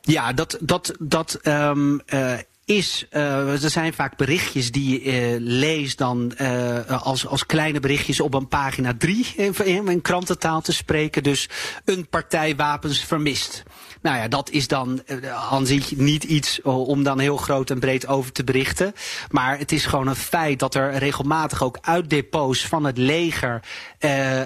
Ja, 0.00 0.32
dat, 0.32 0.58
dat, 0.60 0.94
dat 0.98 1.38
um, 1.42 2.00
uh, 2.06 2.34
is, 2.64 3.06
uh, 3.10 3.62
er 3.62 3.70
zijn 3.70 3.92
vaak 3.92 4.16
berichtjes 4.16 4.70
die 4.70 5.04
je 5.04 5.34
uh, 5.34 5.36
leest 5.38 5.98
dan 5.98 6.32
uh, 6.40 7.02
als, 7.02 7.26
als 7.26 7.46
kleine 7.46 7.80
berichtjes 7.80 8.20
op 8.20 8.34
een 8.34 8.48
pagina 8.48 8.94
3 8.98 9.26
in, 9.36 9.88
in 9.88 10.00
krantentaal 10.00 10.60
te 10.60 10.72
spreken. 10.72 11.22
Dus 11.22 11.48
een 11.84 12.08
partij 12.08 12.56
wapens 12.56 13.04
vermist. 13.04 13.62
Nou 14.02 14.16
ja, 14.16 14.28
dat 14.28 14.50
is 14.50 14.68
dan 14.68 15.02
uh, 15.06 15.52
aan 15.52 15.66
zich 15.66 15.96
niet 15.96 16.24
iets 16.24 16.62
om 16.62 17.02
dan 17.02 17.18
heel 17.18 17.36
groot 17.36 17.70
en 17.70 17.78
breed 17.78 18.06
over 18.06 18.32
te 18.32 18.44
berichten. 18.44 18.94
Maar 19.30 19.58
het 19.58 19.72
is 19.72 19.86
gewoon 19.86 20.06
een 20.06 20.16
feit 20.16 20.58
dat 20.58 20.74
er 20.74 20.94
regelmatig 20.94 21.62
ook 21.62 21.78
uit 21.80 22.10
depots 22.10 22.66
van 22.66 22.84
het 22.84 22.98
leger 22.98 23.62
uh, 24.00 24.40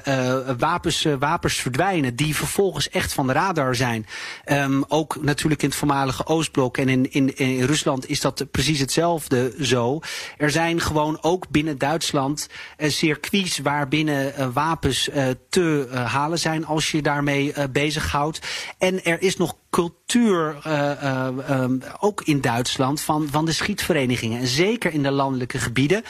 wapens, 0.59 1.07
wapens 1.19 1.55
verdwijnen. 1.55 2.16
Die 2.16 2.37
vervolgens 2.37 2.88
echt 2.90 3.12
van 3.12 3.27
de 3.27 3.33
radar 3.33 3.75
zijn. 3.75 4.07
Um, 4.47 4.85
ook 4.88 5.23
natuurlijk 5.23 5.62
in 5.62 5.69
het 5.69 5.79
voormalige 5.79 6.27
Oostblok 6.27 6.79
en 6.79 6.88
in, 6.88 7.12
in, 7.12 7.37
in 7.37 7.62
Rusland 7.62 8.09
is 8.09 8.21
dat 8.21 8.47
precies 8.51 8.81
hetzelfde 8.81 9.55
zo. 9.61 10.01
Er 10.37 10.51
zijn 10.51 10.81
gewoon 10.81 11.19
ook 11.21 11.49
binnen 11.49 11.79
Duitsland 11.79 12.49
circuits 12.79 13.59
waarbinnen 13.59 14.53
wapens 14.53 15.09
te 15.49 15.88
halen 15.92 16.38
zijn 16.38 16.66
als 16.66 16.90
je 16.90 17.03
daarmee 17.03 17.53
bezighoudt. 17.71 18.40
En 18.79 19.05
er 19.05 19.23
is 19.23 19.37
nog 19.37 19.46
pour 19.47 19.65
cultuur, 19.70 20.57
uh, 20.66 20.90
uh, 21.02 21.29
um, 21.50 21.83
ook 22.00 22.22
in 22.22 22.40
Duitsland, 22.40 23.00
van, 23.00 23.29
van 23.31 23.44
de 23.44 23.52
schietverenigingen. 23.52 24.40
En 24.40 24.46
zeker 24.46 24.92
in 24.92 25.02
de 25.02 25.11
landelijke 25.11 25.59
gebieden. 25.59 26.02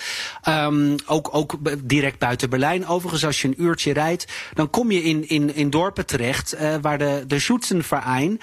Um, 0.48 0.94
ook, 1.06 1.28
ook 1.32 1.54
direct 1.84 2.18
buiten 2.18 2.50
Berlijn. 2.50 2.86
Overigens, 2.86 3.24
als 3.24 3.42
je 3.42 3.48
een 3.48 3.62
uurtje 3.62 3.92
rijdt, 3.92 4.32
dan 4.54 4.70
kom 4.70 4.90
je 4.90 5.02
in, 5.02 5.28
in, 5.28 5.54
in 5.54 5.70
dorpen 5.70 6.06
terecht 6.06 6.54
uh, 6.54 6.74
waar 6.80 6.98
de, 6.98 7.24
de 7.26 7.38
Schützenverein 7.38 8.40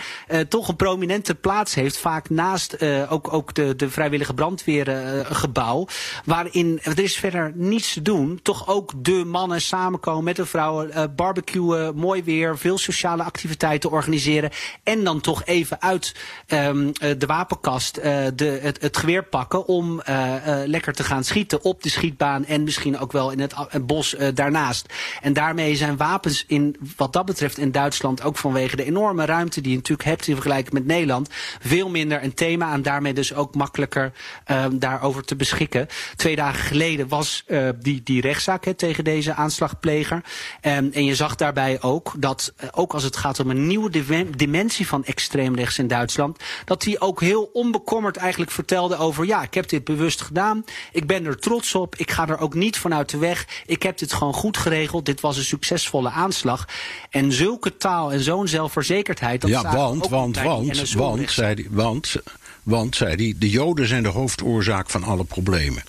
toch 0.49 0.67
een 0.67 0.75
prominente 0.75 1.35
plaats 1.35 1.73
heeft. 1.73 1.97
Vaak 1.97 2.29
naast 2.29 2.81
ook, 3.09 3.33
ook 3.33 3.53
de, 3.53 3.75
de 3.75 3.89
vrijwillige 3.89 4.33
brandweergebouw. 4.33 5.87
waarin 6.25 6.79
er 6.83 6.99
is 6.99 7.17
verder 7.17 7.51
niets 7.55 7.93
te 7.93 8.01
doen. 8.01 8.39
Toch 8.41 8.67
ook 8.67 8.91
de 8.95 9.23
mannen 9.25 9.61
samenkomen 9.61 10.23
met 10.23 10.35
de 10.35 10.45
vrouwen, 10.45 11.15
barbecuen, 11.15 11.95
mooi 11.95 12.23
weer, 12.23 12.57
veel 12.57 12.77
sociale 12.77 13.23
activiteiten 13.23 13.91
organiseren. 13.91 14.49
En 14.83 15.02
dan 15.03 15.21
toch 15.21 15.45
even 15.45 15.81
uit 15.81 16.15
um, 16.47 16.91
de 16.93 17.25
wapenkast 17.25 17.97
uh, 17.97 18.03
de, 18.35 18.59
het, 18.61 18.81
het 18.81 18.97
geweer 18.97 19.23
pakken 19.23 19.67
om 19.67 20.01
uh, 20.09 20.35
lekker 20.65 20.93
te 20.93 21.03
gaan 21.03 21.23
schieten 21.23 21.63
op 21.63 21.83
de 21.83 21.89
schietbaan 21.89 22.45
en 22.45 22.63
misschien 22.63 22.99
ook 22.99 23.11
wel 23.11 23.31
in 23.31 23.39
het, 23.39 23.53
bos 23.85 24.15
daarnaast. 24.33 24.93
En 25.21 25.33
daarmee 25.33 25.75
zijn 25.75 25.97
wapens 25.97 26.43
in 26.47 26.75
wat 26.97 27.13
dat 27.13 27.25
betreft 27.25 27.57
in 27.57 27.71
Duitsland 27.71 28.23
ook 28.23 28.37
vanwege 28.37 28.75
de 28.75 28.83
enorme 28.83 29.25
ruimte 29.25 29.61
die 29.61 29.71
je 29.71 29.77
natuurlijk 29.77 30.07
hebt 30.07 30.27
in 30.27 30.33
vergelijking 30.33 30.73
met 30.73 30.85
Nederland 30.85 31.29
veel 31.59 31.89
minder 31.89 32.23
een 32.23 32.33
thema 32.33 32.73
en 32.73 32.81
daarmee 32.81 33.13
dus 33.13 33.33
ook 33.33 33.55
makkelijker 33.55 34.11
um, 34.51 34.79
daarover 34.79 35.23
te 35.23 35.35
beschikken. 35.35 35.87
Twee 36.15 36.35
dagen 36.35 36.63
geleden 36.63 37.07
was 37.07 37.45
die, 37.79 38.01
die 38.03 38.21
rechtszaak 38.21 38.65
tegen 38.75 39.03
deze 39.03 39.33
aanslagpleger. 39.33 40.21
Um, 40.61 40.89
en 40.93 41.05
je 41.05 41.15
zag 41.15 41.35
daarbij 41.35 41.81
ook 41.81 42.13
dat 42.17 42.53
ook 42.71 42.93
als 42.93 43.03
het 43.03 43.17
gaat 43.17 43.39
om 43.39 43.49
een 43.49 43.67
nieuwe 43.67 43.89
dimensie 44.35 44.87
van 44.87 44.92
extreemrechts 45.01 45.77
in 45.77 45.87
Duitsland. 45.87 46.39
Dat 46.65 46.83
hij 46.83 46.99
ook 46.99 47.21
heel 47.21 47.49
onbekommerd 47.53 48.17
eigenlijk 48.17 48.51
vertelde 48.51 48.97
over... 48.97 49.25
ja, 49.25 49.43
ik 49.43 49.53
heb 49.53 49.69
dit 49.69 49.83
bewust 49.83 50.21
gedaan. 50.21 50.65
Ik 50.91 51.07
ben 51.07 51.25
er 51.25 51.39
trots 51.39 51.75
op. 51.75 51.95
Ik 51.95 52.11
ga 52.11 52.27
er 52.27 52.39
ook 52.39 52.53
niet 52.53 52.77
vanuit 52.77 53.09
de 53.09 53.17
weg. 53.17 53.47
Ik 53.65 53.83
heb 53.83 53.97
dit 53.97 54.13
gewoon 54.13 54.33
goed 54.33 54.57
geregeld. 54.57 55.05
Dit 55.05 55.21
was 55.21 55.37
een 55.37 55.43
succesvolle 55.43 56.09
aanslag. 56.09 56.67
En 57.09 57.31
zulke 57.31 57.77
taal 57.77 58.11
en 58.11 58.19
zo'n 58.19 58.47
zelfverzekerdheid... 58.47 59.41
Dat 59.41 59.49
ja, 59.49 59.61
want, 59.61 60.07
want, 60.07 60.41
want, 60.41 60.91
want, 60.93 61.31
zei 61.31 61.55
die, 61.55 61.67
want, 61.69 62.15
want, 62.63 62.95
zei 62.95 63.15
hij... 63.15 63.35
de 63.37 63.49
Joden 63.49 63.87
zijn 63.87 64.03
de 64.03 64.09
hoofdoorzaak 64.09 64.89
van 64.89 65.03
alle 65.03 65.23
problemen. 65.23 65.83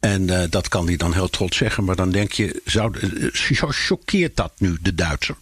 En 0.00 0.22
uh, 0.28 0.42
dat 0.50 0.68
kan 0.68 0.86
hij 0.86 0.96
dan 0.96 1.12
heel 1.12 1.28
trots 1.28 1.56
zeggen. 1.56 1.84
Maar 1.84 1.96
dan 1.96 2.10
denk 2.10 2.32
je, 2.32 2.60
zou, 2.64 2.98
uh, 2.98 3.30
choqueert 3.68 4.36
dat 4.36 4.52
nu 4.56 4.78
de 4.80 4.94
Duitser? 4.94 5.36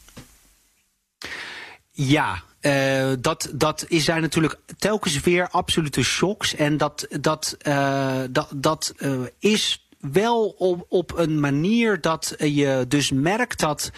Ja, 1.91 2.43
uh, 2.61 3.13
dat, 3.21 3.51
dat 3.53 3.87
zijn 3.89 4.23
natuurlijk 4.23 4.57
telkens 4.79 5.21
weer 5.21 5.49
absolute 5.49 6.03
shocks. 6.03 6.55
En 6.55 6.77
dat, 6.77 7.07
dat, 7.21 7.57
uh, 7.63 8.19
dat, 8.31 8.49
dat 8.55 8.95
uh, 8.99 9.21
is 9.39 9.85
wel 9.99 10.55
op, 10.59 10.87
op 10.89 11.19
een 11.19 11.41
manier 11.41 12.01
dat 12.01 12.35
je 12.39 12.85
dus 12.89 13.11
merkt 13.11 13.61
dat 13.61 13.91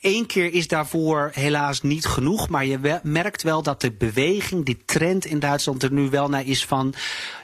één 0.00 0.26
keer 0.26 0.52
is 0.52 0.68
daarvoor 0.68 1.30
helaas 1.34 1.82
niet 1.82 2.06
genoeg. 2.06 2.48
Maar 2.48 2.66
je 2.66 3.00
merkt 3.02 3.42
wel 3.42 3.62
dat 3.62 3.80
de 3.80 3.92
beweging, 3.92 4.64
die 4.64 4.82
trend 4.84 5.24
in 5.24 5.38
Duitsland 5.38 5.82
er 5.82 5.92
nu 5.92 6.10
wel 6.10 6.28
naar 6.28 6.46
is 6.46 6.64
van 6.64 6.94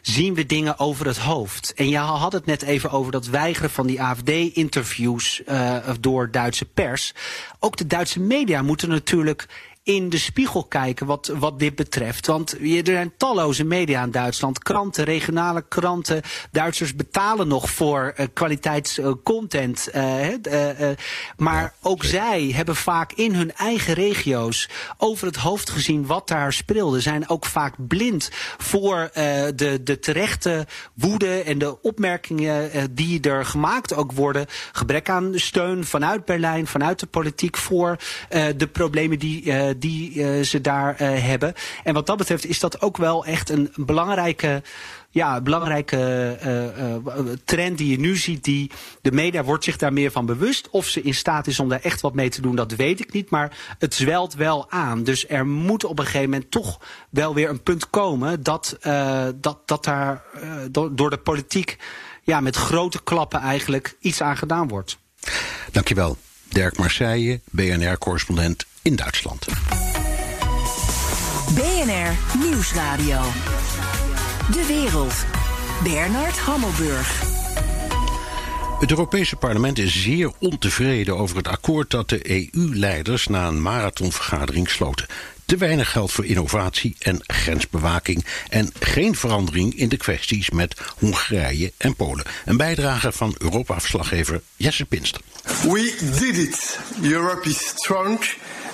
zien 0.03 0.35
we 0.35 0.47
dingen 0.47 0.79
over 0.79 1.07
het 1.07 1.18
hoofd. 1.18 1.73
En 1.75 1.88
je 1.88 1.97
had 1.97 2.33
het 2.33 2.47
net 2.47 2.62
even 2.62 2.90
over 2.90 3.12
dat 3.12 3.27
weigeren 3.27 3.70
van 3.70 3.87
die 3.87 4.03
AFD-interviews 4.03 5.42
door 6.01 6.31
Duitse 6.31 6.64
pers. 6.64 7.14
Ook 7.59 7.77
de 7.77 7.87
Duitse 7.87 8.20
media 8.20 8.62
moeten 8.62 8.88
natuurlijk 8.88 9.47
in 9.85 10.09
de 10.09 10.18
spiegel 10.18 10.64
kijken 10.64 11.07
wat, 11.07 11.33
wat 11.38 11.59
dit 11.59 11.75
betreft. 11.75 12.27
Want 12.27 12.53
er 12.53 12.81
zijn 12.85 13.12
talloze 13.16 13.64
media 13.64 14.03
in 14.03 14.11
Duitsland. 14.11 14.59
Kranten, 14.59 15.05
regionale 15.05 15.64
kranten. 15.68 16.23
Duitsers 16.51 16.97
betalen 16.97 17.49
nog 17.49 17.70
voor 17.70 18.14
uh, 18.16 18.27
kwaliteitscontent. 18.33 19.88
Uh, 19.94 20.31
uh, 20.31 20.38
maar 21.37 21.62
ja, 21.62 21.73
ook 21.83 22.05
zij 22.05 22.53
hebben 22.55 22.77
vaak 22.77 23.12
in 23.12 23.35
hun 23.35 23.55
eigen 23.55 23.94
regio's 23.94 24.68
over 24.99 25.27
het 25.27 25.37
hoofd 25.37 25.70
gezien 25.70 26.07
wat 26.07 26.29
daar 26.29 26.53
speelde. 26.53 27.01
Zijn 27.01 27.29
ook 27.29 27.47
vaak 27.47 27.75
blind 27.79 28.31
voor 28.59 29.11
de, 29.12 29.81
de 29.85 29.99
terechte 29.99 30.66
woede 30.94 31.42
en 31.42 31.59
de 31.59 31.83
opmerkingen 31.83 32.70
die 32.94 33.20
er 33.20 33.44
gemaakt 33.44 33.94
ook 33.94 34.12
worden. 34.12 34.47
Gebrek 34.73 35.09
aan 35.09 35.33
steun 35.35 35.85
vanuit 35.85 36.25
Berlijn, 36.25 36.66
vanuit 36.66 37.01
de 37.01 37.07
politiek 37.07 37.57
voor 37.57 37.97
de 38.57 38.68
problemen 38.73 39.18
die 39.18 39.74
die 39.79 40.15
uh, 40.15 40.43
ze 40.43 40.61
daar 40.61 41.03
uh, 41.03 41.25
hebben. 41.25 41.55
En 41.85 41.95
wat 41.95 42.07
dat 42.07 42.17
betreft 42.17 42.47
is 42.47 42.61
dat 42.61 42.81
ook 42.81 42.97
wel 42.97 43.25
echt 43.25 43.51
een 43.51 43.73
belangrijke 43.77 44.63
ja, 45.11 45.41
belangrijke 45.41 47.39
trend 47.45 47.79
die 47.79 47.91
je 47.91 47.99
nu 47.99 48.17
ziet. 48.17 48.45
Die, 48.45 48.71
de 49.01 49.13
media 49.13 49.45
wordt 49.45 49.65
zich 49.65 49.77
daar 49.77 49.93
meer 49.93 50.11
van 50.11 50.27
bewust. 50.27 50.71
Of 50.71 50.87
ze 50.87 51.03
in 51.03 51.15
staat 51.15 51.47
is 51.47 51.61
om 51.61 51.69
daar 51.69 51.81
echt 51.81 52.01
wat 52.01 52.15
mee 52.15 52.29
te 52.29 52.41
doen, 52.41 52.57
dat 52.57 52.73
weet 52.73 53.01
ik 53.01 53.13
niet. 53.13 53.31
Maar 53.31 53.57
het 53.79 53.95
zwelt 53.95 54.35
wel 54.35 54.71
aan. 54.71 55.05
Dus 55.05 55.29
er 55.29 55.47
moet 55.47 55.85
op 55.85 55.99
een 55.99 56.05
gegeven 56.05 56.31
moment 56.31 56.51
toch 56.51 56.81
wel 57.11 57.35
weer 57.35 57.49
een 57.49 57.63
punt 57.63 57.91
komen 57.91 58.43
dat, 58.43 58.79
dat, 59.41 59.59
dat 59.65 59.85
daar 59.85 60.23
door, 60.71 60.97
door 60.97 61.11
de 61.11 61.19
politiek 61.19 61.79
ja, 62.23 62.41
met 62.41 62.57
grote 62.57 63.03
klappen 63.03 63.41
eigenlijk 63.41 63.97
iets 64.01 64.21
aan 64.21 64.37
gedaan 64.37 64.69
wordt. 64.69 64.99
Dankjewel. 65.73 66.17
Dirk 66.49 66.79
Marseille, 66.79 67.41
BNR-correspondent 67.51 68.67
in 68.85 68.97
Duitsland. 68.97 69.47
BNR 71.55 72.38
Nieuwsradio. 72.38 73.20
De 74.51 74.64
wereld. 74.66 75.14
Bernard 75.83 76.38
Hammelburg. 76.38 77.23
Het 78.81 78.90
Europese 78.90 79.37
parlement 79.37 79.79
is 79.79 80.03
zeer 80.03 80.33
ontevreden 80.38 81.16
over 81.16 81.37
het 81.37 81.49
akkoord 81.49 81.90
dat 81.90 82.09
de 82.09 82.31
EU-leiders 82.31 83.27
na 83.27 83.47
een 83.47 83.62
marathonvergadering 83.62 84.70
sloten. 84.70 85.07
Te 85.44 85.57
weinig 85.57 85.90
geld 85.90 86.12
voor 86.12 86.25
innovatie 86.25 86.97
en 86.99 87.18
grensbewaking 87.27 88.25
en 88.49 88.73
geen 88.79 89.14
verandering 89.14 89.75
in 89.75 89.88
de 89.88 89.97
kwesties 89.97 90.51
met 90.51 90.81
Hongarije 90.99 91.73
en 91.77 91.97
Polen. 91.97 92.25
Een 92.44 92.57
bijdrage 92.57 93.12
van 93.12 93.35
Europa-verslaggever 93.38 94.42
Jesse 94.57 94.85
Pinster. 94.85 95.20
We 95.62 95.97
did 96.18 96.37
it. 96.37 96.79
Europe 97.03 97.49
is 97.49 97.66
strong. 97.66 98.18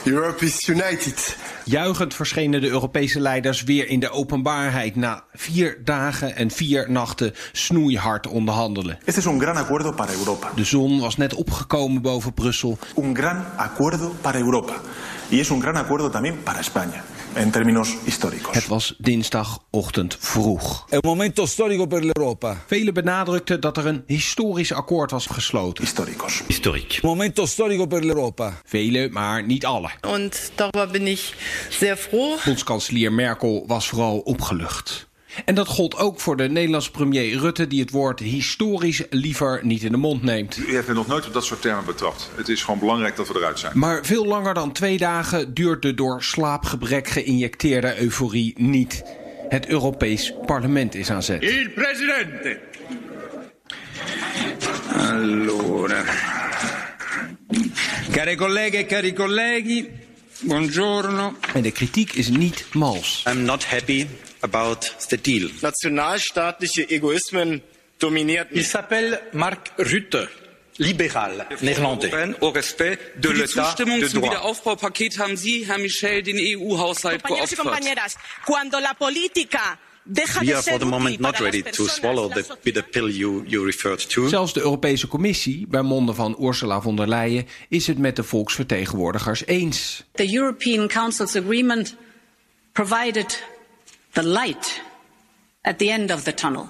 Europe 0.05 0.45
is 0.45 0.69
united. 0.69 1.37
Juichend 1.65 2.15
verschenen 2.15 2.61
de 2.61 2.69
Europese 2.69 3.21
leiders 3.21 3.63
weer 3.63 3.89
in 3.89 4.01
de 4.01 4.11
openbaarheid 4.11 4.97
na 4.97 5.25
vier 5.33 5.79
dagen 5.85 6.37
en 6.37 6.51
vier 6.51 6.91
nachten 6.91 7.35
snoeihard 7.53 8.27
onderhandelen. 8.27 8.99
Este 9.05 9.21
es 9.21 9.27
un 9.27 9.39
gran 9.39 9.57
acuerdo 9.57 9.93
para 9.95 10.13
Europa. 10.13 10.51
De 10.55 10.65
zon 10.65 11.01
was 11.01 11.17
net 11.17 11.35
opgekomen 11.35 12.03
boven 12.03 12.35
Brussel. 12.35 12.77
Un 12.95 13.15
gran 13.15 13.45
acuerdo 13.57 14.15
para 14.21 14.39
Europa. 14.39 14.75
Y 15.29 15.39
es 15.39 15.51
un 15.51 15.61
gran 15.61 15.77
acuerdo 15.77 16.11
también 16.11 16.43
para 16.43 16.61
España. 16.61 17.05
En 17.33 17.51
términos 17.51 17.97
históricos. 18.05 18.55
Het 18.55 18.66
was 18.66 18.95
dinsdagochtend 18.99 20.16
vroeg. 20.19 20.87
Un 20.90 20.99
momento 21.03 21.43
histórico 21.43 21.87
per 21.87 22.05
l'Europa. 22.05 22.62
Velen 22.66 22.95
benadrukten 22.95 23.61
dat 23.61 23.77
er 23.77 23.87
een 23.87 24.03
historisch 24.07 24.73
akkoord 24.73 25.11
was 25.11 25.27
gesloten. 25.27 25.85
Históricos. 25.85 26.43
Historiek. 26.47 26.99
Un 27.03 27.09
momento 27.09 27.43
histórico 27.43 27.87
per 27.87 28.05
l'Europa. 28.05 28.61
Velen, 28.64 29.12
maar 29.12 29.47
niet 29.47 29.64
alle. 29.64 29.90
Und 30.09 30.53
darüber 30.55 30.90
bin 30.90 31.07
ich 31.07 31.35
sehr 31.69 31.97
froh. 31.97 32.45
Bondskanselier 32.45 33.12
Merkel 33.12 33.64
was 33.66 33.88
vooral 33.88 34.19
opgelucht. 34.19 35.09
En 35.45 35.55
dat 35.55 35.69
gold 35.69 35.97
ook 35.97 36.21
voor 36.21 36.37
de 36.37 36.49
Nederlandse 36.49 36.90
premier 36.90 37.38
Rutte, 37.38 37.66
die 37.66 37.81
het 37.81 37.90
woord 37.90 38.21
historisch 38.21 39.03
liever 39.11 39.61
niet 39.62 39.83
in 39.83 39.93
de 39.93 39.99
mond 39.99 40.23
neemt. 40.23 40.57
U 40.57 40.75
heeft 40.75 40.88
me 40.88 40.95
nog 40.95 41.07
nooit 41.07 41.27
op 41.27 41.33
dat 41.33 41.45
soort 41.45 41.62
termen 41.62 41.85
betrapt. 41.85 42.31
Het 42.35 42.49
is 42.49 42.62
gewoon 42.62 42.81
belangrijk 42.81 43.16
dat 43.16 43.29
we 43.29 43.35
eruit 43.37 43.59
zijn. 43.59 43.79
Maar 43.79 44.05
veel 44.05 44.27
langer 44.27 44.55
dan 44.55 44.73
twee 44.73 44.99
dagen 44.99 45.55
duurt 45.55 45.83
de 45.83 45.95
door 45.95 46.23
slaapgebrek 46.23 47.09
geïnjecteerde 47.09 48.01
euforie 48.01 48.55
niet. 48.57 49.03
Het 49.49 49.66
Europees 49.66 50.35
Parlement 50.47 50.95
is 50.95 51.11
aan 51.11 51.23
zet. 51.23 51.43
Il 51.43 51.71
presidente. 51.71 52.61
Allora. 54.97 56.05
Care 58.11 58.37
colleghe 58.37 58.79
e 58.79 58.87
cari 58.87 59.12
colleghi, 59.12 59.88
buongiorno. 60.40 61.35
En 61.55 61.62
de 61.62 61.71
kritiek 61.71 62.12
is 62.12 62.29
niet 62.29 62.64
mals. 62.73 63.25
I'm 63.29 63.43
not 63.43 63.64
happy 63.64 64.07
about 64.40 64.96
the 65.09 65.16
deal. 65.16 65.50
Nationalstaatliche 65.61 66.88
Egoismen 66.88 67.62
dominierten. 67.98 68.57
Il 68.57 68.64
s'appelle 68.64 69.20
Mark 69.33 69.72
Rutte. 69.76 70.29
Libéral, 70.76 71.46
néerlandais. 71.61 72.11
Au 72.40 72.50
respect 72.50 72.98
de 73.16 73.29
Für 73.29 73.35
die 73.35 73.46
Zustimmung 73.46 74.00
de 74.00 74.09
zum. 74.09 74.22
Wiederaufbaupaket 74.22 75.18
haben 75.18 75.37
Sie, 75.37 75.66
Herr 75.66 75.79
Michel, 75.79 76.22
den 76.22 76.38
EU-Haushalt 76.38 77.22
geopfert. 77.22 77.59
compañeras, 77.59 78.16
cuando 78.46 78.81
la 78.81 78.94
política 78.94 79.79
We 80.05 80.55
are 80.55 80.62
for 80.62 80.79
the 80.79 80.87
moment 80.87 81.20
not 81.20 81.38
ready 81.40 81.62
to 81.62 81.87
swallow 81.87 82.29
the 82.29 82.44
bitter 82.62 82.83
pill 82.83 83.11
you, 83.11 83.44
you 83.46 83.64
referred 83.64 84.09
to. 84.09 84.29
Zelfs 84.29 84.53
de 84.53 84.61
Europese 84.61 85.07
Commissie, 85.07 85.66
bij 85.68 85.83
monden 85.83 86.14
van 86.14 86.37
Ursula 86.40 86.81
von 86.81 86.96
der 86.96 87.09
Leyen, 87.09 87.46
is 87.68 87.87
het 87.87 87.98
met 87.98 88.16
de 88.16 88.22
volksvertegenwoordigers 88.22 89.46
eens. 89.46 90.05
The 90.12 90.35
European 90.35 90.88
Council's 90.88 91.37
agreement 91.37 91.96
provided 92.72 93.42
the 94.12 94.23
light 94.23 94.81
at 95.61 95.79
the 95.79 95.90
end 95.90 96.11
of 96.11 96.25
the 96.25 96.33
tunnel. 96.33 96.68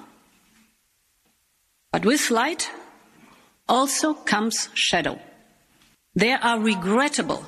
But 1.91 2.05
with 2.05 2.31
light 2.31 2.71
also 3.67 4.15
comes 4.25 4.69
shadow. 4.75 5.19
There 6.15 6.39
are 6.43 6.61
regrettable 6.61 7.43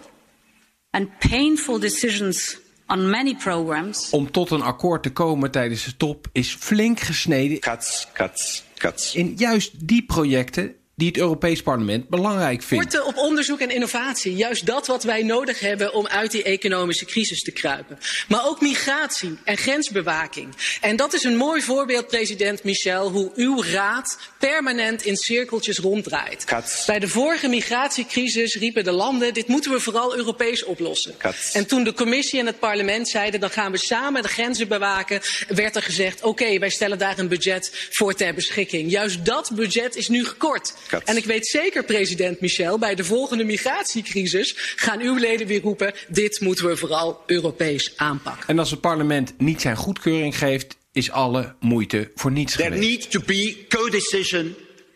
and 0.93 1.09
painful 1.21 1.79
decisions 1.79 2.57
on 2.89 3.11
many 3.11 3.35
programs. 3.35 4.11
Om 4.11 4.31
tot 4.31 4.51
een 4.51 4.63
akkoord 4.63 5.03
te 5.03 5.13
komen 5.13 5.51
tijdens 5.51 5.85
de 5.85 5.97
top 5.97 6.27
is 6.33 6.55
flink 6.55 7.01
gesneden 7.01 7.59
Cuts, 7.59 8.07
cuts, 8.13 8.65
cuts. 8.77 9.15
in 9.15 9.35
juist 9.37 9.89
die 9.89 10.05
projecten 10.05 10.77
die 10.95 11.09
het 11.09 11.17
Europees 11.17 11.63
Parlement 11.63 12.09
belangrijk 12.09 12.63
vindt. 12.63 12.85
Korten 12.85 13.07
op 13.07 13.17
onderzoek 13.17 13.61
en 13.61 13.71
innovatie. 13.71 14.35
Juist 14.35 14.67
dat 14.67 14.87
wat 14.87 15.03
wij 15.03 15.23
nodig 15.23 15.61
hebben 15.61 15.93
om 15.93 16.07
uit 16.07 16.31
die 16.31 16.43
economische 16.43 17.05
crisis 17.05 17.43
te 17.43 17.51
kruipen. 17.51 17.99
Maar 18.29 18.47
ook 18.47 18.61
migratie 18.61 19.39
en 19.45 19.57
grensbewaking. 19.57 20.55
En 20.81 20.97
dat 20.97 21.15
is 21.15 21.25
een 21.25 21.37
mooi 21.37 21.63
voorbeeld, 21.63 22.07
president 22.07 22.65
Michel, 22.65 23.11
hoe 23.11 23.31
uw 23.35 23.63
raad 23.63 24.19
permanent 24.39 25.05
in 25.05 25.17
cirkeltjes 25.17 25.79
ronddraait. 25.79 26.45
Bij 26.87 26.99
de 26.99 27.09
vorige 27.09 27.49
migratiecrisis 27.49 28.55
riepen 28.55 28.85
de 28.85 28.93
landen, 28.93 29.35
dit 29.35 29.49
moeten 29.49 29.71
we 29.71 29.81
vooral 29.81 30.17
Europees 30.17 30.65
oplossen. 30.65 31.15
En 31.53 31.67
toen 31.67 31.85
de 31.85 31.93
commissie 31.93 32.39
en 32.39 32.47
het 32.47 32.59
parlement 32.59 33.09
zeiden, 33.09 33.41
dan 33.41 33.51
gaan 33.51 33.73
we 33.73 33.79
samen 33.79 34.23
de 34.23 34.29
grenzen 34.29 34.69
bewaken, 34.69 35.21
werd 35.49 35.77
er 35.77 35.83
gezegd, 35.83 36.23
oké, 36.23 36.59
wij 36.59 36.71
stellen 36.71 36.99
daar 36.99 37.19
een 37.19 37.29
budget 37.29 37.89
voor 37.91 38.15
ter 38.15 38.35
beschikking. 38.35 38.91
Juist 38.91 39.25
dat 39.25 39.51
budget 39.55 39.97
is 39.97 40.09
nu 40.09 40.25
gekort. 40.25 40.75
En 41.05 41.17
ik 41.17 41.25
weet 41.25 41.47
zeker, 41.47 41.85
president 41.85 42.41
Michel, 42.41 42.79
bij 42.79 42.95
de 42.95 43.05
volgende 43.05 43.45
migratiecrisis 43.45 44.55
gaan 44.77 45.01
uw 45.01 45.17
leden 45.17 45.47
weer 45.47 45.61
roepen, 45.61 45.95
dit 46.09 46.41
moeten 46.41 46.67
we 46.67 46.77
vooral 46.77 47.23
Europees 47.27 47.93
aanpakken. 47.97 48.49
En 48.49 48.59
als 48.59 48.71
het 48.71 48.81
parlement 48.81 49.35
niet 49.39 49.61
zijn 49.61 49.77
goedkeuring 49.77 50.39
geeft, 50.39 50.77
is 50.93 51.11
alle 51.11 51.55
moeite 51.61 52.11
voor 52.15 52.31
niets 52.31 52.57
There 52.57 52.69
geweest. 52.69 52.89
needs 52.89 53.09
to 53.09 53.21
be 53.27 53.65
co-decision 53.69 54.55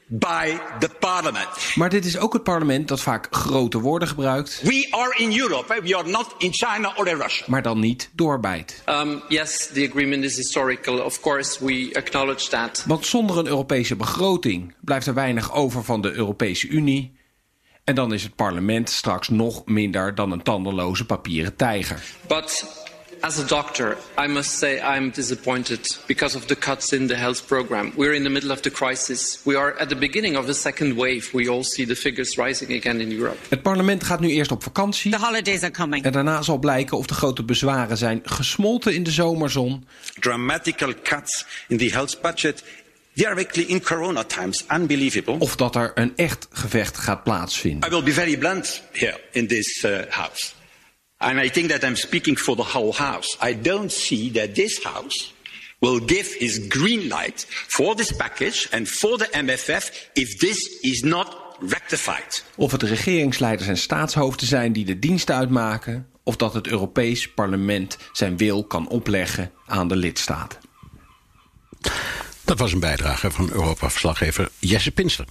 by 0.08 0.56
the 0.78 0.88
parliament. 1.00 1.48
Maar 1.74 1.88
dit 1.88 2.04
is 2.04 2.18
ook 2.18 2.32
het 2.32 2.42
parlement 2.42 2.88
dat 2.88 3.00
vaak 3.00 3.26
grote 3.30 3.80
woorden 3.80 4.08
gebruikt, 4.08 4.60
We 4.62 4.86
are 4.90 5.14
in 5.16 5.38
Europe. 5.38 5.74
eh? 5.74 5.82
We 5.82 5.96
are 5.96 6.08
not 6.08 6.34
in 6.38 6.52
China 6.52 6.92
or 6.96 7.08
in 7.08 7.16
Russia. 7.16 7.44
maar 7.48 7.62
dan 7.62 7.78
niet 7.80 8.10
doorbijt. 8.14 8.82
Um, 8.88 9.22
yes, 9.28 9.70
the 9.72 9.86
agreement 9.90 10.24
is 10.24 10.36
historical. 10.36 10.98
Of 10.98 11.20
course, 11.20 11.64
we 11.64 11.90
acknowledge 11.92 12.48
that. 12.48 12.84
Want 12.86 13.06
zonder 13.06 13.38
een 13.38 13.46
Europese 13.46 13.96
begroting 13.96 14.74
blijft 14.80 15.06
er 15.06 15.14
weinig 15.14 15.52
over 15.54 15.84
van 15.84 16.00
de 16.00 16.12
Europese 16.12 16.68
Unie. 16.68 17.14
En 17.84 17.94
dan 17.94 18.12
is 18.12 18.22
het 18.22 18.34
parlement 18.34 18.90
straks 18.90 19.28
nog 19.28 19.62
minder 19.64 20.14
dan 20.14 20.32
een 20.32 20.42
tandenloze 20.42 21.06
papieren 21.06 21.56
tijger. 21.56 22.02
But 22.28 22.64
as 23.22 23.38
a 23.38 23.44
doctor, 23.44 23.96
I 24.16 24.26
must 24.26 24.58
say 24.58 24.80
I'm 24.80 25.10
disappointed 25.10 25.80
because 26.06 26.36
of 26.36 26.46
the 26.46 26.56
cuts 26.56 26.92
in 26.92 27.06
the 27.06 27.14
health 27.14 27.46
program. 27.46 27.92
We're 27.96 28.14
in 28.14 28.22
the 28.22 28.30
middle 28.30 28.50
of 28.50 28.60
the 28.60 28.70
crisis. 28.70 29.40
We 29.44 29.56
are 29.56 29.74
at 29.78 29.88
the 29.88 29.96
beginning 29.96 30.36
of 30.36 30.46
the 30.46 30.54
second 30.54 30.96
wave. 30.96 31.32
We 31.32 31.48
all 31.48 31.64
see 31.64 31.86
the 31.86 31.96
figures 31.96 32.36
rising 32.36 32.72
again 32.72 33.00
in 33.00 33.12
Europe. 33.12 33.36
Het 33.48 33.62
parlement 33.62 34.04
gaat 34.04 34.20
nu 34.20 34.28
eerst 34.28 34.50
op 34.50 34.62
vakantie. 34.62 35.10
The 35.10 35.18
holidays 35.18 35.62
are 35.62 35.70
coming. 35.70 36.04
En 36.04 36.12
daarna 36.12 36.42
zal 36.42 36.58
blijken 36.58 36.96
of 36.96 37.06
de 37.06 37.14
grote 37.14 37.44
bezwaren 37.44 37.96
zijn 37.96 38.20
gesmolten 38.24 38.94
in 38.94 39.02
de 39.02 39.10
zomerzon. 39.10 39.86
Dramatical 40.20 40.92
cuts 41.02 41.46
in 41.68 41.76
the 41.76 41.90
health 41.90 42.18
budget 42.22 42.62
directly 43.12 43.62
in 43.62 43.82
corona 43.82 44.24
times. 44.24 44.64
Unbelievable. 44.72 45.38
Of 45.38 45.56
dat 45.56 45.76
er 45.76 45.92
een 45.94 46.12
echt 46.16 46.46
gevecht 46.50 46.96
gaat 46.96 47.22
plaatsvinden. 47.22 47.88
I 47.88 47.92
will 47.92 48.02
be 48.02 48.12
very 48.12 48.38
blunt 48.38 48.82
here 48.92 49.20
in 49.30 49.46
this 49.46 49.84
uh, 49.84 49.98
house. 50.08 50.55
And 51.18 51.38
I 51.38 51.50
think 51.50 51.70
that 51.70 51.82
I'm 51.82 51.96
speaking 51.96 52.38
for 52.38 52.56
the 52.56 52.62
whole 52.62 52.92
house. 52.92 53.36
I 53.40 53.60
don't 53.60 53.92
see 53.92 54.30
that 54.32 54.54
this 54.54 54.82
house 54.82 55.34
will 55.78 56.00
give 56.04 56.34
his 56.38 56.66
green 56.68 57.08
light 57.08 57.46
for 57.48 57.94
this 57.94 58.12
package 58.12 58.68
and 58.70 58.88
for 58.88 59.18
the 59.18 59.28
MFF 59.32 60.10
if 60.12 60.38
this 60.38 60.78
is 60.80 61.02
not 61.02 61.36
rectified. 61.60 62.44
Of 62.56 62.72
het 62.72 62.82
regeringsleiders 62.82 63.68
en 63.68 63.78
staatshoofden 63.78 64.46
zijn 64.46 64.72
die 64.72 64.84
de 64.84 64.98
dienst 64.98 65.30
uitmaken. 65.30 66.06
Of 66.22 66.36
dat 66.36 66.54
het 66.54 66.66
Europees 66.66 67.28
Parlement 67.28 67.96
zijn 68.12 68.36
wil 68.36 68.64
kan 68.64 68.88
opleggen 68.88 69.52
aan 69.66 69.88
de 69.88 69.96
lidstaten. 69.96 70.58
Dat 72.44 72.58
was 72.58 72.72
een 72.72 72.80
bijdrage 72.80 73.30
van 73.30 73.50
Europa-verslaggever 73.52 74.48
Jesse 74.58 74.90
Pinster. 74.90 75.24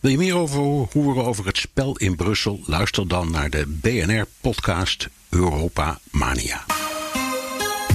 Wil 0.00 0.10
je 0.10 0.16
meer 0.16 0.36
over 0.36 0.60
horen 0.92 1.24
over 1.24 1.46
het 1.46 1.56
spel 1.56 1.96
in 1.96 2.16
Brussel? 2.16 2.60
Luister 2.66 3.08
dan 3.08 3.30
naar 3.30 3.50
de 3.50 3.66
BNR-podcast 3.66 5.08
Europa 5.28 5.98
Mania. 6.10 6.64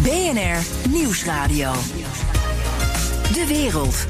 BNR 0.04 0.90
Nieuwsradio. 0.90 1.74
De 3.34 3.46
wereld. 3.48 4.08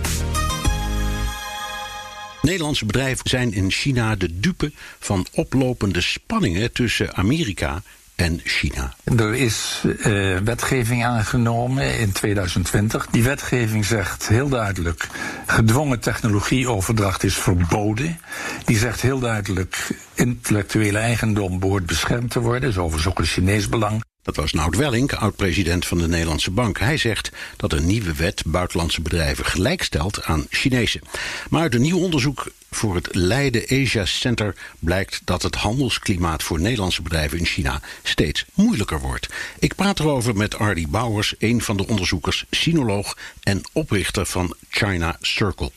Nederlandse 2.42 2.86
bedrijven 2.86 3.30
zijn 3.30 3.54
in 3.54 3.72
China 3.72 4.16
de 4.16 4.40
dupe 4.40 4.72
van 5.00 5.26
oplopende 5.34 6.02
spanningen 6.02 6.72
tussen 6.72 7.16
Amerika 7.16 7.82
en 8.22 8.42
China. 8.44 8.94
Er 9.04 9.34
is 9.34 9.84
uh, 9.86 10.38
wetgeving 10.38 11.06
aangenomen 11.06 12.00
in 12.00 12.12
2020. 12.12 13.08
Die 13.12 13.24
wetgeving 13.24 13.86
zegt 13.86 14.28
heel 14.28 14.50
duidelijk: 14.50 15.08
gedwongen 15.46 16.00
technologieoverdracht 16.00 17.24
is 17.24 17.36
verboden. 17.36 18.20
Die 18.66 18.78
zegt 18.78 19.02
heel 19.02 19.20
duidelijk: 19.20 19.88
intellectuele 20.14 20.98
eigendom 20.98 21.60
behoort 21.60 21.86
beschermd 21.86 22.32
te 22.32 22.40
worden. 22.40 22.62
Dat 22.62 22.70
is 22.70 22.78
overigens 22.78 23.08
ook 23.08 23.20
een 23.20 23.26
Chinees 23.26 23.70
belang. 23.70 24.04
Dat 24.22 24.36
was 24.36 24.54
Nout 24.54 24.76
Welling, 24.76 25.14
oud-president 25.14 25.86
van 25.86 25.98
de 25.98 26.08
Nederlandse 26.08 26.52
Bank. 26.52 26.80
Hij 26.80 26.98
zegt 26.98 27.32
dat 27.58 27.74
een 27.74 27.86
nieuwe 27.86 28.14
wet 28.14 28.44
buitenlandse 28.46 29.02
bedrijven 29.02 29.46
gelijkstelt 29.46 30.24
aan 30.24 30.46
Chinese. 30.50 31.02
Maar 31.50 31.62
uit 31.62 31.76
een 31.76 31.82
nieuw 31.82 32.00
onderzoek 32.00 32.52
voor 32.76 32.96
het 32.96 33.16
Leiden 33.16 33.64
Asia 33.70 34.06
Center 34.06 34.56
blijkt 34.80 35.22
dat 35.26 35.42
het 35.42 35.56
handelsklimaat 35.56 36.44
voor 36.44 36.60
Nederlandse 36.60 37.02
bedrijven 37.02 37.38
in 37.38 37.46
China 37.46 37.82
steeds 38.04 38.46
moeilijker 38.54 39.00
wordt. 39.00 39.28
Ik 39.60 39.76
praat 39.76 40.00
erover 40.00 40.36
met 40.36 40.56
Ardy 40.56 40.88
Bouwers, 40.88 41.34
een 41.40 41.62
van 41.62 41.78
de 41.78 41.88
onderzoekers, 41.88 42.46
sinoloog 42.50 43.18
en 43.44 43.62
oprichter 43.74 44.26
van 44.26 44.56
China 44.70 45.18
Circle. 45.22 45.72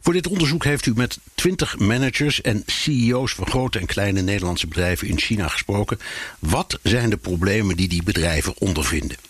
Voor 0.00 0.12
dit 0.12 0.26
onderzoek 0.26 0.64
heeft 0.64 0.86
u 0.86 0.92
met 0.94 1.18
20 1.34 1.78
managers 1.78 2.40
en 2.40 2.62
CEO's 2.66 3.34
van 3.34 3.46
grote 3.46 3.78
en 3.78 3.86
kleine 3.86 4.20
Nederlandse 4.20 4.66
bedrijven 4.66 5.08
in 5.08 5.18
China 5.18 5.48
gesproken. 5.48 5.98
Wat 6.38 6.78
zijn 6.82 7.10
de 7.10 7.16
problemen 7.16 7.76
die 7.76 7.88
die 7.88 8.02
bedrijven 8.02 8.54
ondervinden? 8.58 9.29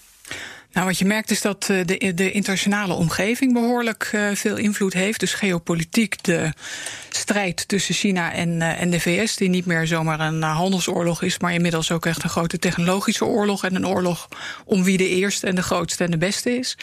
Nou, 0.73 0.87
wat 0.87 0.99
je 0.99 1.05
merkt 1.05 1.31
is 1.31 1.41
dat 1.41 1.65
de, 1.65 2.13
de 2.15 2.33
internationale 2.33 2.95
omgeving 2.95 3.53
behoorlijk 3.53 4.11
uh, 4.15 4.31
veel 4.35 4.57
invloed 4.57 4.93
heeft. 4.93 5.21
Dus 5.21 5.35
geopolitiek, 5.35 6.23
de 6.23 6.53
strijd 7.11 7.69
tussen 7.69 7.95
China 7.95 8.33
en, 8.33 8.49
uh, 8.49 8.81
en 8.81 8.91
de 8.91 9.01
VS, 9.01 9.37
die 9.37 9.49
niet 9.49 9.67
meer 9.67 9.87
zomaar 9.87 10.21
een 10.21 10.41
uh, 10.41 10.57
handelsoorlog 10.57 11.23
is, 11.23 11.39
maar 11.39 11.55
inmiddels 11.55 11.91
ook 11.91 12.07
echt 12.07 12.23
een 12.23 12.31
grote 12.31 12.59
technologische 12.59 13.25
oorlog 13.25 13.65
en 13.65 13.75
een 13.75 13.87
oorlog 13.87 14.29
om 14.65 14.85
wie 14.85 14.97
de 14.97 15.09
eerste 15.09 15.47
en 15.47 15.55
de 15.55 15.63
grootste 15.63 16.05
en 16.05 16.11
de 16.11 16.19
beste 16.19 16.59
is. 16.59 16.77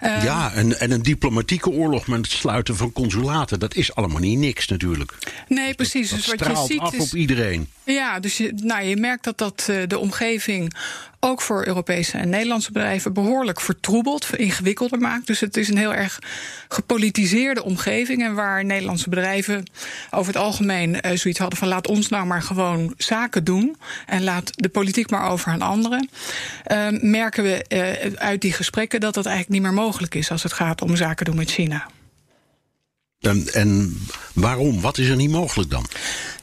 Ja, 0.00 0.52
en, 0.52 0.80
en 0.80 0.90
een 0.90 1.02
diplomatieke 1.02 1.70
oorlog 1.70 2.06
met 2.06 2.18
het 2.18 2.30
sluiten 2.30 2.76
van 2.76 2.92
consulaten, 2.92 3.58
dat 3.58 3.74
is 3.74 3.94
allemaal 3.94 4.20
niet 4.20 4.38
niks 4.38 4.68
natuurlijk. 4.68 5.12
Nee, 5.48 5.74
precies. 5.74 6.08
Dat 6.08 6.18
dus 6.18 6.26
wat 6.26 6.38
straalt 6.38 6.68
je 6.68 6.72
ziet 6.72 6.82
af 6.82 6.94
is, 6.94 7.00
op 7.00 7.14
iedereen. 7.14 7.68
Ja, 7.84 8.20
dus 8.20 8.36
je, 8.36 8.52
nou, 8.56 8.84
je 8.84 8.96
merkt 8.96 9.24
dat, 9.24 9.38
dat 9.38 9.70
de 9.86 9.98
omgeving 9.98 10.74
ook 11.20 11.40
voor 11.40 11.66
Europese 11.66 12.18
en 12.18 12.28
Nederlandse 12.28 12.72
bedrijven 12.72 13.12
behoorlijk 13.12 13.60
vertroebeld, 13.60 14.36
ingewikkelder 14.36 14.98
maakt. 14.98 15.26
Dus 15.26 15.40
het 15.40 15.56
is 15.56 15.68
een 15.68 15.76
heel 15.76 15.94
erg 15.94 16.18
gepolitiseerde 16.68 17.64
omgeving. 17.64 18.22
En 18.22 18.34
waar 18.34 18.64
Nederlandse 18.64 19.08
bedrijven 19.08 19.64
over 20.10 20.32
het 20.32 20.42
algemeen 20.42 20.90
uh, 20.90 21.16
zoiets 21.16 21.38
hadden 21.38 21.58
van 21.58 21.68
laat 21.68 21.86
ons 21.86 22.08
nou 22.08 22.26
maar 22.26 22.42
gewoon 22.42 22.94
zaken 22.96 23.44
doen. 23.44 23.76
En 24.06 24.24
laat 24.24 24.50
de 24.54 24.68
politiek 24.68 25.10
maar 25.10 25.30
over 25.30 25.52
aan 25.52 25.62
anderen. 25.62 26.08
Uh, 26.72 26.86
merken 27.00 27.42
we 27.42 27.64
uh, 27.68 28.14
uit 28.18 28.40
die 28.40 28.52
gesprekken 28.52 29.00
dat 29.00 29.14
dat 29.14 29.26
eigenlijk 29.26 29.54
niet 29.60 29.70
meer 29.72 29.82
mogelijk 29.82 30.14
is 30.14 30.30
als 30.30 30.42
het 30.42 30.52
gaat 30.52 30.82
om 30.82 30.96
zaken 30.96 31.24
doen 31.24 31.36
met 31.36 31.50
China. 31.50 31.86
En, 33.20 33.46
en 33.52 33.98
waarom? 34.34 34.80
Wat 34.80 34.98
is 34.98 35.08
er 35.08 35.16
niet 35.16 35.30
mogelijk 35.30 35.70
dan? 35.70 35.86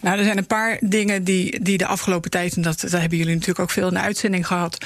Nou, 0.01 0.17
er 0.17 0.23
zijn 0.23 0.37
een 0.37 0.47
paar 0.47 0.77
dingen 0.81 1.23
die, 1.23 1.63
die 1.63 1.77
de 1.77 1.85
afgelopen 1.85 2.31
tijd, 2.31 2.55
en 2.55 2.61
dat, 2.61 2.79
dat 2.81 2.91
hebben 2.91 3.17
jullie 3.17 3.33
natuurlijk 3.33 3.59
ook 3.59 3.71
veel 3.71 3.87
in 3.87 3.93
de 3.93 3.99
uitzending 3.99 4.47
gehad 4.47 4.85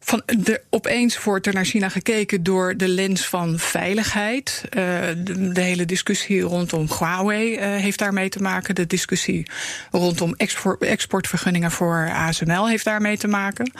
van 0.00 0.22
de, 0.38 0.60
opeens 0.70 1.22
wordt 1.22 1.46
er 1.46 1.54
naar 1.54 1.64
China 1.64 1.88
gekeken 1.88 2.42
door 2.42 2.76
de 2.76 2.88
lens 2.88 3.26
van 3.26 3.58
veiligheid. 3.58 4.62
Uh, 4.64 4.72
de, 5.52 5.60
hele 5.60 5.84
discussie 5.84 6.40
rondom 6.40 6.86
Huawei 6.98 7.54
uh, 7.54 7.60
heeft 7.60 7.98
daarmee 7.98 8.28
te 8.28 8.42
maken. 8.42 8.74
De 8.74 8.86
discussie 8.86 9.46
rondom 9.90 10.34
export, 10.36 10.82
exportvergunningen 10.82 11.70
voor 11.70 12.10
ASML 12.12 12.68
heeft 12.68 12.84
daarmee 12.84 13.18
te 13.18 13.28
maken. 13.28 13.72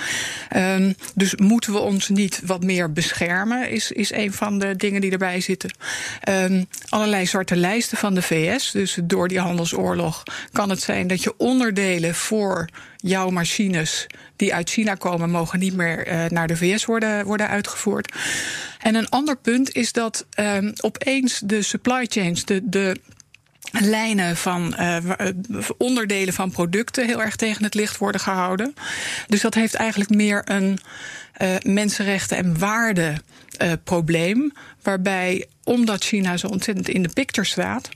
Um, 0.56 0.94
dus 1.14 1.34
moeten 1.34 1.72
we 1.72 1.78
ons 1.78 2.08
niet 2.08 2.40
wat 2.44 2.64
meer 2.64 2.92
beschermen, 2.92 3.70
is, 3.70 3.92
is 3.92 4.12
een 4.12 4.32
van 4.32 4.58
de 4.58 4.76
dingen 4.76 5.00
die 5.00 5.10
erbij 5.10 5.40
zitten. 5.40 5.70
Um, 6.28 6.66
allerlei 6.88 7.26
zwarte 7.26 7.56
lijsten 7.56 7.98
van 7.98 8.14
de 8.14 8.22
VS. 8.22 8.70
Dus 8.70 8.98
door 9.02 9.28
die 9.28 9.40
handelsoorlog 9.40 10.22
kan 10.52 10.70
het 10.70 10.80
zijn 10.80 11.06
dat 11.06 11.22
je 11.22 11.34
onderdelen 11.36 12.14
voor 12.14 12.68
jouw 13.00 13.30
machines 13.30 14.06
die 14.36 14.54
uit 14.54 14.70
China 14.70 14.94
komen, 14.94 15.30
mogen 15.30 15.58
niet 15.58 15.74
meer 15.74 16.08
uh, 16.08 16.24
naar 16.24 16.46
de 16.46 16.56
VS 16.56 16.84
worden, 16.84 17.24
worden 17.24 17.48
uitgevoerd. 17.48 18.14
En 18.78 18.94
een 18.94 19.08
ander 19.08 19.36
punt 19.36 19.74
is 19.74 19.92
dat 19.92 20.26
um, 20.40 20.72
opeens 20.80 21.40
de 21.44 21.62
supply 21.62 22.06
chains, 22.08 22.44
de, 22.44 22.60
de 22.64 22.96
lijnen 23.72 24.36
van 24.36 24.74
uh, 24.78 24.96
onderdelen 25.78 26.34
van 26.34 26.50
producten 26.50 27.06
heel 27.06 27.22
erg 27.22 27.36
tegen 27.36 27.64
het 27.64 27.74
licht 27.74 27.98
worden 27.98 28.20
gehouden. 28.20 28.74
Dus 29.26 29.40
dat 29.40 29.54
heeft 29.54 29.74
eigenlijk 29.74 30.10
meer 30.10 30.42
een 30.44 30.78
mensenrechten 31.62 32.36
en 32.36 32.58
waarden 32.58 33.22
uh, 33.62 33.72
probleem. 33.84 34.52
Waarbij, 34.82 35.46
omdat 35.64 36.04
China 36.04 36.36
zo 36.36 36.46
ontzettend 36.46 36.88
in 36.88 37.02
de 37.02 37.08
picture 37.08 37.46
staat, 37.46 37.88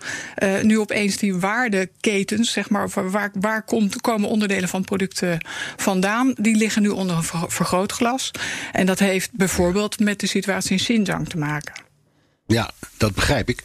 uh, 0.43 0.61
nu 0.61 0.79
opeens 0.79 1.17
die 1.17 1.37
waardeketens, 1.37 2.53
zeg 2.53 2.71
maar, 2.71 2.89
waar, 3.11 3.31
waar 3.41 3.65
komen 4.01 4.29
onderdelen 4.29 4.69
van 4.69 4.85
producten 4.85 5.41
vandaan, 5.77 6.35
die 6.37 6.57
liggen 6.57 6.83
nu 6.83 6.89
onder 6.89 7.17
een 7.17 7.51
vergrootglas. 7.51 8.31
En 8.73 8.87
dat 8.87 8.99
heeft 8.99 9.31
bijvoorbeeld 9.33 9.99
met 9.99 10.21
de 10.21 10.27
situatie 10.27 10.71
in 10.71 10.77
Xinjiang 10.77 11.29
te 11.29 11.39
maken. 11.39 11.75
Ja, 12.47 12.71
dat 12.97 13.15
begrijp 13.15 13.49
ik. 13.49 13.63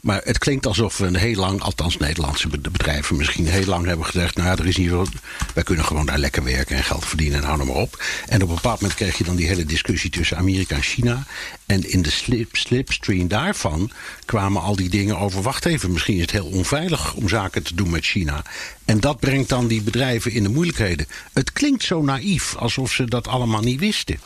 Maar 0.00 0.20
het 0.24 0.38
klinkt 0.38 0.66
alsof 0.66 0.98
we 0.98 1.06
een 1.06 1.16
heel 1.16 1.34
lang, 1.34 1.60
althans 1.60 1.96
Nederlandse 1.96 2.48
bedrijven 2.48 3.16
misschien 3.16 3.46
heel 3.46 3.64
lang 3.64 3.86
hebben 3.86 4.06
gezegd: 4.06 4.36
Nou, 4.36 4.58
er 4.58 4.66
is 4.66 4.76
niet 4.76 4.88
veel. 4.88 5.06
Wij 5.54 5.62
kunnen 5.62 5.84
gewoon 5.84 6.06
daar 6.06 6.18
lekker 6.18 6.44
werken 6.44 6.76
en 6.76 6.84
geld 6.84 7.06
verdienen 7.06 7.38
en 7.38 7.44
hou 7.44 7.60
er 7.60 7.66
maar 7.66 7.76
op. 7.76 8.04
En 8.26 8.42
op 8.42 8.48
een 8.48 8.54
bepaald 8.54 8.80
moment 8.80 8.98
kreeg 8.98 9.18
je 9.18 9.24
dan 9.24 9.36
die 9.36 9.46
hele 9.46 9.64
discussie 9.64 10.10
tussen 10.10 10.36
Amerika 10.36 10.74
en 10.74 10.82
China. 10.82 11.26
En 11.66 11.90
in 11.90 12.02
de 12.02 12.10
slip, 12.10 12.56
slipstream 12.56 13.28
daarvan 13.28 13.90
kwamen 14.24 14.62
al 14.62 14.76
die 14.76 14.88
dingen 14.88 15.18
over: 15.18 15.42
wacht 15.42 15.66
even, 15.66 15.92
misschien 15.92 16.14
is 16.14 16.20
het 16.20 16.30
heel 16.30 16.46
onveilig 16.46 17.14
om 17.14 17.28
zaken 17.28 17.62
te 17.62 17.74
doen 17.74 17.90
met 17.90 18.04
China. 18.04 18.42
En 18.84 19.00
dat 19.00 19.20
brengt 19.20 19.48
dan 19.48 19.66
die 19.66 19.82
bedrijven 19.82 20.32
in 20.32 20.42
de 20.42 20.48
moeilijkheden. 20.48 21.06
Het 21.32 21.52
klinkt 21.52 21.82
zo 21.82 22.02
naïef, 22.02 22.56
alsof 22.56 22.92
ze 22.92 23.04
dat 23.04 23.28
allemaal 23.28 23.62
niet 23.62 23.80
wisten. 23.80 24.20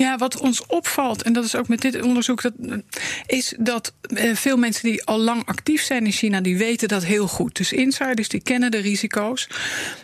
Ja, 0.00 0.16
wat 0.16 0.40
ons 0.40 0.66
opvalt, 0.66 1.22
en 1.22 1.32
dat 1.32 1.44
is 1.44 1.56
ook 1.56 1.68
met 1.68 1.80
dit 1.80 2.02
onderzoek, 2.02 2.42
dat, 2.42 2.52
is 3.26 3.54
dat 3.58 3.92
eh, 4.00 4.34
veel 4.34 4.56
mensen 4.56 4.82
die 4.82 5.04
al 5.04 5.18
lang 5.18 5.46
actief 5.46 5.82
zijn 5.82 6.04
in 6.04 6.12
China, 6.12 6.40
die 6.40 6.56
weten 6.56 6.88
dat 6.88 7.04
heel 7.04 7.26
goed. 7.28 7.56
Dus 7.56 7.72
insiders 7.72 8.28
die 8.28 8.42
kennen 8.42 8.70
de 8.70 8.78
risico's, 8.78 9.48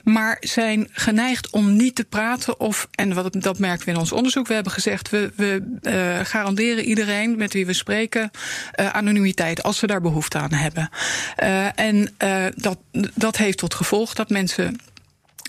maar 0.04 0.36
zijn 0.40 0.88
geneigd 0.92 1.50
om 1.50 1.76
niet 1.76 1.94
te 1.94 2.04
praten. 2.04 2.60
Of, 2.60 2.88
en 2.90 3.14
wat, 3.14 3.42
dat 3.42 3.58
merken 3.58 3.84
we 3.84 3.92
in 3.92 3.98
ons 3.98 4.12
onderzoek, 4.12 4.46
we 4.46 4.54
hebben 4.54 4.72
gezegd, 4.72 5.10
we, 5.10 5.32
we 5.36 5.78
uh, 5.82 6.24
garanderen 6.24 6.84
iedereen 6.84 7.36
met 7.36 7.52
wie 7.52 7.66
we 7.66 7.72
spreken 7.72 8.30
uh, 8.80 8.88
anonimiteit, 8.88 9.62
als 9.62 9.78
ze 9.78 9.86
daar 9.86 10.00
behoefte 10.00 10.38
aan 10.38 10.52
hebben. 10.52 10.90
En 11.74 12.14
dat, 12.56 12.78
dat 13.14 13.36
heeft 13.36 13.58
tot 13.58 13.74
gevolg 13.74 14.14
dat 14.14 14.28
mensen 14.28 14.76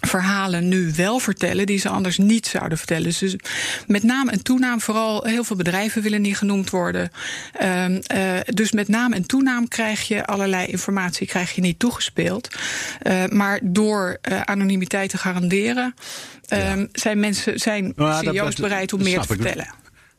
verhalen 0.02 0.68
nu 0.68 0.94
wel 0.96 1.20
vertellen 1.20 1.66
die 1.66 1.80
ze 1.80 1.90
anders 1.90 2.18
niet 2.18 2.48
zouden 2.48 2.78
vertellen. 2.78 3.14
Dus 3.20 3.36
met 3.88 4.04
naam 4.04 4.30
en 4.30 4.44
toenaam, 4.44 4.82
vooral 4.82 5.24
heel 5.24 5.44
veel 5.44 5.56
bedrijven 5.56 6.02
willen 6.02 6.22
niet 6.22 6.38
genoemd 6.38 6.70
worden. 6.70 7.12
Um, 7.64 8.02
uh, 8.14 8.34
dus 8.46 8.72
met 8.72 8.88
naam 8.88 9.14
en 9.14 9.26
toenaam 9.26 9.68
krijg 9.68 10.08
je 10.08 10.26
allerlei 10.26 10.68
informatie 10.68 11.28
krijg 11.28 11.56
je 11.56 11.62
niet 11.62 11.80
toegespeeld. 11.80 12.56
Uh, 13.04 13.26
maar 13.26 13.60
door 13.64 14.18
uh, 14.32 14.42
anonimiteit 14.42 15.10
te 15.10 15.18
garanderen, 15.18 15.94
ja. 16.48 16.86
zijn 16.92 17.20
mensen, 17.20 17.60
zijn 17.60 17.94
nou, 17.96 18.24
CEO's 18.24 18.36
dat, 18.36 18.46
dat, 18.46 18.56
bereid 18.56 18.94
om 18.94 19.04
meer 19.04 19.20
te 19.20 19.28
vertellen. 19.28 19.68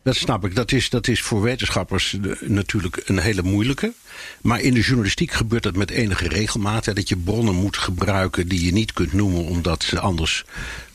Dat 0.09 0.17
snap 0.17 0.45
ik. 0.45 0.55
Dat 0.55 0.73
is, 0.73 0.91
dat 0.91 1.09
is 1.09 1.23
voor 1.23 1.43
wetenschappers 1.43 2.17
natuurlijk 2.41 3.03
een 3.05 3.19
hele 3.19 3.43
moeilijke. 3.43 3.93
Maar 4.41 4.61
in 4.61 4.75
de 4.75 4.81
journalistiek 4.81 5.33
gebeurt 5.33 5.63
dat 5.63 5.77
met 5.77 5.91
enige 5.91 6.29
regelmaat. 6.29 6.95
Dat 6.95 7.09
je 7.09 7.17
bronnen 7.17 7.55
moet 7.55 7.77
gebruiken 7.77 8.49
die 8.49 8.65
je 8.65 8.73
niet 8.73 8.93
kunt 8.93 9.13
noemen 9.13 9.45
omdat 9.45 9.83
ze 9.83 10.01
anders 10.01 10.45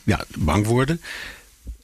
ja, 0.02 0.24
bang 0.38 0.66
worden. 0.66 1.00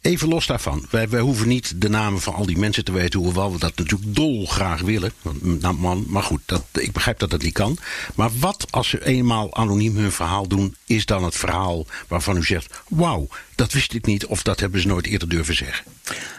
Even 0.00 0.28
los 0.28 0.46
daarvan. 0.46 0.86
Wij, 0.90 1.08
wij 1.08 1.20
hoeven 1.20 1.48
niet 1.48 1.80
de 1.80 1.88
namen 1.88 2.20
van 2.20 2.34
al 2.34 2.46
die 2.46 2.58
mensen 2.58 2.84
te 2.84 2.92
weten, 2.92 3.20
hoewel 3.20 3.52
we 3.52 3.58
dat 3.58 3.76
natuurlijk 3.76 4.14
dolgraag 4.14 4.80
willen. 4.80 5.12
Nou, 5.40 5.74
man, 5.74 6.04
maar 6.08 6.22
goed, 6.22 6.40
dat, 6.44 6.64
ik 6.72 6.92
begrijp 6.92 7.18
dat 7.18 7.30
dat 7.30 7.42
niet 7.42 7.52
kan. 7.52 7.78
Maar 8.14 8.30
wat 8.38 8.66
als 8.70 8.88
ze 8.88 9.04
eenmaal 9.04 9.54
anoniem 9.54 9.96
hun 9.96 10.12
verhaal 10.12 10.48
doen, 10.48 10.76
is 10.86 11.06
dan 11.06 11.24
het 11.24 11.34
verhaal 11.34 11.86
waarvan 12.08 12.36
u 12.36 12.44
zegt: 12.44 12.80
Wauw, 12.88 13.28
dat 13.54 13.72
wist 13.72 13.94
ik 13.94 14.06
niet, 14.06 14.26
of 14.26 14.42
dat 14.42 14.60
hebben 14.60 14.80
ze 14.80 14.86
nooit 14.86 15.06
eerder 15.06 15.28
durven 15.28 15.54
zeggen? 15.54 15.84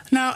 Nou, 0.10 0.34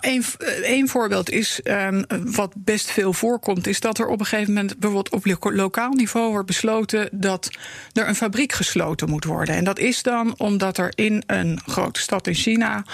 één 0.64 0.88
voorbeeld 0.88 1.30
is, 1.30 1.60
um, 1.64 2.06
wat 2.26 2.54
best 2.58 2.92
veel 2.92 3.14
voorkomt, 3.14 3.68
is 3.68 3.80
dat 3.80 4.00
er 4.00 4.08
op 4.08 4.20
een 4.20 4.26
gegeven 4.26 4.54
moment 4.54 4.78
bijvoorbeeld 4.80 5.42
op 5.42 5.52
lokaal 5.54 5.92
niveau 5.92 6.32
wordt 6.32 6.48
besloten 6.48 7.10
dat 7.12 7.50
er 7.94 8.08
een 8.08 8.16
fabriek 8.16 8.54
gesloten 8.54 9.10
moet 9.10 9.24
worden. 9.24 9.56
En 9.56 9.64
dat 9.64 9.80
is 9.80 10.04
dan 10.04 10.34
omdat 10.38 10.78
er 10.78 10.92
in 10.96 11.24
een 11.26 11.62
grote 11.66 12.00
stad 12.00 12.28
in 12.28 12.34
China 12.34 12.86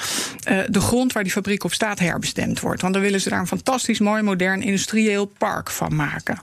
de 0.67 0.81
grond 0.81 1.13
waar 1.13 1.23
die 1.23 1.31
fabriek 1.31 1.63
op 1.63 1.73
staat 1.73 1.99
herbestemd 1.99 2.59
wordt. 2.59 2.81
Want 2.81 2.93
dan 2.93 3.01
willen 3.01 3.21
ze 3.21 3.29
daar 3.29 3.39
een 3.39 3.47
fantastisch 3.47 3.99
mooi 3.99 4.21
modern 4.21 4.61
industrieel 4.61 5.25
park 5.25 5.69
van 5.69 5.95
maken. 5.95 6.39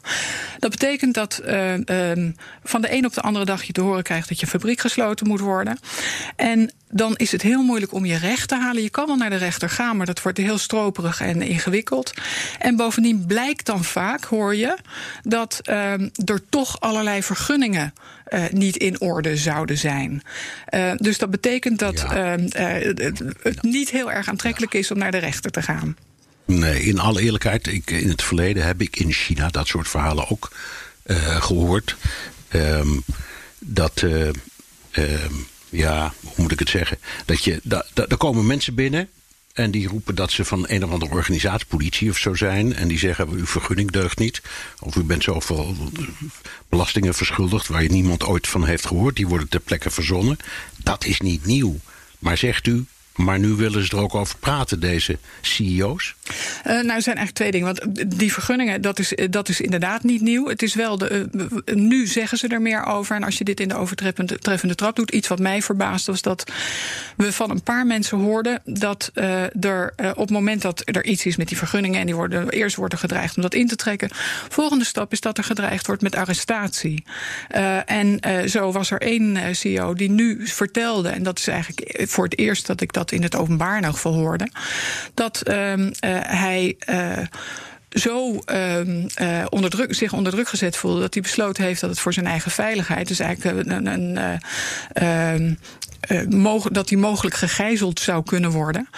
Dat 0.58 0.70
betekent 0.70 1.14
dat 1.14 1.42
uh, 1.46 1.72
van 2.64 2.80
de 2.80 2.92
een 2.92 3.06
op 3.06 3.14
de 3.14 3.20
andere 3.20 3.44
dag 3.44 3.62
je 3.62 3.72
te 3.72 3.80
horen 3.80 4.02
krijgt 4.02 4.28
dat 4.28 4.40
je 4.40 4.46
fabriek 4.46 4.80
gesloten 4.80 5.26
moet 5.26 5.40
worden. 5.40 5.78
En 6.36 6.72
dan 6.90 7.16
is 7.16 7.32
het 7.32 7.42
heel 7.42 7.62
moeilijk 7.62 7.92
om 7.92 8.04
je 8.04 8.16
recht 8.16 8.48
te 8.48 8.54
halen. 8.54 8.82
Je 8.82 8.90
kan 8.90 9.06
wel 9.06 9.16
naar 9.16 9.30
de 9.30 9.36
rechter 9.36 9.70
gaan, 9.70 9.96
maar 9.96 10.06
dat 10.06 10.22
wordt 10.22 10.38
heel 10.38 10.58
stroperig 10.58 11.20
en 11.20 11.42
ingewikkeld. 11.42 12.12
En 12.58 12.76
bovendien 12.76 13.26
blijkt 13.26 13.66
dan 13.66 13.84
vaak, 13.84 14.24
hoor 14.24 14.56
je, 14.56 14.76
dat 15.22 15.60
uh, 15.64 15.92
er 16.24 16.42
toch 16.48 16.80
allerlei 16.80 17.22
vergunningen 17.22 17.94
uh, 18.28 18.44
niet 18.50 18.76
in 18.76 19.00
orde 19.00 19.36
zouden 19.36 19.78
zijn. 19.78 20.22
Uh, 20.70 20.92
dus 20.96 21.18
dat 21.18 21.30
betekent 21.30 21.78
dat 21.78 22.04
ja. 22.08 22.38
uh, 22.38 22.94
het 23.42 23.62
niet 23.62 23.90
heel 23.90 24.12
erg 24.12 24.28
aantrekkelijk 24.28 24.74
is 24.74 24.90
om 24.90 24.98
naar 24.98 25.10
de 25.10 25.18
rechter 25.18 25.50
te 25.50 25.62
gaan. 25.62 25.96
Nee, 26.44 26.82
in 26.82 26.98
alle 26.98 27.20
eerlijkheid, 27.20 27.66
ik, 27.66 27.90
in 27.90 28.08
het 28.08 28.22
verleden 28.22 28.66
heb 28.66 28.80
ik 28.80 28.96
in 28.96 29.12
China 29.12 29.48
dat 29.48 29.66
soort 29.66 29.88
verhalen 29.88 30.30
ook 30.30 30.52
gehoord. 31.38 31.96
Um, 32.52 33.04
dat 33.58 34.04
ja, 35.68 36.14
hoe 36.22 36.32
moet 36.36 36.52
ik 36.52 36.58
het 36.58 36.68
zeggen? 36.68 36.98
Dat 37.24 37.44
je, 37.44 37.60
da, 37.62 37.86
da, 37.94 38.06
er 38.06 38.16
komen 38.16 38.46
mensen 38.46 38.74
binnen 38.74 39.08
en 39.58 39.70
die 39.70 39.88
roepen 39.88 40.14
dat 40.14 40.30
ze 40.30 40.44
van 40.44 40.64
een 40.68 40.84
of 40.84 40.90
andere 40.90 41.12
organisatie, 41.12 41.66
politie 41.66 42.10
of 42.10 42.18
zo 42.18 42.34
zijn. 42.34 42.74
En 42.74 42.88
die 42.88 42.98
zeggen, 42.98 43.28
uw 43.28 43.46
vergunning 43.46 43.90
deugt 43.90 44.18
niet. 44.18 44.42
Of 44.80 44.96
u 44.96 45.02
bent 45.02 45.22
zoveel 45.22 45.76
belastingen 46.68 47.14
verschuldigd 47.14 47.68
waar 47.68 47.82
je 47.82 47.88
niemand 47.90 48.24
ooit 48.24 48.46
van 48.46 48.64
heeft 48.64 48.86
gehoord. 48.86 49.16
Die 49.16 49.26
worden 49.26 49.48
ter 49.48 49.60
plekke 49.60 49.90
verzonnen. 49.90 50.36
Dat 50.76 51.04
is 51.04 51.20
niet 51.20 51.46
nieuw. 51.46 51.76
Maar 52.18 52.36
zegt 52.36 52.66
u, 52.66 52.84
maar 53.18 53.38
nu 53.38 53.48
willen 53.48 53.86
ze 53.86 53.96
er 53.96 54.02
ook 54.02 54.14
over 54.14 54.38
praten, 54.38 54.80
deze 54.80 55.18
CEO's? 55.40 56.14
Uh, 56.28 56.32
nou, 56.64 56.76
er 56.76 57.02
zijn 57.02 57.16
eigenlijk 57.16 57.32
twee 57.32 57.50
dingen. 57.50 57.66
Want 57.66 58.10
die 58.18 58.32
vergunningen, 58.32 58.82
dat 58.82 58.98
is, 58.98 59.12
dat 59.30 59.48
is 59.48 59.60
inderdaad 59.60 60.02
niet 60.02 60.20
nieuw. 60.20 60.48
Het 60.48 60.62
is 60.62 60.74
wel 60.74 60.98
de, 60.98 61.28
nu 61.74 62.06
zeggen 62.06 62.38
ze 62.38 62.48
er 62.48 62.62
meer 62.62 62.84
over. 62.84 63.16
En 63.16 63.24
als 63.24 63.38
je 63.38 63.44
dit 63.44 63.60
in 63.60 63.68
de 63.68 63.74
overtreffende 63.74 64.74
trap 64.74 64.96
doet, 64.96 65.10
iets 65.10 65.28
wat 65.28 65.38
mij 65.38 65.62
verbaast, 65.62 66.06
was 66.06 66.22
dat 66.22 66.52
we 67.16 67.32
van 67.32 67.50
een 67.50 67.62
paar 67.62 67.86
mensen 67.86 68.18
hoorden 68.18 68.62
dat 68.64 69.10
er 69.60 69.92
op 69.96 70.18
het 70.18 70.30
moment 70.30 70.62
dat 70.62 70.82
er 70.84 71.04
iets 71.04 71.26
is 71.26 71.36
met 71.36 71.48
die 71.48 71.56
vergunningen 71.56 72.00
en 72.00 72.06
die 72.06 72.14
worden 72.14 72.48
eerst 72.48 72.76
wordt 72.76 72.92
er 72.92 72.98
gedreigd 72.98 73.36
om 73.36 73.42
dat 73.42 73.54
in 73.54 73.66
te 73.66 73.76
trekken. 73.76 74.08
Volgende 74.48 74.84
stap 74.84 75.12
is 75.12 75.20
dat 75.20 75.38
er 75.38 75.44
gedreigd 75.44 75.86
wordt 75.86 76.02
met 76.02 76.14
arrestatie. 76.14 77.04
en 77.86 78.20
zo 78.48 78.72
was 78.72 78.90
er 78.90 79.00
één 79.00 79.56
CEO 79.56 79.94
die 79.94 80.10
nu 80.10 80.46
vertelde, 80.46 81.08
en 81.08 81.22
dat 81.22 81.38
is 81.38 81.46
eigenlijk 81.46 82.04
voor 82.08 82.24
het 82.24 82.38
eerst 82.38 82.66
dat 82.66 82.80
ik 82.80 82.92
dat 82.92 83.07
in 83.12 83.22
het 83.22 83.36
openbaar 83.36 83.76
in 83.76 83.84
elk 83.84 83.94
geval 83.94 84.14
hoorde, 84.14 84.50
dat 85.14 85.42
uh, 85.48 85.74
hij. 86.20 86.76
Zo 87.88 88.38
um, 88.46 89.06
uh, 89.20 89.44
onder 89.48 89.70
druk, 89.70 89.94
zich 89.94 90.12
onder 90.12 90.32
druk 90.32 90.48
gezet 90.48 90.76
voelde 90.76 91.00
dat 91.00 91.14
hij 91.14 91.22
besloten 91.22 91.64
heeft 91.64 91.80
dat 91.80 91.90
het 91.90 92.00
voor 92.00 92.12
zijn 92.12 92.26
eigen 92.26 92.50
veiligheid, 92.50 93.08
dus 93.08 93.18
eigenlijk 93.18 93.68
een, 93.68 93.86
een, 93.86 94.16
een 94.16 95.58
uh, 96.08 96.64
dat 96.70 96.88
hij 96.88 96.98
mogelijk 96.98 97.36
gegijzeld 97.36 98.00
zou 98.00 98.22
kunnen 98.22 98.50
worden. 98.50 98.88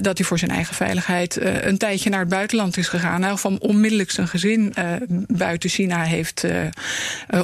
Dat 0.00 0.18
hij 0.18 0.26
voor 0.26 0.38
zijn 0.38 0.50
eigen 0.50 0.74
veiligheid 0.74 1.38
een 1.40 1.78
tijdje 1.78 2.10
naar 2.10 2.20
het 2.20 2.28
buitenland 2.28 2.76
is 2.76 2.88
gegaan. 2.88 3.22
Hij 3.22 3.36
van 3.36 3.58
onmiddellijk 3.58 4.10
zijn 4.10 4.28
gezin 4.28 4.74
buiten 5.26 5.70
China 5.70 6.02
heeft 6.02 6.44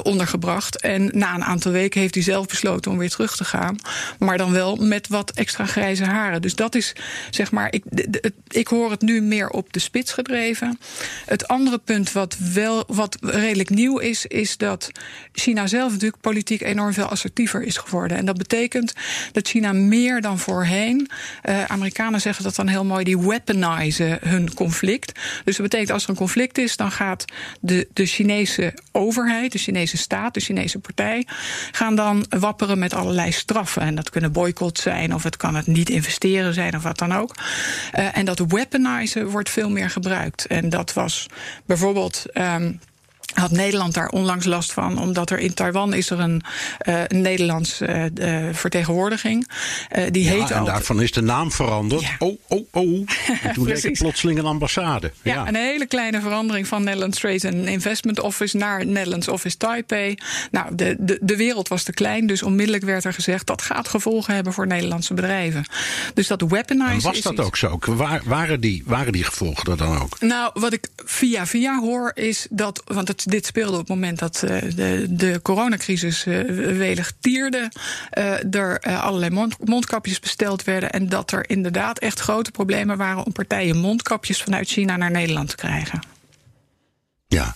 ondergebracht. 0.03 0.81
En 0.81 1.09
na 1.13 1.35
een 1.35 1.43
aantal 1.43 1.71
weken 1.71 2.01
heeft 2.01 2.13
hij 2.13 2.23
zelf 2.23 2.47
besloten 2.47 2.91
om 2.91 2.97
weer 2.97 3.09
terug 3.09 3.35
te 3.35 3.45
gaan. 3.45 3.75
Maar 4.19 4.37
dan 4.37 4.51
wel 4.51 4.75
met 4.75 5.07
wat 5.07 5.31
extra 5.31 5.65
grijze 5.65 6.05
haren. 6.05 6.41
Dus 6.41 6.55
dat 6.55 6.75
is, 6.75 6.95
zeg 7.29 7.51
maar, 7.51 7.73
ik, 7.73 7.83
ik 8.47 8.67
hoor 8.67 8.91
het 8.91 9.01
nu 9.01 9.21
meer 9.21 9.49
op 9.49 9.73
de 9.73 9.79
spits 9.79 10.13
gedreven. 10.13 10.76
Het 11.25 11.47
andere 11.47 11.77
punt 11.77 12.11
wat 12.11 12.37
wel 12.53 12.83
wat 12.87 13.17
redelijk 13.21 13.69
nieuw 13.69 13.97
is, 13.97 14.25
is 14.25 14.57
dat 14.57 14.91
China 15.31 15.67
zelf 15.67 15.91
natuurlijk 15.91 16.21
politiek 16.21 16.61
enorm 16.61 16.93
veel 16.93 17.05
assertiever 17.05 17.63
is 17.63 17.77
geworden. 17.77 18.17
En 18.17 18.25
dat 18.25 18.37
betekent 18.37 18.93
dat 19.31 19.47
China 19.47 19.73
meer 19.73 20.21
dan 20.21 20.39
voorheen, 20.39 21.09
uh, 21.43 21.63
Amerikanen 21.63 22.21
zeggen 22.21 22.43
dat 22.43 22.55
dan 22.55 22.67
heel 22.67 22.85
mooi, 22.85 23.03
die 23.03 23.19
weaponizen 23.19 24.17
hun 24.21 24.53
conflict. 24.53 25.19
Dus 25.43 25.55
dat 25.55 25.69
betekent 25.69 25.91
als 25.91 26.03
er 26.03 26.09
een 26.09 26.15
conflict 26.15 26.57
is, 26.57 26.77
dan 26.77 26.91
gaat 26.91 27.25
de, 27.59 27.87
de 27.93 28.05
Chinese 28.05 28.73
overheid, 28.91 29.51
de 29.51 29.57
Chinese 29.57 29.97
staat, 29.97 30.33
de 30.33 30.39
Chinese 30.39 30.79
partij, 30.79 31.27
gaan 31.71 31.95
dan 31.95 32.25
wapperen 32.29 32.79
met 32.79 32.93
allerlei 32.93 33.31
straffen. 33.31 33.81
En 33.81 33.95
dat 33.95 34.09
kunnen 34.09 34.31
boycotts 34.31 34.81
zijn, 34.81 35.13
of 35.13 35.23
het 35.23 35.37
kan 35.37 35.55
het 35.55 35.67
niet 35.67 35.89
investeren 35.89 36.53
zijn, 36.53 36.75
of 36.75 36.83
wat 36.83 36.97
dan 36.97 37.13
ook. 37.13 37.35
Uh, 37.95 38.17
en 38.17 38.25
dat 38.25 38.39
weaponizen 38.47 39.29
wordt 39.29 39.49
veel 39.49 39.69
meer 39.69 39.89
gebruikt. 39.89 40.45
Dat 40.69 40.93
was 40.93 41.27
bijvoorbeeld. 41.65 42.25
Um, 42.33 42.79
had 43.39 43.51
Nederland 43.51 43.93
daar 43.93 44.09
onlangs 44.09 44.45
last 44.45 44.73
van, 44.73 44.99
omdat 44.99 45.29
er 45.29 45.39
in 45.39 45.53
Taiwan 45.53 45.93
is 45.93 46.09
er 46.09 46.19
een, 46.19 46.43
uh, 46.87 47.01
een 47.07 47.21
Nederlands 47.21 47.81
uh, 47.81 48.05
vertegenwoordiging. 48.51 49.49
Uh, 49.97 50.03
die 50.11 50.23
ja, 50.23 50.31
heet 50.31 50.51
en 50.51 50.65
daarvan 50.65 51.01
is 51.01 51.11
de 51.11 51.21
naam 51.21 51.51
veranderd. 51.51 52.01
Ja. 52.01 52.15
Oh, 52.19 52.39
oh, 52.47 52.67
oh. 52.71 53.07
En 53.43 53.53
toen 53.53 53.67
leek 53.67 53.83
het 53.83 53.97
plotseling 53.97 54.39
een 54.39 54.45
ambassade. 54.45 55.11
Ja, 55.21 55.33
ja, 55.33 55.47
een 55.47 55.55
hele 55.55 55.85
kleine 55.85 56.21
verandering 56.21 56.67
van 56.67 56.83
Netherlands 56.83 57.19
Trade 57.19 57.47
and 57.47 57.67
Investment 57.67 58.19
Office 58.19 58.57
naar 58.57 58.85
Netherlands 58.85 59.27
Office 59.27 59.57
Taipei. 59.57 60.15
Nou, 60.51 60.75
de, 60.75 60.95
de, 60.99 61.19
de 61.21 61.35
wereld 61.35 61.67
was 61.67 61.83
te 61.83 61.93
klein, 61.93 62.27
dus 62.27 62.43
onmiddellijk 62.43 62.83
werd 62.83 63.03
er 63.03 63.13
gezegd 63.13 63.47
dat 63.47 63.61
gaat 63.61 63.87
gevolgen 63.87 64.33
hebben 64.33 64.53
voor 64.53 64.67
Nederlandse 64.67 65.13
bedrijven. 65.13 65.65
Dus 66.13 66.27
dat 66.27 66.41
weaponize. 66.41 66.91
En 66.91 67.01
was 67.01 67.21
dat 67.21 67.39
ook 67.39 67.57
zo? 67.57 67.79
Waar, 67.85 68.21
waren, 68.25 68.59
die, 68.59 68.83
waren 68.85 69.11
die 69.11 69.23
gevolgen 69.23 69.71
er 69.71 69.77
dan 69.77 69.97
ook? 69.97 70.19
Nou, 70.19 70.51
wat 70.53 70.73
ik 70.73 70.87
via 70.95 71.45
via 71.45 71.79
hoor 71.79 72.11
is 72.15 72.47
dat, 72.49 72.81
want 72.85 73.07
het 73.07 73.25
dit 73.27 73.45
speelde 73.45 73.71
op 73.71 73.79
het 73.79 73.87
moment 73.87 74.19
dat 74.19 74.43
uh, 74.43 74.61
de, 74.75 75.05
de 75.09 75.39
coronacrisis 75.41 76.25
uh, 76.25 76.41
welig 76.77 77.13
tierde. 77.19 77.71
Uh, 78.17 78.55
er 78.55 78.79
allerlei 78.79 79.31
mond, 79.31 79.55
mondkapjes 79.65 80.19
besteld 80.19 80.63
werden. 80.63 80.91
En 80.91 81.09
dat 81.09 81.31
er 81.31 81.49
inderdaad 81.49 81.99
echt 81.99 82.19
grote 82.19 82.51
problemen 82.51 82.97
waren 82.97 83.23
om 83.23 83.31
partijen 83.31 83.77
mondkapjes 83.77 84.41
vanuit 84.41 84.69
China 84.69 84.97
naar 84.97 85.11
Nederland 85.11 85.49
te 85.49 85.55
krijgen. 85.55 86.01
Ja. 87.27 87.55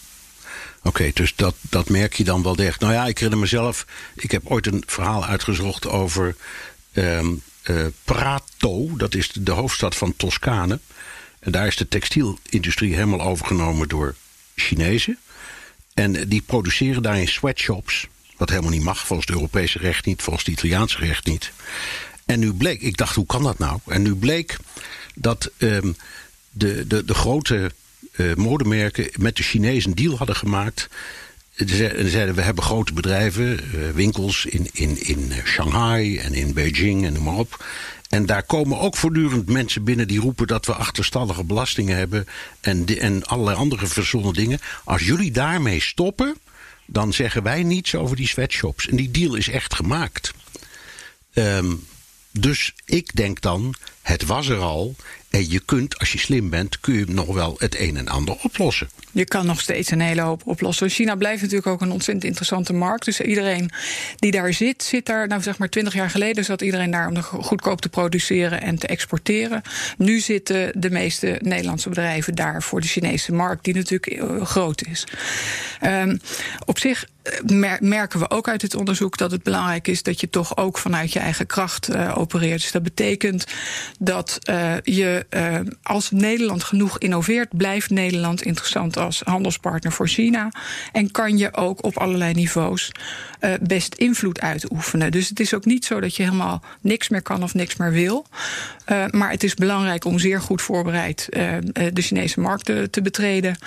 Oké, 0.84 1.12
dus 1.14 1.36
dat, 1.36 1.56
dat 1.62 1.90
merk 1.90 2.14
je 2.14 2.24
dan 2.24 2.44
wel 2.44 2.56
echt. 2.56 2.80
Nou 2.80 2.94
ja, 2.94 3.06
ik 3.06 3.18
herinner 3.18 3.40
mezelf. 3.40 3.86
Ik 4.16 4.32
heb 4.32 4.42
ooit 4.46 4.68
een 4.68 4.84
verhaal 4.86 5.26
uitgezocht 5.26 5.88
over 5.88 6.36
um, 6.94 7.42
Prato. 8.04 8.96
Dat 8.98 9.16
is 9.16 9.32
de 9.32 9.52
hoofdstad 9.52 9.96
van 9.96 10.16
Toscane. 10.16 10.80
En 11.40 11.52
daar 11.52 11.68
is 11.68 11.76
de 11.76 11.88
textielindustrie 11.88 12.94
helemaal 12.94 13.22
overgenomen 13.22 13.88
door 13.88 14.16
Chinezen. 14.56 15.18
En 15.94 16.30
die 16.30 16.42
produceren 16.42 17.02
daar 17.02 17.20
in 17.20 17.28
sweatshops. 17.28 18.08
Wat 18.38 18.50
helemaal 18.50 18.72
niet 18.72 18.84
mag, 18.84 19.06
volgens 19.06 19.28
het 19.28 19.36
Europese 19.36 19.78
recht 19.78 20.06
niet, 20.06 20.22
volgens 20.22 20.46
het 20.46 20.54
Italiaanse 20.54 20.98
recht 20.98 21.26
niet. 21.26 21.52
En 22.26 22.40
nu 22.40 22.54
bleek, 22.54 22.82
ik 22.82 22.98
dacht, 22.98 23.16
hoe 23.16 23.26
kan 23.26 23.44
dat 23.44 23.60
nou? 23.60 23.80
En 23.88 24.02
nu 24.02 24.16
bleek 24.16 24.58
dat 25.16 25.52
um, 25.58 25.96
de, 26.52 26.88
de, 26.88 27.06
de 27.06 27.14
grote 27.14 27.72
uh, 28.16 28.36
modemerken 28.36 29.10
met 29.20 29.36
de 29.36 29.44
Chinezen 29.44 29.96
deal 29.96 30.18
hadden 30.18 30.36
gemaakt. 30.36 30.90
Ze 31.68 32.10
zeiden, 32.10 32.36
we 32.36 32.42
hebben 32.42 32.64
grote 32.64 32.94
bedrijven, 32.94 33.60
uh, 33.76 33.90
winkels 33.90 34.46
in, 34.46 34.70
in, 34.72 35.04
in 35.04 35.34
Shanghai 35.46 36.18
en 36.18 36.34
in 36.34 36.54
Beijing 36.54 37.06
en 37.06 37.14
noem 37.14 37.24
maar 37.24 37.38
op. 37.38 37.66
En 38.10 38.26
daar 38.26 38.44
komen 38.44 38.80
ook 38.80 38.96
voortdurend 38.96 39.50
mensen 39.50 39.84
binnen 39.84 40.08
die 40.08 40.20
roepen 40.20 40.48
dat 40.48 40.66
we 40.66 40.74
achterstallige 40.74 41.44
belastingen 41.44 41.98
hebben 41.98 42.28
en, 42.62 42.86
de, 42.86 43.00
en 43.00 43.26
allerlei 43.26 43.58
andere 43.58 43.88
verzonnen 43.88 44.34
dingen. 44.34 44.60
Als 44.84 45.06
jullie 45.06 45.32
daarmee 45.32 45.82
stoppen, 45.82 46.36
dan 46.86 47.14
zeggen 47.14 47.44
wij 47.44 47.64
niets 47.64 47.96
over 47.96 48.16
die 48.16 48.28
sweatshops. 48.28 48.88
En 48.88 48.96
die 48.96 49.12
deal 49.12 49.36
is 49.36 49.50
echt 49.50 49.74
gemaakt. 49.74 50.34
Um, 51.34 51.84
dus 52.32 52.74
ik 52.86 53.16
denk 53.16 53.42
dan, 53.42 53.76
het 54.02 54.26
was 54.26 54.48
er 54.48 54.60
al. 54.60 54.96
En 55.32 55.50
je 55.50 55.60
kunt, 55.60 56.00
als 56.00 56.12
je 56.12 56.18
slim 56.18 56.50
bent, 56.50 56.80
kun 56.80 56.94
je 56.94 57.06
nog 57.08 57.34
wel 57.34 57.56
het 57.58 57.80
een 57.80 57.98
en 57.98 58.08
ander 58.08 58.36
oplossen. 58.44 58.90
Je 59.12 59.26
kan 59.26 59.46
nog 59.46 59.62
steeds 59.62 59.92
een 59.92 60.02
hele 60.02 60.22
hoop 60.22 60.42
oplossen. 60.46 60.90
China 60.90 61.16
blijft 61.16 61.42
natuurlijk 61.42 61.68
ook 61.68 61.82
een 61.82 61.92
ontzettend 61.92 62.26
interessante 62.26 62.74
markt. 62.74 63.06
Dus 63.06 63.22
iedereen 63.22 63.72
die 64.16 64.32
daar 64.32 64.54
zit, 64.54 64.84
zit 64.84 65.06
daar, 65.06 65.28
nou 65.28 65.42
zeg 65.42 65.58
maar 65.58 65.70
twintig 65.70 65.94
jaar 65.94 66.10
geleden 66.10 66.44
zat 66.46 66.62
iedereen 66.62 66.92
daar 66.92 67.08
om 67.08 67.22
goedkoop 67.22 67.82
te 67.82 67.90
produceren 67.90 68.62
en 68.62 68.76
te 68.76 68.88
exporteren. 68.88 69.62
Nu 69.98 70.20
zitten 70.20 70.82
de 70.82 70.90
meeste 70.90 71.40
Nederlandse 71.42 71.90
bedrijven 71.90 72.36
daar 72.36 72.64
voor 72.64 72.82
de 72.82 72.88
Chinese 72.88 73.34
markt, 73.34 73.64
die 73.64 73.74
natuurlijk 73.74 74.22
uh, 74.22 74.46
groot 74.46 74.86
is. 74.88 75.04
Um, 75.84 76.20
op 76.66 76.80
zich 76.80 77.06
merken 77.80 78.20
we 78.20 78.30
ook 78.30 78.48
uit 78.48 78.62
dit 78.62 78.76
onderzoek 78.76 79.18
dat 79.18 79.32
het 79.32 79.44
belangrijk 79.44 79.88
is 79.88 80.04
dat 80.04 80.20
je 80.20 80.30
toch 80.30 80.58
ook 80.58 80.78
vanuit 80.78 81.14
je 81.14 81.20
eigen 81.20 81.46
kracht 81.46 81.90
uh, 81.90 82.18
opereert. 82.18 82.62
Dus 82.62 82.72
dat 82.72 82.84
betekent 82.84 83.46
dat 84.00 84.40
uh, 84.50 84.74
je 84.84 85.26
als 85.84 86.12
Nederland 86.12 86.64
genoeg 86.64 87.00
innoveert, 87.00 87.58
blijft 87.58 87.90
Nederland 87.90 88.42
interessant 88.42 88.98
als 88.98 89.22
handelspartner 89.26 89.92
voor 89.92 90.08
China. 90.08 90.52
En 90.92 91.12
kan 91.12 91.38
je 91.38 91.54
ook 91.54 91.84
op 91.84 91.98
allerlei 91.98 92.34
niveaus 92.34 92.92
best 93.62 93.96
invloed 93.96 94.42
uitoefenen. 94.42 95.12
Dus 95.12 95.30
het 95.30 95.40
is 95.40 95.54
ook 95.54 95.66
niet 95.66 95.86
zo 95.86 96.00
dat 96.00 96.16
je 96.16 96.24
helemaal 96.24 96.64
niks 96.82 97.10
meer 97.10 97.22
kan 97.22 97.44
of 97.44 97.54
niks 97.54 97.76
meer 97.76 97.92
wil. 97.92 98.26
Maar 99.10 99.32
het 99.32 99.44
is 99.44 99.54
belangrijk 99.54 100.06
om 100.06 100.20
zeer 100.20 100.42
goed 100.42 100.62
voorbereid 100.62 101.28
de 101.94 102.02
Chinese 102.02 102.40
markt 102.40 102.66
te, 102.66 102.88
te 102.90 103.02
betreden. 103.02 103.58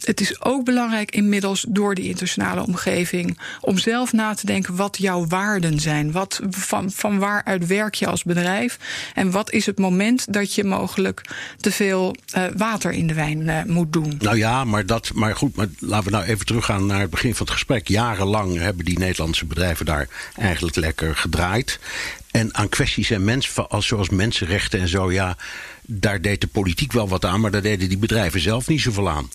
het 0.00 0.20
is 0.20 0.42
ook 0.42 0.64
belangrijk 0.64 1.10
inmiddels 1.10 1.64
door 1.68 1.94
die 1.94 2.08
internationale 2.08 2.59
omgeving 2.62 3.38
om 3.60 3.78
zelf 3.78 4.12
na 4.12 4.34
te 4.34 4.46
denken 4.46 4.76
wat 4.76 4.98
jouw 4.98 5.26
waarden 5.26 5.80
zijn. 5.80 6.12
Wat, 6.12 6.40
van, 6.50 6.90
van 6.90 7.18
waaruit 7.18 7.66
werk 7.66 7.94
je 7.94 8.06
als 8.06 8.22
bedrijf? 8.22 8.78
En 9.14 9.30
wat 9.30 9.52
is 9.52 9.66
het 9.66 9.78
moment 9.78 10.32
dat 10.32 10.54
je 10.54 10.64
mogelijk 10.64 11.22
te 11.60 11.72
veel 11.72 12.16
water 12.56 12.92
in 12.92 13.06
de 13.06 13.14
wijn 13.14 13.64
moet 13.66 13.92
doen? 13.92 14.14
Nou 14.18 14.36
ja, 14.36 14.64
maar, 14.64 14.86
dat, 14.86 15.10
maar 15.14 15.36
goed, 15.36 15.56
maar 15.56 15.68
laten 15.78 16.04
we 16.04 16.16
nou 16.16 16.24
even 16.24 16.46
teruggaan 16.46 16.86
naar 16.86 17.00
het 17.00 17.10
begin 17.10 17.34
van 17.34 17.46
het 17.46 17.54
gesprek. 17.54 17.88
Jarenlang 17.88 18.58
hebben 18.58 18.84
die 18.84 18.98
Nederlandse 18.98 19.46
bedrijven 19.46 19.86
daar 19.86 20.08
eigenlijk 20.36 20.76
lekker 20.76 21.16
gedraaid. 21.16 21.78
En 22.30 22.54
aan 22.54 22.68
kwesties 22.68 23.10
en 23.10 23.24
mens, 23.24 23.50
zoals 23.78 24.08
mensenrechten 24.08 24.80
en 24.80 24.88
zo, 24.88 25.12
ja, 25.12 25.36
daar 25.82 26.20
deed 26.20 26.40
de 26.40 26.46
politiek 26.46 26.92
wel 26.92 27.08
wat 27.08 27.24
aan, 27.24 27.40
maar 27.40 27.50
daar 27.50 27.62
deden 27.62 27.88
die 27.88 27.98
bedrijven 27.98 28.40
zelf 28.40 28.68
niet 28.68 28.80
zoveel 28.80 29.10
aan. 29.10 29.30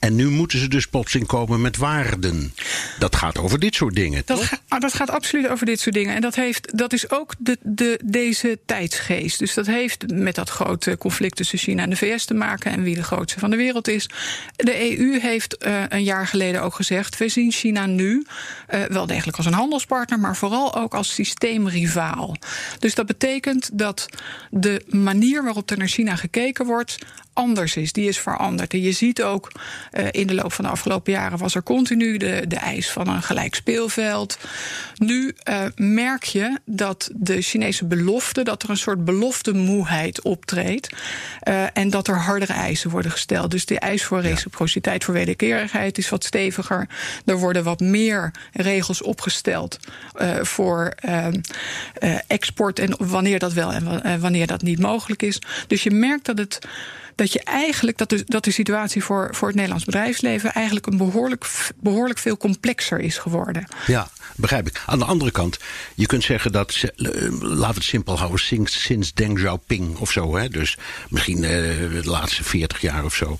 En 0.00 0.14
nu 0.14 0.28
moeten 0.28 0.58
ze 0.58 0.68
dus 0.68 0.86
plotseling 0.86 1.28
komen 1.28 1.60
met 1.60 1.76
waarden. 1.76 2.54
Dat 2.98 3.16
gaat 3.16 3.38
over 3.38 3.58
dit 3.58 3.74
soort 3.74 3.94
dingen. 3.94 4.22
Dat, 4.24 4.42
ga, 4.42 4.78
dat 4.78 4.94
gaat 4.94 5.10
absoluut 5.10 5.48
over 5.48 5.66
dit 5.66 5.80
soort 5.80 5.94
dingen. 5.94 6.14
En 6.14 6.20
dat, 6.20 6.34
heeft, 6.34 6.78
dat 6.78 6.92
is 6.92 7.10
ook 7.10 7.34
de, 7.38 7.58
de, 7.62 8.00
deze 8.04 8.58
tijdsgeest. 8.66 9.38
Dus 9.38 9.54
dat 9.54 9.66
heeft 9.66 10.12
met 10.12 10.34
dat 10.34 10.50
grote 10.50 10.98
conflict 10.98 11.36
tussen 11.36 11.58
China 11.58 11.82
en 11.82 11.90
de 11.90 11.96
VS 11.96 12.24
te 12.24 12.34
maken. 12.34 12.72
En 12.72 12.82
wie 12.82 12.94
de 12.94 13.02
grootste 13.02 13.38
van 13.38 13.50
de 13.50 13.56
wereld 13.56 13.88
is. 13.88 14.08
De 14.56 14.98
EU 14.98 15.20
heeft 15.20 15.64
uh, 15.66 15.82
een 15.88 16.04
jaar 16.04 16.26
geleden 16.26 16.62
ook 16.62 16.74
gezegd. 16.74 17.16
We 17.16 17.28
zien 17.28 17.52
China 17.52 17.86
nu 17.86 18.26
uh, 18.74 18.82
wel 18.82 19.06
degelijk 19.06 19.36
als 19.36 19.46
een 19.46 19.52
handelspartner. 19.52 20.18
Maar 20.18 20.36
vooral 20.36 20.76
ook 20.76 20.94
als 20.94 21.14
systeemrivaal. 21.14 22.36
Dus 22.78 22.94
dat 22.94 23.06
betekent 23.06 23.70
dat 23.72 24.08
de 24.50 24.84
manier 24.88 25.42
waarop 25.44 25.70
er 25.70 25.78
naar 25.78 25.88
China 25.88 26.16
gekeken 26.16 26.66
wordt 26.66 26.98
anders 27.32 27.76
is. 27.76 27.92
Die 27.92 28.08
is 28.08 28.18
veranderd. 28.18 28.72
En 28.72 28.80
je 28.80 28.92
ziet 28.92 29.22
ook 29.22 29.52
uh, 29.92 30.06
in 30.10 30.26
de 30.26 30.34
loop 30.34 30.52
van 30.52 30.64
de 30.64 30.70
afgelopen 30.70 31.12
jaren 31.12 31.38
was 31.38 31.54
er 31.54 31.62
continu 31.62 32.16
de, 32.16 32.44
de 32.48 32.56
eis 32.56 32.90
van 32.90 33.08
een 33.08 33.22
gelijk 33.22 33.54
speelveld. 33.54 34.38
Nu 34.94 35.34
uh, 35.48 35.64
merk 35.76 36.24
je 36.24 36.58
dat 36.64 37.10
de 37.14 37.42
Chinese 37.42 37.84
belofte, 37.84 38.42
dat 38.42 38.62
er 38.62 38.70
een 38.70 38.76
soort 38.76 39.04
beloftemoeheid 39.04 40.22
optreedt. 40.22 40.94
Uh, 41.48 41.64
en 41.72 41.90
dat 41.90 42.08
er 42.08 42.18
hardere 42.18 42.52
eisen 42.52 42.90
worden 42.90 43.10
gesteld. 43.10 43.50
Dus 43.50 43.66
de 43.66 43.78
eis 43.78 44.04
voor 44.04 44.20
reciprociteit, 44.20 45.04
voor 45.04 45.14
wederkerigheid 45.14 45.98
is 45.98 46.08
wat 46.08 46.24
steviger. 46.24 46.88
Er 47.24 47.38
worden 47.38 47.64
wat 47.64 47.80
meer 47.80 48.30
regels 48.52 49.02
opgesteld 49.02 49.78
voor 50.40 50.94
export 52.26 52.78
en 52.78 52.94
wanneer 52.98 53.38
dat 53.38 53.52
wel 53.52 53.72
en 53.72 54.20
wanneer 54.20 54.46
dat 54.46 54.62
niet 54.62 54.78
mogelijk 54.78 55.22
is. 55.22 55.38
Dus 55.66 55.82
je 55.82 55.90
merkt 55.90 56.24
dat 56.24 56.38
het 56.38 56.58
dat 57.20 57.32
je 57.32 57.42
eigenlijk 57.42 57.98
dat 57.98 58.08
de, 58.08 58.22
dat 58.26 58.44
de 58.44 58.50
situatie 58.50 59.04
voor, 59.04 59.28
voor 59.32 59.46
het 59.46 59.56
Nederlands 59.56 59.84
bedrijfsleven 59.84 60.52
eigenlijk 60.52 60.86
een 60.86 60.96
behoorlijk, 60.96 61.46
behoorlijk 61.76 62.18
veel 62.18 62.36
complexer 62.36 63.00
is 63.00 63.18
geworden. 63.18 63.66
Ja, 63.86 64.10
begrijp 64.36 64.66
ik. 64.66 64.82
Aan 64.86 64.98
de 64.98 65.04
andere 65.04 65.30
kant, 65.30 65.58
je 65.94 66.06
kunt 66.06 66.24
zeggen 66.24 66.52
dat, 66.52 66.74
eh, 66.74 67.04
laten 67.40 67.68
we 67.68 67.74
het 67.74 67.84
simpel 67.84 68.18
houden, 68.18 68.40
sinds, 68.64 69.12
Deng 69.14 69.34
Xiaoping 69.34 69.96
of 69.96 70.10
zo, 70.10 70.36
hè, 70.36 70.48
dus 70.48 70.76
misschien 71.08 71.36
uh, 71.36 71.50
de 71.50 72.00
laatste 72.04 72.44
40 72.44 72.80
jaar 72.80 73.04
of 73.04 73.14
zo, 73.14 73.38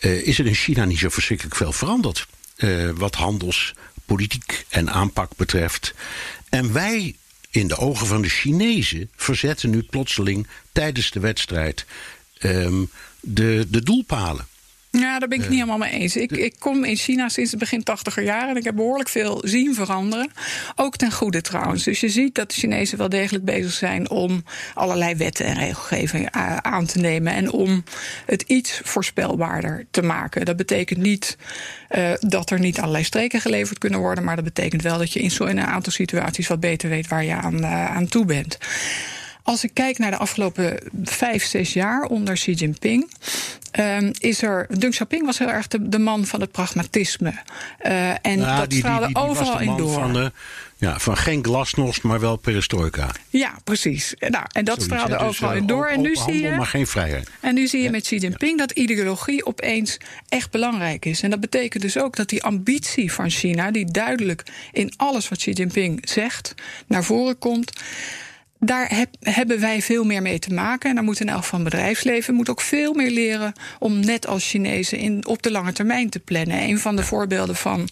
uh, 0.00 0.26
is 0.26 0.38
er 0.38 0.46
in 0.46 0.54
China 0.54 0.84
niet 0.84 0.98
zo 0.98 1.08
verschrikkelijk 1.08 1.56
veel 1.56 1.72
veranderd. 1.72 2.26
Uh, 2.56 2.90
wat 2.94 3.14
handelspolitiek 3.14 4.64
en 4.68 4.90
aanpak 4.90 5.30
betreft. 5.36 5.94
En 6.48 6.72
wij 6.72 7.16
in 7.50 7.68
de 7.68 7.76
ogen 7.76 8.06
van 8.06 8.22
de 8.22 8.28
Chinezen 8.28 9.10
verzetten 9.16 9.70
nu 9.70 9.82
plotseling 9.82 10.46
tijdens 10.72 11.10
de 11.10 11.20
wedstrijd 11.20 11.86
um, 12.42 12.90
de, 13.20 13.66
de 13.68 13.82
doelpalen. 13.82 14.48
Ja, 14.90 15.18
daar 15.18 15.28
ben 15.28 15.38
ik 15.38 15.44
het 15.44 15.52
niet 15.52 15.60
helemaal 15.60 15.88
mee 15.88 16.00
eens. 16.00 16.16
Ik, 16.16 16.30
ik 16.30 16.54
kom 16.58 16.84
in 16.84 16.96
China 16.96 17.28
sinds 17.28 17.50
het 17.50 17.60
begin 17.60 17.82
tachtiger 17.82 18.22
jaren 18.22 18.48
en 18.48 18.56
ik 18.56 18.64
heb 18.64 18.74
behoorlijk 18.74 19.08
veel 19.08 19.42
zien 19.44 19.74
veranderen. 19.74 20.30
Ook 20.76 20.96
ten 20.96 21.12
goede 21.12 21.40
trouwens. 21.40 21.84
Dus 21.84 22.00
je 22.00 22.08
ziet 22.08 22.34
dat 22.34 22.50
de 22.50 22.54
Chinezen 22.54 22.98
wel 22.98 23.08
degelijk 23.08 23.44
bezig 23.44 23.72
zijn 23.72 24.10
om 24.10 24.44
allerlei 24.74 25.14
wetten 25.14 25.46
en 25.46 25.58
regelgeving 25.58 26.30
aan 26.60 26.86
te 26.86 26.98
nemen 26.98 27.32
en 27.32 27.50
om 27.50 27.84
het 28.26 28.42
iets 28.42 28.80
voorspelbaarder 28.84 29.86
te 29.90 30.02
maken. 30.02 30.44
Dat 30.44 30.56
betekent 30.56 30.98
niet 30.98 31.36
uh, 31.90 32.12
dat 32.18 32.50
er 32.50 32.60
niet 32.60 32.78
allerlei 32.78 33.04
streken 33.04 33.40
geleverd 33.40 33.78
kunnen 33.78 34.00
worden, 34.00 34.24
maar 34.24 34.36
dat 34.36 34.44
betekent 34.44 34.82
wel 34.82 34.98
dat 34.98 35.12
je 35.12 35.20
in, 35.20 35.30
zo, 35.30 35.44
in 35.44 35.58
een 35.58 35.66
aantal 35.66 35.92
situaties 35.92 36.48
wat 36.48 36.60
beter 36.60 36.88
weet 36.88 37.08
waar 37.08 37.24
je 37.24 37.34
aan, 37.34 37.56
uh, 37.56 37.96
aan 37.96 38.08
toe 38.08 38.24
bent. 38.24 38.58
Als 39.50 39.64
ik 39.64 39.74
kijk 39.74 39.98
naar 39.98 40.10
de 40.10 40.16
afgelopen 40.16 40.78
vijf, 41.02 41.44
zes 41.44 41.72
jaar 41.72 42.02
onder 42.02 42.34
Xi 42.34 42.52
Jinping. 42.52 43.10
Um, 43.78 44.10
is 44.18 44.42
er. 44.42 44.66
Deng 44.78 44.92
Xiaoping 44.92 45.26
was 45.26 45.38
heel 45.38 45.50
erg 45.50 45.68
de, 45.68 45.88
de 45.88 45.98
man 45.98 46.26
van 46.26 46.40
het 46.40 46.50
pragmatisme. 46.50 47.32
Uh, 47.82 48.10
en 48.10 48.38
dat 48.38 48.70
die, 48.70 48.78
straalde 48.78 49.06
die, 49.06 49.14
die, 49.14 49.24
die 49.24 49.30
overal 49.30 49.52
was 49.52 49.58
de 49.58 49.64
man 49.64 49.76
in 49.78 49.82
door. 49.84 49.92
Van, 49.92 50.12
de, 50.12 50.32
ja, 50.76 50.98
van 50.98 51.16
geen 51.16 51.44
glasnost, 51.44 52.02
maar 52.02 52.20
wel 52.20 52.36
perestroika. 52.36 53.10
Ja, 53.28 53.58
precies. 53.64 54.14
Nou, 54.18 54.44
en 54.52 54.64
dat 54.64 54.82
Zoiets, 54.82 54.84
straalde? 54.84 55.24
Dus, 55.24 55.26
overal 55.26 55.52
uh, 55.52 55.56
in 55.56 55.66
door. 55.66 55.86
En 55.86 56.00
nu 56.00 56.16
zie 56.16 56.42
je. 56.42 56.50
maar 56.50 56.66
geen 56.66 56.86
vrijheid. 56.86 57.30
En 57.40 57.54
nu 57.54 57.66
zie 57.66 57.82
je 57.82 57.90
met 57.90 58.02
Xi 58.02 58.16
Jinping 58.16 58.58
dat 58.58 58.70
ideologie 58.70 59.46
opeens 59.46 59.96
echt 60.28 60.50
belangrijk 60.50 61.04
is. 61.04 61.22
En 61.22 61.30
dat 61.30 61.40
betekent 61.40 61.82
dus 61.82 61.98
ook 61.98 62.16
dat 62.16 62.28
die 62.28 62.42
ambitie 62.42 63.12
van 63.12 63.30
China, 63.30 63.70
die 63.70 63.90
duidelijk 63.90 64.42
in 64.72 64.92
alles 64.96 65.28
wat 65.28 65.38
Xi 65.38 65.50
Jinping 65.50 66.08
zegt, 66.08 66.54
naar 66.86 67.04
voren 67.04 67.38
komt. 67.38 67.72
Daar 68.62 68.94
heb, 68.94 69.08
hebben 69.20 69.60
wij 69.60 69.82
veel 69.82 70.04
meer 70.04 70.22
mee 70.22 70.38
te 70.38 70.52
maken. 70.52 70.88
En 70.88 70.94
daar 70.94 71.04
moet 71.04 71.20
in 71.20 71.28
elk 71.28 71.44
van 71.44 71.64
bedrijfsleven 71.64 72.34
moet 72.34 72.48
ook 72.48 72.60
veel 72.60 72.94
meer 72.94 73.10
leren 73.10 73.52
om 73.78 74.00
net 74.00 74.26
als 74.26 74.48
Chinezen 74.48 74.98
in, 74.98 75.26
op 75.26 75.42
de 75.42 75.50
lange 75.50 75.72
termijn 75.72 76.10
te 76.10 76.18
plannen. 76.18 76.62
Een 76.62 76.78
van 76.78 76.96
de 76.96 77.04
voorbeelden 77.04 77.56
van 77.56 77.80
uh, 77.80 77.86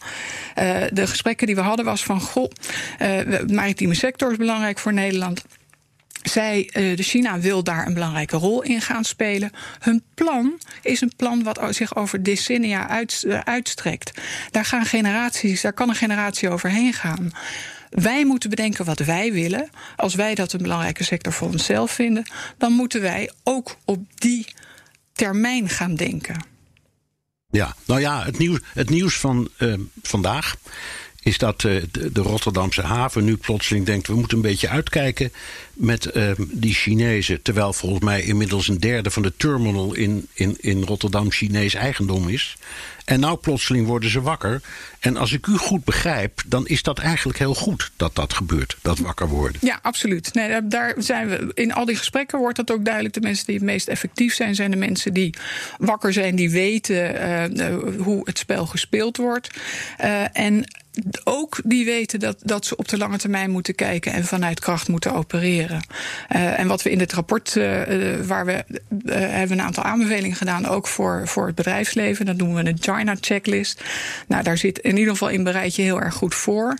de 0.92 1.06
gesprekken 1.06 1.46
die 1.46 1.56
we 1.56 1.60
hadden 1.60 1.84
was 1.84 2.04
van 2.04 2.20
goh, 2.20 2.44
uh, 2.44 2.98
de 2.98 3.44
maritieme 3.52 3.94
sector 3.94 4.30
is 4.30 4.36
belangrijk 4.36 4.78
voor 4.78 4.92
Nederland. 4.92 5.44
Zij, 6.22 6.70
uh, 6.72 6.96
de 6.96 7.02
China 7.02 7.40
wil 7.40 7.64
daar 7.64 7.86
een 7.86 7.94
belangrijke 7.94 8.36
rol 8.36 8.62
in 8.62 8.80
gaan 8.80 9.04
spelen. 9.04 9.50
Hun 9.78 10.02
plan 10.14 10.60
is 10.82 11.00
een 11.00 11.12
plan 11.16 11.42
wat 11.42 11.60
zich 11.70 11.96
over 11.96 12.22
decennia 12.22 12.88
uit, 12.88 13.24
uitstrekt. 13.44 14.20
Daar 14.50 14.64
gaan 14.64 14.84
generaties, 14.84 15.60
daar 15.60 15.72
kan 15.72 15.88
een 15.88 15.94
generatie 15.94 16.50
overheen 16.50 16.92
gaan. 16.92 17.32
Wij 17.90 18.24
moeten 18.24 18.50
bedenken 18.50 18.84
wat 18.84 18.98
wij 18.98 19.32
willen. 19.32 19.70
Als 19.96 20.14
wij 20.14 20.34
dat 20.34 20.52
een 20.52 20.62
belangrijke 20.62 21.04
sector 21.04 21.32
voor 21.32 21.48
onszelf 21.48 21.90
vinden, 21.90 22.30
dan 22.58 22.72
moeten 22.72 23.00
wij 23.00 23.30
ook 23.42 23.76
op 23.84 24.04
die 24.14 24.46
termijn 25.12 25.68
gaan 25.68 25.94
denken. 25.94 26.44
Ja, 27.50 27.76
nou 27.86 28.00
ja, 28.00 28.24
het 28.24 28.38
nieuws, 28.38 28.58
het 28.74 28.90
nieuws 28.90 29.16
van 29.18 29.48
uh, 29.58 29.74
vandaag 30.02 30.56
is 31.22 31.38
dat 31.38 31.62
uh, 31.62 31.82
de, 31.92 32.22
Rotterdamse 32.22 32.82
haven 32.82 33.24
nu 33.24 33.36
plotseling 33.36 33.86
denkt... 33.86 34.06
we 34.06 34.14
moeten 34.14 34.36
een 34.36 34.42
beetje 34.42 34.68
uitkijken 34.68 35.32
met 35.72 36.16
uh, 36.16 36.30
die 36.38 36.74
Chinezen... 36.74 37.42
terwijl 37.42 37.72
volgens 37.72 38.04
mij 38.04 38.22
inmiddels 38.22 38.68
een 38.68 38.80
derde 38.80 39.10
van 39.10 39.22
de 39.22 39.32
terminal 39.36 39.94
in, 39.94 40.28
in, 40.32 40.56
in 40.60 40.82
Rotterdam 40.82 41.30
Chinees 41.30 41.74
eigendom 41.74 42.28
is. 42.28 42.56
En 43.08 43.20
nou 43.20 43.36
plotseling 43.36 43.86
worden 43.86 44.10
ze 44.10 44.20
wakker. 44.20 44.60
En 45.00 45.16
als 45.16 45.32
ik 45.32 45.46
u 45.46 45.56
goed 45.56 45.84
begrijp, 45.84 46.42
dan 46.46 46.66
is 46.66 46.82
dat 46.82 46.98
eigenlijk 46.98 47.38
heel 47.38 47.54
goed 47.54 47.90
dat 47.96 48.14
dat 48.14 48.32
gebeurt, 48.32 48.76
dat 48.82 48.98
wakker 48.98 49.28
worden. 49.28 49.60
Ja, 49.60 49.78
absoluut. 49.82 50.34
Nee, 50.34 50.66
daar 50.66 50.94
zijn 50.98 51.28
we, 51.28 51.50
in 51.54 51.72
al 51.72 51.84
die 51.84 51.96
gesprekken 51.96 52.38
wordt 52.38 52.56
dat 52.56 52.70
ook 52.70 52.84
duidelijk. 52.84 53.14
De 53.14 53.20
mensen 53.20 53.46
die 53.46 53.54
het 53.54 53.64
meest 53.64 53.88
effectief 53.88 54.34
zijn, 54.34 54.54
zijn 54.54 54.70
de 54.70 54.76
mensen 54.76 55.12
die 55.12 55.34
wakker 55.78 56.12
zijn, 56.12 56.36
die 56.36 56.50
weten 56.50 57.14
uh, 57.56 58.02
hoe 58.02 58.20
het 58.24 58.38
spel 58.38 58.66
gespeeld 58.66 59.16
wordt. 59.16 59.50
Uh, 60.00 60.38
en 60.38 60.64
ook 61.24 61.60
die 61.64 61.84
weten 61.84 62.20
dat, 62.20 62.36
dat 62.42 62.66
ze 62.66 62.76
op 62.76 62.88
de 62.88 62.96
lange 62.96 63.18
termijn 63.18 63.50
moeten 63.50 63.74
kijken 63.74 64.12
en 64.12 64.24
vanuit 64.24 64.60
kracht 64.60 64.88
moeten 64.88 65.14
opereren. 65.14 65.86
En 66.28 66.66
wat 66.66 66.82
we 66.82 66.90
in 66.90 67.00
het 67.00 67.12
rapport, 67.12 67.54
uh, 67.54 67.64
waar 68.26 68.46
we 68.46 68.64
uh, 69.06 69.14
hebben 69.14 69.58
een 69.58 69.64
aantal 69.64 69.84
aanbevelingen 69.84 70.36
gedaan, 70.36 70.66
ook 70.66 70.86
voor, 70.86 71.28
voor 71.28 71.46
het 71.46 71.54
bedrijfsleven. 71.54 72.26
Dat 72.26 72.36
noemen 72.36 72.64
we 72.64 72.70
een 72.70 72.78
China 72.98 73.16
checklist. 73.20 73.84
Nou, 74.26 74.42
daar 74.42 74.58
zit 74.58 74.78
in 74.78 74.96
ieder 74.96 75.12
geval 75.12 75.28
in 75.28 75.44
bereid 75.44 75.76
je 75.76 75.82
heel 75.82 76.00
erg 76.00 76.14
goed 76.14 76.34
voor. 76.34 76.74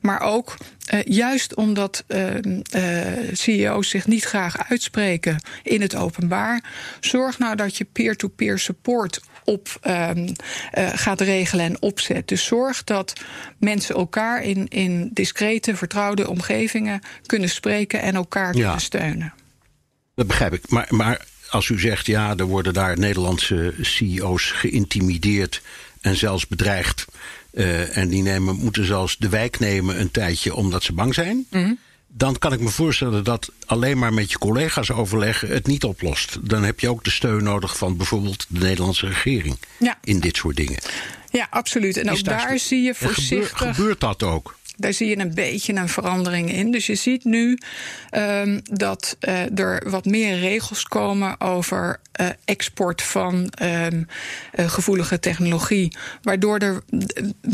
Maar 0.00 0.20
ook 0.20 0.56
uh, 0.94 1.00
juist 1.04 1.54
omdat 1.54 2.04
uh, 2.08 2.34
uh, 2.76 3.32
CEO's 3.32 3.88
zich 3.88 4.06
niet 4.06 4.24
graag 4.24 4.68
uitspreken 4.68 5.42
in 5.62 5.80
het 5.80 5.94
openbaar, 5.94 6.62
zorg 7.00 7.38
nou 7.38 7.56
dat 7.56 7.76
je 7.76 7.84
peer-to-peer 7.84 8.46
-peer 8.48 8.58
support 8.58 9.20
op 9.44 9.78
um, 9.86 10.32
gaat 10.74 11.20
regelen 11.20 11.64
en 11.64 11.82
opzet. 11.82 12.28
Dus 12.28 12.44
zorg 12.44 12.84
dat 12.84 13.12
mensen 13.58 13.94
elkaar 13.94 14.42
in, 14.42 14.68
in 14.68 15.10
discrete, 15.12 15.76
vertrouwde 15.76 16.28
omgevingen 16.28 17.00
kunnen 17.26 17.48
spreken 17.48 18.00
en 18.00 18.14
elkaar 18.14 18.54
Ja. 18.54 18.62
kunnen 18.62 18.80
steunen. 18.80 19.32
Dat 20.14 20.26
begrijp 20.26 20.52
ik. 20.52 20.70
Maar, 20.70 20.86
maar 20.88 21.26
als 21.50 21.68
u 21.68 21.78
zegt, 21.80 22.06
ja, 22.06 22.36
er 22.36 22.44
worden 22.44 22.72
daar 22.72 22.98
Nederlandse 22.98 23.74
CEO's 23.80 24.50
geïntimideerd 24.50 25.62
en 26.00 26.16
zelfs 26.16 26.46
bedreigd. 26.46 27.04
Uh, 27.52 27.96
en 27.96 28.08
die 28.08 28.22
nemen, 28.22 28.56
moeten 28.56 28.84
zelfs 28.84 29.16
de 29.18 29.28
wijk 29.28 29.58
nemen 29.58 30.00
een 30.00 30.10
tijdje 30.10 30.54
omdat 30.54 30.82
ze 30.82 30.92
bang 30.92 31.14
zijn. 31.14 31.46
Mm. 31.50 31.78
Dan 32.08 32.38
kan 32.38 32.52
ik 32.52 32.60
me 32.60 32.68
voorstellen 32.68 33.24
dat 33.24 33.50
alleen 33.66 33.98
maar 33.98 34.14
met 34.14 34.30
je 34.30 34.38
collega's 34.38 34.90
overleggen 34.90 35.48
het 35.48 35.66
niet 35.66 35.84
oplost. 35.84 36.38
Dan 36.42 36.62
heb 36.62 36.80
je 36.80 36.88
ook 36.88 37.04
de 37.04 37.10
steun 37.10 37.42
nodig 37.42 37.76
van 37.76 37.96
bijvoorbeeld 37.96 38.46
de 38.48 38.58
Nederlandse 38.60 39.06
regering 39.06 39.58
Ja. 39.78 39.98
in 40.04 40.20
dit 40.20 40.36
soort 40.36 40.56
dingen. 40.56 40.78
Ja, 41.30 41.46
absoluut. 41.50 41.96
En 41.96 42.10
ook 42.10 42.24
daar 42.24 42.58
zie 42.58 42.82
je 42.82 42.94
voorzichtig. 42.94 43.74
gebeurt 43.74 44.00
dat 44.00 44.22
ook? 44.22 44.57
Daar 44.78 44.92
zie 44.92 45.08
je 45.08 45.18
een 45.18 45.34
beetje 45.34 45.74
een 45.74 45.88
verandering 45.88 46.52
in. 46.52 46.70
Dus 46.70 46.86
je 46.86 46.94
ziet 46.94 47.24
nu 47.24 47.58
um, 48.10 48.60
dat 48.64 49.16
uh, 49.20 49.58
er 49.58 49.90
wat 49.90 50.04
meer 50.04 50.38
regels 50.38 50.82
komen 50.82 51.40
over 51.40 52.00
uh, 52.20 52.26
export 52.44 53.02
van 53.02 53.52
um, 53.62 54.06
uh, 54.54 54.70
gevoelige 54.70 55.18
technologie. 55.18 55.96
Waardoor 56.22 56.58
er 56.58 56.82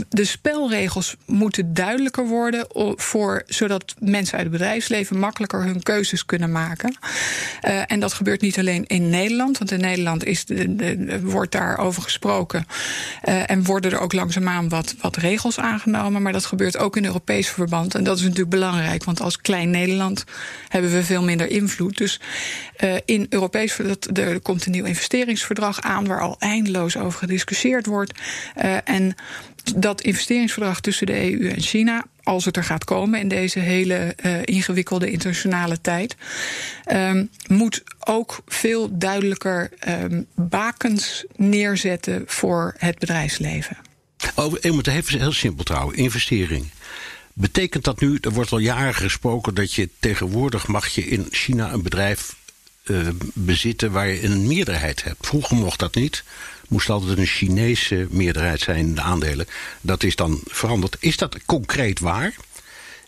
de 0.09 0.25
spelregels 0.25 1.17
moeten 1.27 1.75
duidelijker 1.75 2.27
worden. 2.27 2.67
Voor, 2.97 3.43
zodat 3.47 3.95
mensen 3.99 4.35
uit 4.35 4.43
het 4.43 4.53
bedrijfsleven 4.53 5.19
makkelijker 5.19 5.63
hun 5.63 5.83
keuzes 5.83 6.27
kunnen 6.27 6.53
maken. 6.53 6.97
en 7.87 8.01
dat 8.01 8.13
gebeurt 8.13 8.41
niet 8.41 8.59
alleen 8.59 8.87
in 8.87 9.09
Nederland. 9.09 9.59
Want 9.59 9.71
in 9.71 9.81
Nederland 9.81 10.25
is 10.25 10.45
de, 10.45 10.77
de, 10.77 11.21
wordt 11.23 11.53
daarover 11.53 12.03
gesproken. 12.03 12.67
en 13.23 13.65
worden 13.65 13.93
er 13.93 14.01
ook 14.01 14.13
langzaamaan 14.13 14.69
wat, 14.69 14.95
wat 15.01 15.17
regels 15.17 15.59
aangenomen. 15.59 16.23
Maar 16.23 16.33
dat 16.33 16.47
gebeurt 16.47 16.77
ook 16.79 16.97
in 16.97 17.05
Europees 17.15 17.49
verband. 17.49 17.95
En 17.95 18.05
dat 18.05 18.17
is 18.17 18.23
natuurlijk 18.23 18.51
belangrijk, 18.51 19.05
want 19.05 19.21
als 19.21 19.41
klein 19.41 19.71
Nederland 19.71 20.25
hebben 20.69 20.93
we 20.93 21.05
veel 21.05 21.23
minder 21.23 21.51
invloed. 21.51 21.97
Dus 21.97 22.21
uh, 22.85 22.95
in 23.05 23.27
Europees 23.29 23.77
dat, 23.77 24.19
er 24.19 24.41
komt 24.41 24.67
een 24.67 24.73
nieuw 24.73 24.85
investeringsverdrag 24.85 25.81
aan 25.81 26.07
waar 26.07 26.21
al 26.21 26.37
eindeloos 26.39 26.97
over 26.97 27.19
gediscussieerd 27.19 27.87
wordt. 27.87 28.13
Uh, 28.57 28.77
en 28.85 29.15
dat 29.77 30.01
investeringsverdrag 30.01 30.81
tussen 30.81 31.07
de 31.07 31.33
EU 31.33 31.49
en 31.49 31.61
China, 31.61 32.05
als 32.23 32.45
het 32.45 32.57
er 32.57 32.65
gaat 32.65 32.85
komen 32.85 33.21
in 33.21 33.29
deze 33.29 33.59
hele 33.59 34.17
uh, 34.25 34.37
ingewikkelde 34.45 35.11
internationale 35.11 35.81
tijd, 35.81 36.17
um, 36.93 37.31
moet 37.47 37.83
ook 38.01 38.43
veel 38.47 38.99
duidelijker 38.99 39.71
um, 39.89 40.27
bakens 40.35 41.25
neerzetten 41.37 42.23
voor 42.27 42.75
het 42.79 42.99
bedrijfsleven. 42.99 43.77
Oh, 44.35 44.55
ik 44.61 44.73
moet 44.73 44.87
even 44.87 45.19
heel 45.19 45.33
simpel 45.33 45.65
trouwen. 45.65 45.97
Investering. 45.97 46.71
Betekent 47.37 47.85
dat 47.85 48.01
nu, 48.01 48.19
er 48.21 48.31
wordt 48.31 48.53
al 48.53 48.59
jaren 48.59 48.95
gesproken 48.95 49.55
dat 49.55 49.73
je 49.73 49.89
tegenwoordig 50.01 50.67
mag 50.67 50.89
je 50.89 51.07
in 51.07 51.27
China 51.31 51.73
een 51.73 51.83
bedrijf 51.83 52.37
uh, 52.85 53.09
bezitten 53.35 53.93
waar 53.93 54.09
je 54.09 54.23
een 54.23 54.47
meerderheid 54.47 55.05
hebt. 55.05 55.27
Vroeger 55.27 55.57
mocht 55.57 55.79
dat 55.79 55.95
niet. 55.95 56.25
Moest 56.69 56.91
altijd 56.91 57.19
een 57.19 57.27
Chinese 57.27 58.07
meerderheid 58.11 58.61
zijn 58.61 58.79
in 58.79 58.95
de 58.95 59.01
aandelen. 59.01 59.47
Dat 59.81 60.03
is 60.03 60.17
dan 60.17 60.41
veranderd. 60.45 60.97
Is 61.01 61.17
dat 61.17 61.45
concreet 61.47 62.01
waar? 62.01 62.35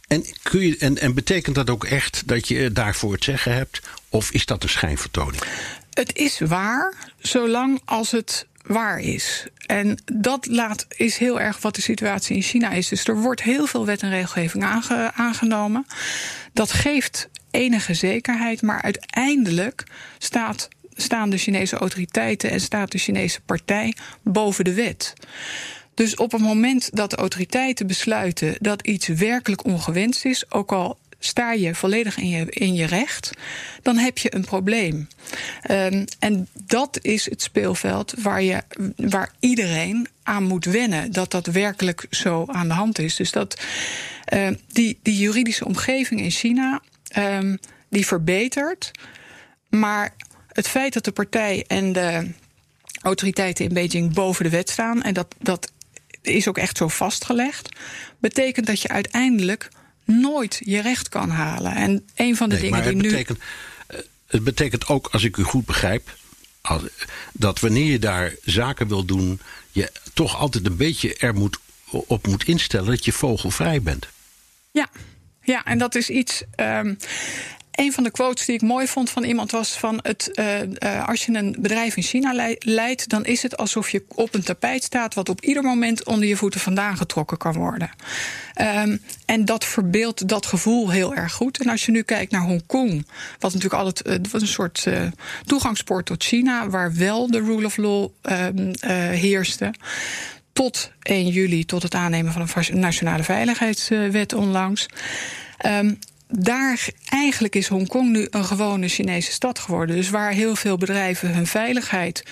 En, 0.06 0.24
kun 0.42 0.66
je, 0.66 0.76
en, 0.76 0.98
en 0.98 1.14
betekent 1.14 1.54
dat 1.54 1.70
ook 1.70 1.84
echt 1.84 2.22
dat 2.26 2.48
je 2.48 2.72
daarvoor 2.72 3.12
het 3.12 3.24
zeggen 3.24 3.54
hebt? 3.54 3.80
Of 4.08 4.30
is 4.30 4.46
dat 4.46 4.62
een 4.62 4.68
schijnvertoning? 4.68 5.42
Het 5.90 6.16
is 6.16 6.38
waar, 6.38 6.94
zolang 7.18 7.80
als 7.84 8.10
het 8.10 8.46
waar 8.66 8.98
is. 8.98 9.46
En 9.66 9.98
dat 10.12 10.46
laat, 10.46 10.86
is 10.96 11.16
heel 11.16 11.40
erg 11.40 11.60
wat 11.60 11.74
de 11.74 11.80
situatie 11.80 12.36
in 12.36 12.42
China 12.42 12.70
is. 12.70 12.88
Dus 12.88 13.04
er 13.04 13.20
wordt 13.20 13.42
heel 13.42 13.66
veel 13.66 13.86
wet 13.86 14.02
en 14.02 14.10
regelgeving 14.10 14.64
aange, 14.64 15.12
aangenomen. 15.14 15.86
Dat 16.52 16.72
geeft 16.72 17.28
enige 17.50 17.94
zekerheid, 17.94 18.62
maar 18.62 18.82
uiteindelijk 18.82 19.84
staat, 20.18 20.68
staan 20.94 21.30
de 21.30 21.38
Chinese 21.38 21.76
autoriteiten 21.76 22.50
en 22.50 22.60
staat 22.60 22.90
de 22.92 22.98
Chinese 22.98 23.40
partij 23.40 23.94
boven 24.22 24.64
de 24.64 24.74
wet. 24.74 25.14
Dus 25.94 26.14
op 26.14 26.32
het 26.32 26.40
moment 26.40 26.96
dat 26.96 27.10
de 27.10 27.16
autoriteiten 27.16 27.86
besluiten 27.86 28.56
dat 28.60 28.86
iets 28.86 29.06
werkelijk 29.06 29.64
ongewenst 29.64 30.24
is, 30.24 30.50
ook 30.50 30.72
al 30.72 30.98
sta 31.18 31.52
je 31.52 31.74
volledig 31.74 32.16
in 32.16 32.28
je, 32.28 32.46
in 32.50 32.74
je 32.74 32.86
recht, 32.86 33.30
dan 33.82 33.96
heb 33.96 34.18
je 34.18 34.34
een 34.34 34.44
probleem. 34.44 35.08
Um, 35.70 36.04
en 36.18 36.48
dat 36.64 36.98
is 37.02 37.30
het 37.30 37.42
speelveld 37.42 38.14
waar, 38.18 38.42
je, 38.42 38.62
waar 38.96 39.32
iedereen 39.40 40.08
aan 40.22 40.42
moet 40.42 40.64
wennen. 40.64 41.12
Dat 41.12 41.30
dat 41.30 41.46
werkelijk 41.46 42.06
zo 42.10 42.44
aan 42.46 42.68
de 42.68 42.74
hand 42.74 42.98
is. 42.98 43.16
Dus 43.16 43.32
dat 43.32 43.60
uh, 44.34 44.48
die, 44.72 44.98
die 45.02 45.16
juridische 45.16 45.64
omgeving 45.64 46.20
in 46.20 46.30
China, 46.30 46.80
um, 47.18 47.58
die 47.88 48.06
verbetert. 48.06 48.90
Maar 49.68 50.14
het 50.48 50.68
feit 50.68 50.92
dat 50.92 51.04
de 51.04 51.12
partij 51.12 51.64
en 51.66 51.92
de 51.92 52.30
autoriteiten 53.02 53.64
in 53.64 53.74
Beijing 53.74 54.14
boven 54.14 54.44
de 54.44 54.50
wet 54.50 54.70
staan, 54.70 55.02
en 55.02 55.14
dat, 55.14 55.34
dat 55.38 55.72
is 56.22 56.48
ook 56.48 56.58
echt 56.58 56.76
zo 56.76 56.88
vastgelegd, 56.88 57.68
betekent 58.18 58.66
dat 58.66 58.80
je 58.80 58.88
uiteindelijk 58.88 59.68
nooit 60.06 60.60
je 60.64 60.80
recht 60.80 61.08
kan 61.08 61.30
halen. 61.30 61.74
En 61.74 62.06
een 62.14 62.36
van 62.36 62.48
de 62.48 62.54
nee, 62.54 62.64
dingen 62.64 62.78
maar 62.78 62.88
die 62.88 62.96
het 62.96 63.02
nu. 63.06 63.10
betekent, 63.10 63.38
eh, 63.86 63.98
Het 64.26 64.44
betekent 64.44 64.88
ook, 64.88 65.08
als 65.12 65.24
ik 65.24 65.36
u 65.36 65.42
goed 65.42 65.64
begrijp, 65.66 66.16
als- 66.60 66.82
dat 67.32 67.60
wanneer 67.60 67.90
je 67.90 67.98
daar 67.98 68.34
zaken 68.44 68.88
wil 68.88 69.04
doen, 69.04 69.40
je 69.70 69.92
toch 70.14 70.36
altijd 70.36 70.66
een 70.66 70.76
beetje 70.76 71.14
er 71.14 71.34
moet, 71.34 71.58
op 71.90 72.26
moet 72.26 72.44
instellen 72.44 72.86
dat 72.90 73.04
je 73.04 73.12
vogelvrij 73.12 73.82
bent. 73.82 74.06
Ja, 74.70 74.88
ja 75.42 75.64
en 75.64 75.78
dat 75.78 75.94
is 75.94 76.10
iets. 76.10 76.42
ehm 76.54 76.94
een 77.76 77.92
van 77.92 78.04
de 78.04 78.10
quotes 78.10 78.46
die 78.46 78.54
ik 78.54 78.62
mooi 78.62 78.86
vond 78.86 79.10
van 79.10 79.24
iemand 79.24 79.50
was 79.50 79.78
van 79.78 79.98
het, 80.02 80.30
eh, 80.34 80.60
eh, 80.62 81.08
als 81.08 81.26
je 81.26 81.34
een 81.34 81.56
bedrijf 81.58 81.96
in 81.96 82.02
China 82.02 82.32
lei- 82.32 82.56
leidt, 82.58 83.08
dan 83.08 83.24
is 83.24 83.42
het 83.42 83.56
alsof 83.56 83.90
je 83.90 84.04
op 84.08 84.34
een 84.34 84.42
tapijt 84.42 84.84
staat 84.84 85.14
wat 85.14 85.28
op 85.28 85.40
ieder 85.44 85.62
moment 85.62 86.04
onder 86.04 86.28
je 86.28 86.36
voeten 86.36 86.60
vandaan 86.60 86.96
getrokken 86.96 87.36
kan 87.36 87.52
worden. 87.52 87.90
Ehm, 88.54 88.96
en 89.24 89.44
dat 89.44 89.64
verbeeldt 89.64 90.28
dat 90.28 90.46
gevoel 90.46 90.90
heel 90.90 91.14
erg 91.14 91.32
goed. 91.32 91.60
En 91.60 91.68
als 91.68 91.86
je 91.86 91.92
nu 91.92 92.02
kijkt 92.02 92.32
naar 92.32 92.42
Hongkong, 92.42 93.06
wat 93.38 93.54
natuurlijk 93.54 93.82
altijd 93.82 94.30
wat 94.30 94.40
een 94.40 94.46
soort 94.46 94.86
toegangspoort 95.44 96.06
tot 96.06 96.24
China, 96.24 96.68
waar 96.68 96.94
wel 96.94 97.30
de 97.30 97.38
rule 97.38 97.66
of 97.66 97.76
law 97.76 98.08
ehm, 98.22 98.72
eh, 98.80 98.90
heerste 99.08 99.74
tot 100.52 100.90
1 101.02 101.28
juli, 101.28 101.64
tot 101.64 101.82
het 101.82 101.94
aannemen 101.94 102.32
van 102.32 102.48
een 102.68 102.80
nationale 102.80 103.22
veiligheidswet 103.22 104.32
onlangs. 104.32 104.86
Ehm, 105.58 105.94
daar 106.28 106.88
eigenlijk 107.08 107.54
is 107.54 107.68
Hongkong 107.68 108.10
nu 108.10 108.26
een 108.30 108.44
gewone 108.44 108.88
Chinese 108.88 109.32
stad 109.32 109.58
geworden. 109.58 109.96
Dus 109.96 110.10
waar 110.10 110.32
heel 110.32 110.56
veel 110.56 110.76
bedrijven 110.76 111.34
hun 111.34 111.46
veiligheid, 111.46 112.22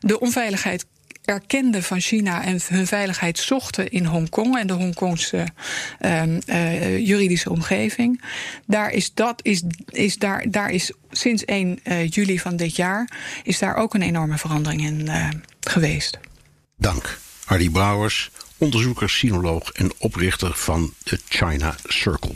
de 0.00 0.20
onveiligheid 0.20 0.86
erkenden 1.24 1.82
van 1.82 2.00
China 2.00 2.44
en 2.44 2.60
hun 2.66 2.86
veiligheid 2.86 3.38
zochten 3.38 3.90
in 3.90 4.04
Hongkong 4.04 4.58
en 4.58 4.66
de 4.66 4.72
Hongkongse 4.72 5.46
ehm, 5.98 6.40
eh, 6.46 6.98
juridische 7.06 7.50
omgeving. 7.50 8.22
Daar 8.66 8.90
is 8.90 9.14
dat 9.14 9.40
is, 9.42 9.62
is 9.88 10.16
daar, 10.16 10.50
daar 10.50 10.70
is 10.70 10.92
sinds 11.10 11.44
1 11.44 11.80
eh, 11.82 12.08
juli 12.08 12.38
van 12.38 12.56
dit 12.56 12.76
jaar 12.76 13.10
is 13.42 13.58
daar 13.58 13.76
ook 13.76 13.94
een 13.94 14.02
enorme 14.02 14.38
verandering 14.38 14.84
in 14.84 15.08
eh, 15.08 15.28
geweest. 15.60 16.18
Dank. 16.76 17.18
Hardy 17.44 17.70
Brouwers, 17.70 18.30
onderzoeker, 18.56 19.10
sinoloog 19.10 19.72
en 19.72 19.92
oprichter 19.98 20.54
van 20.54 20.92
de 21.02 21.20
China 21.28 21.74
Circle. 21.84 22.34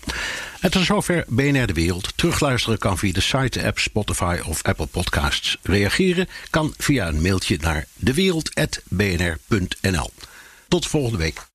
En 0.67 0.73
tot 0.73 0.85
zover 0.85 1.25
BNR 1.29 1.67
De 1.67 1.73
Wereld. 1.73 2.13
Terugluisteren 2.17 2.79
kan 2.79 2.99
via 2.99 3.13
de 3.13 3.21
site, 3.21 3.67
app, 3.67 3.79
Spotify 3.79 4.39
of 4.45 4.63
Apple 4.63 4.87
Podcasts. 4.87 5.59
Reageren 5.63 6.29
kan 6.51 6.75
via 6.77 7.09
een 7.09 7.23
mailtje 7.23 7.59
naar 7.61 7.87
dewereld.bnr.nl. 7.95 10.11
Tot 10.69 10.87
volgende 10.87 11.19
week. 11.19 11.47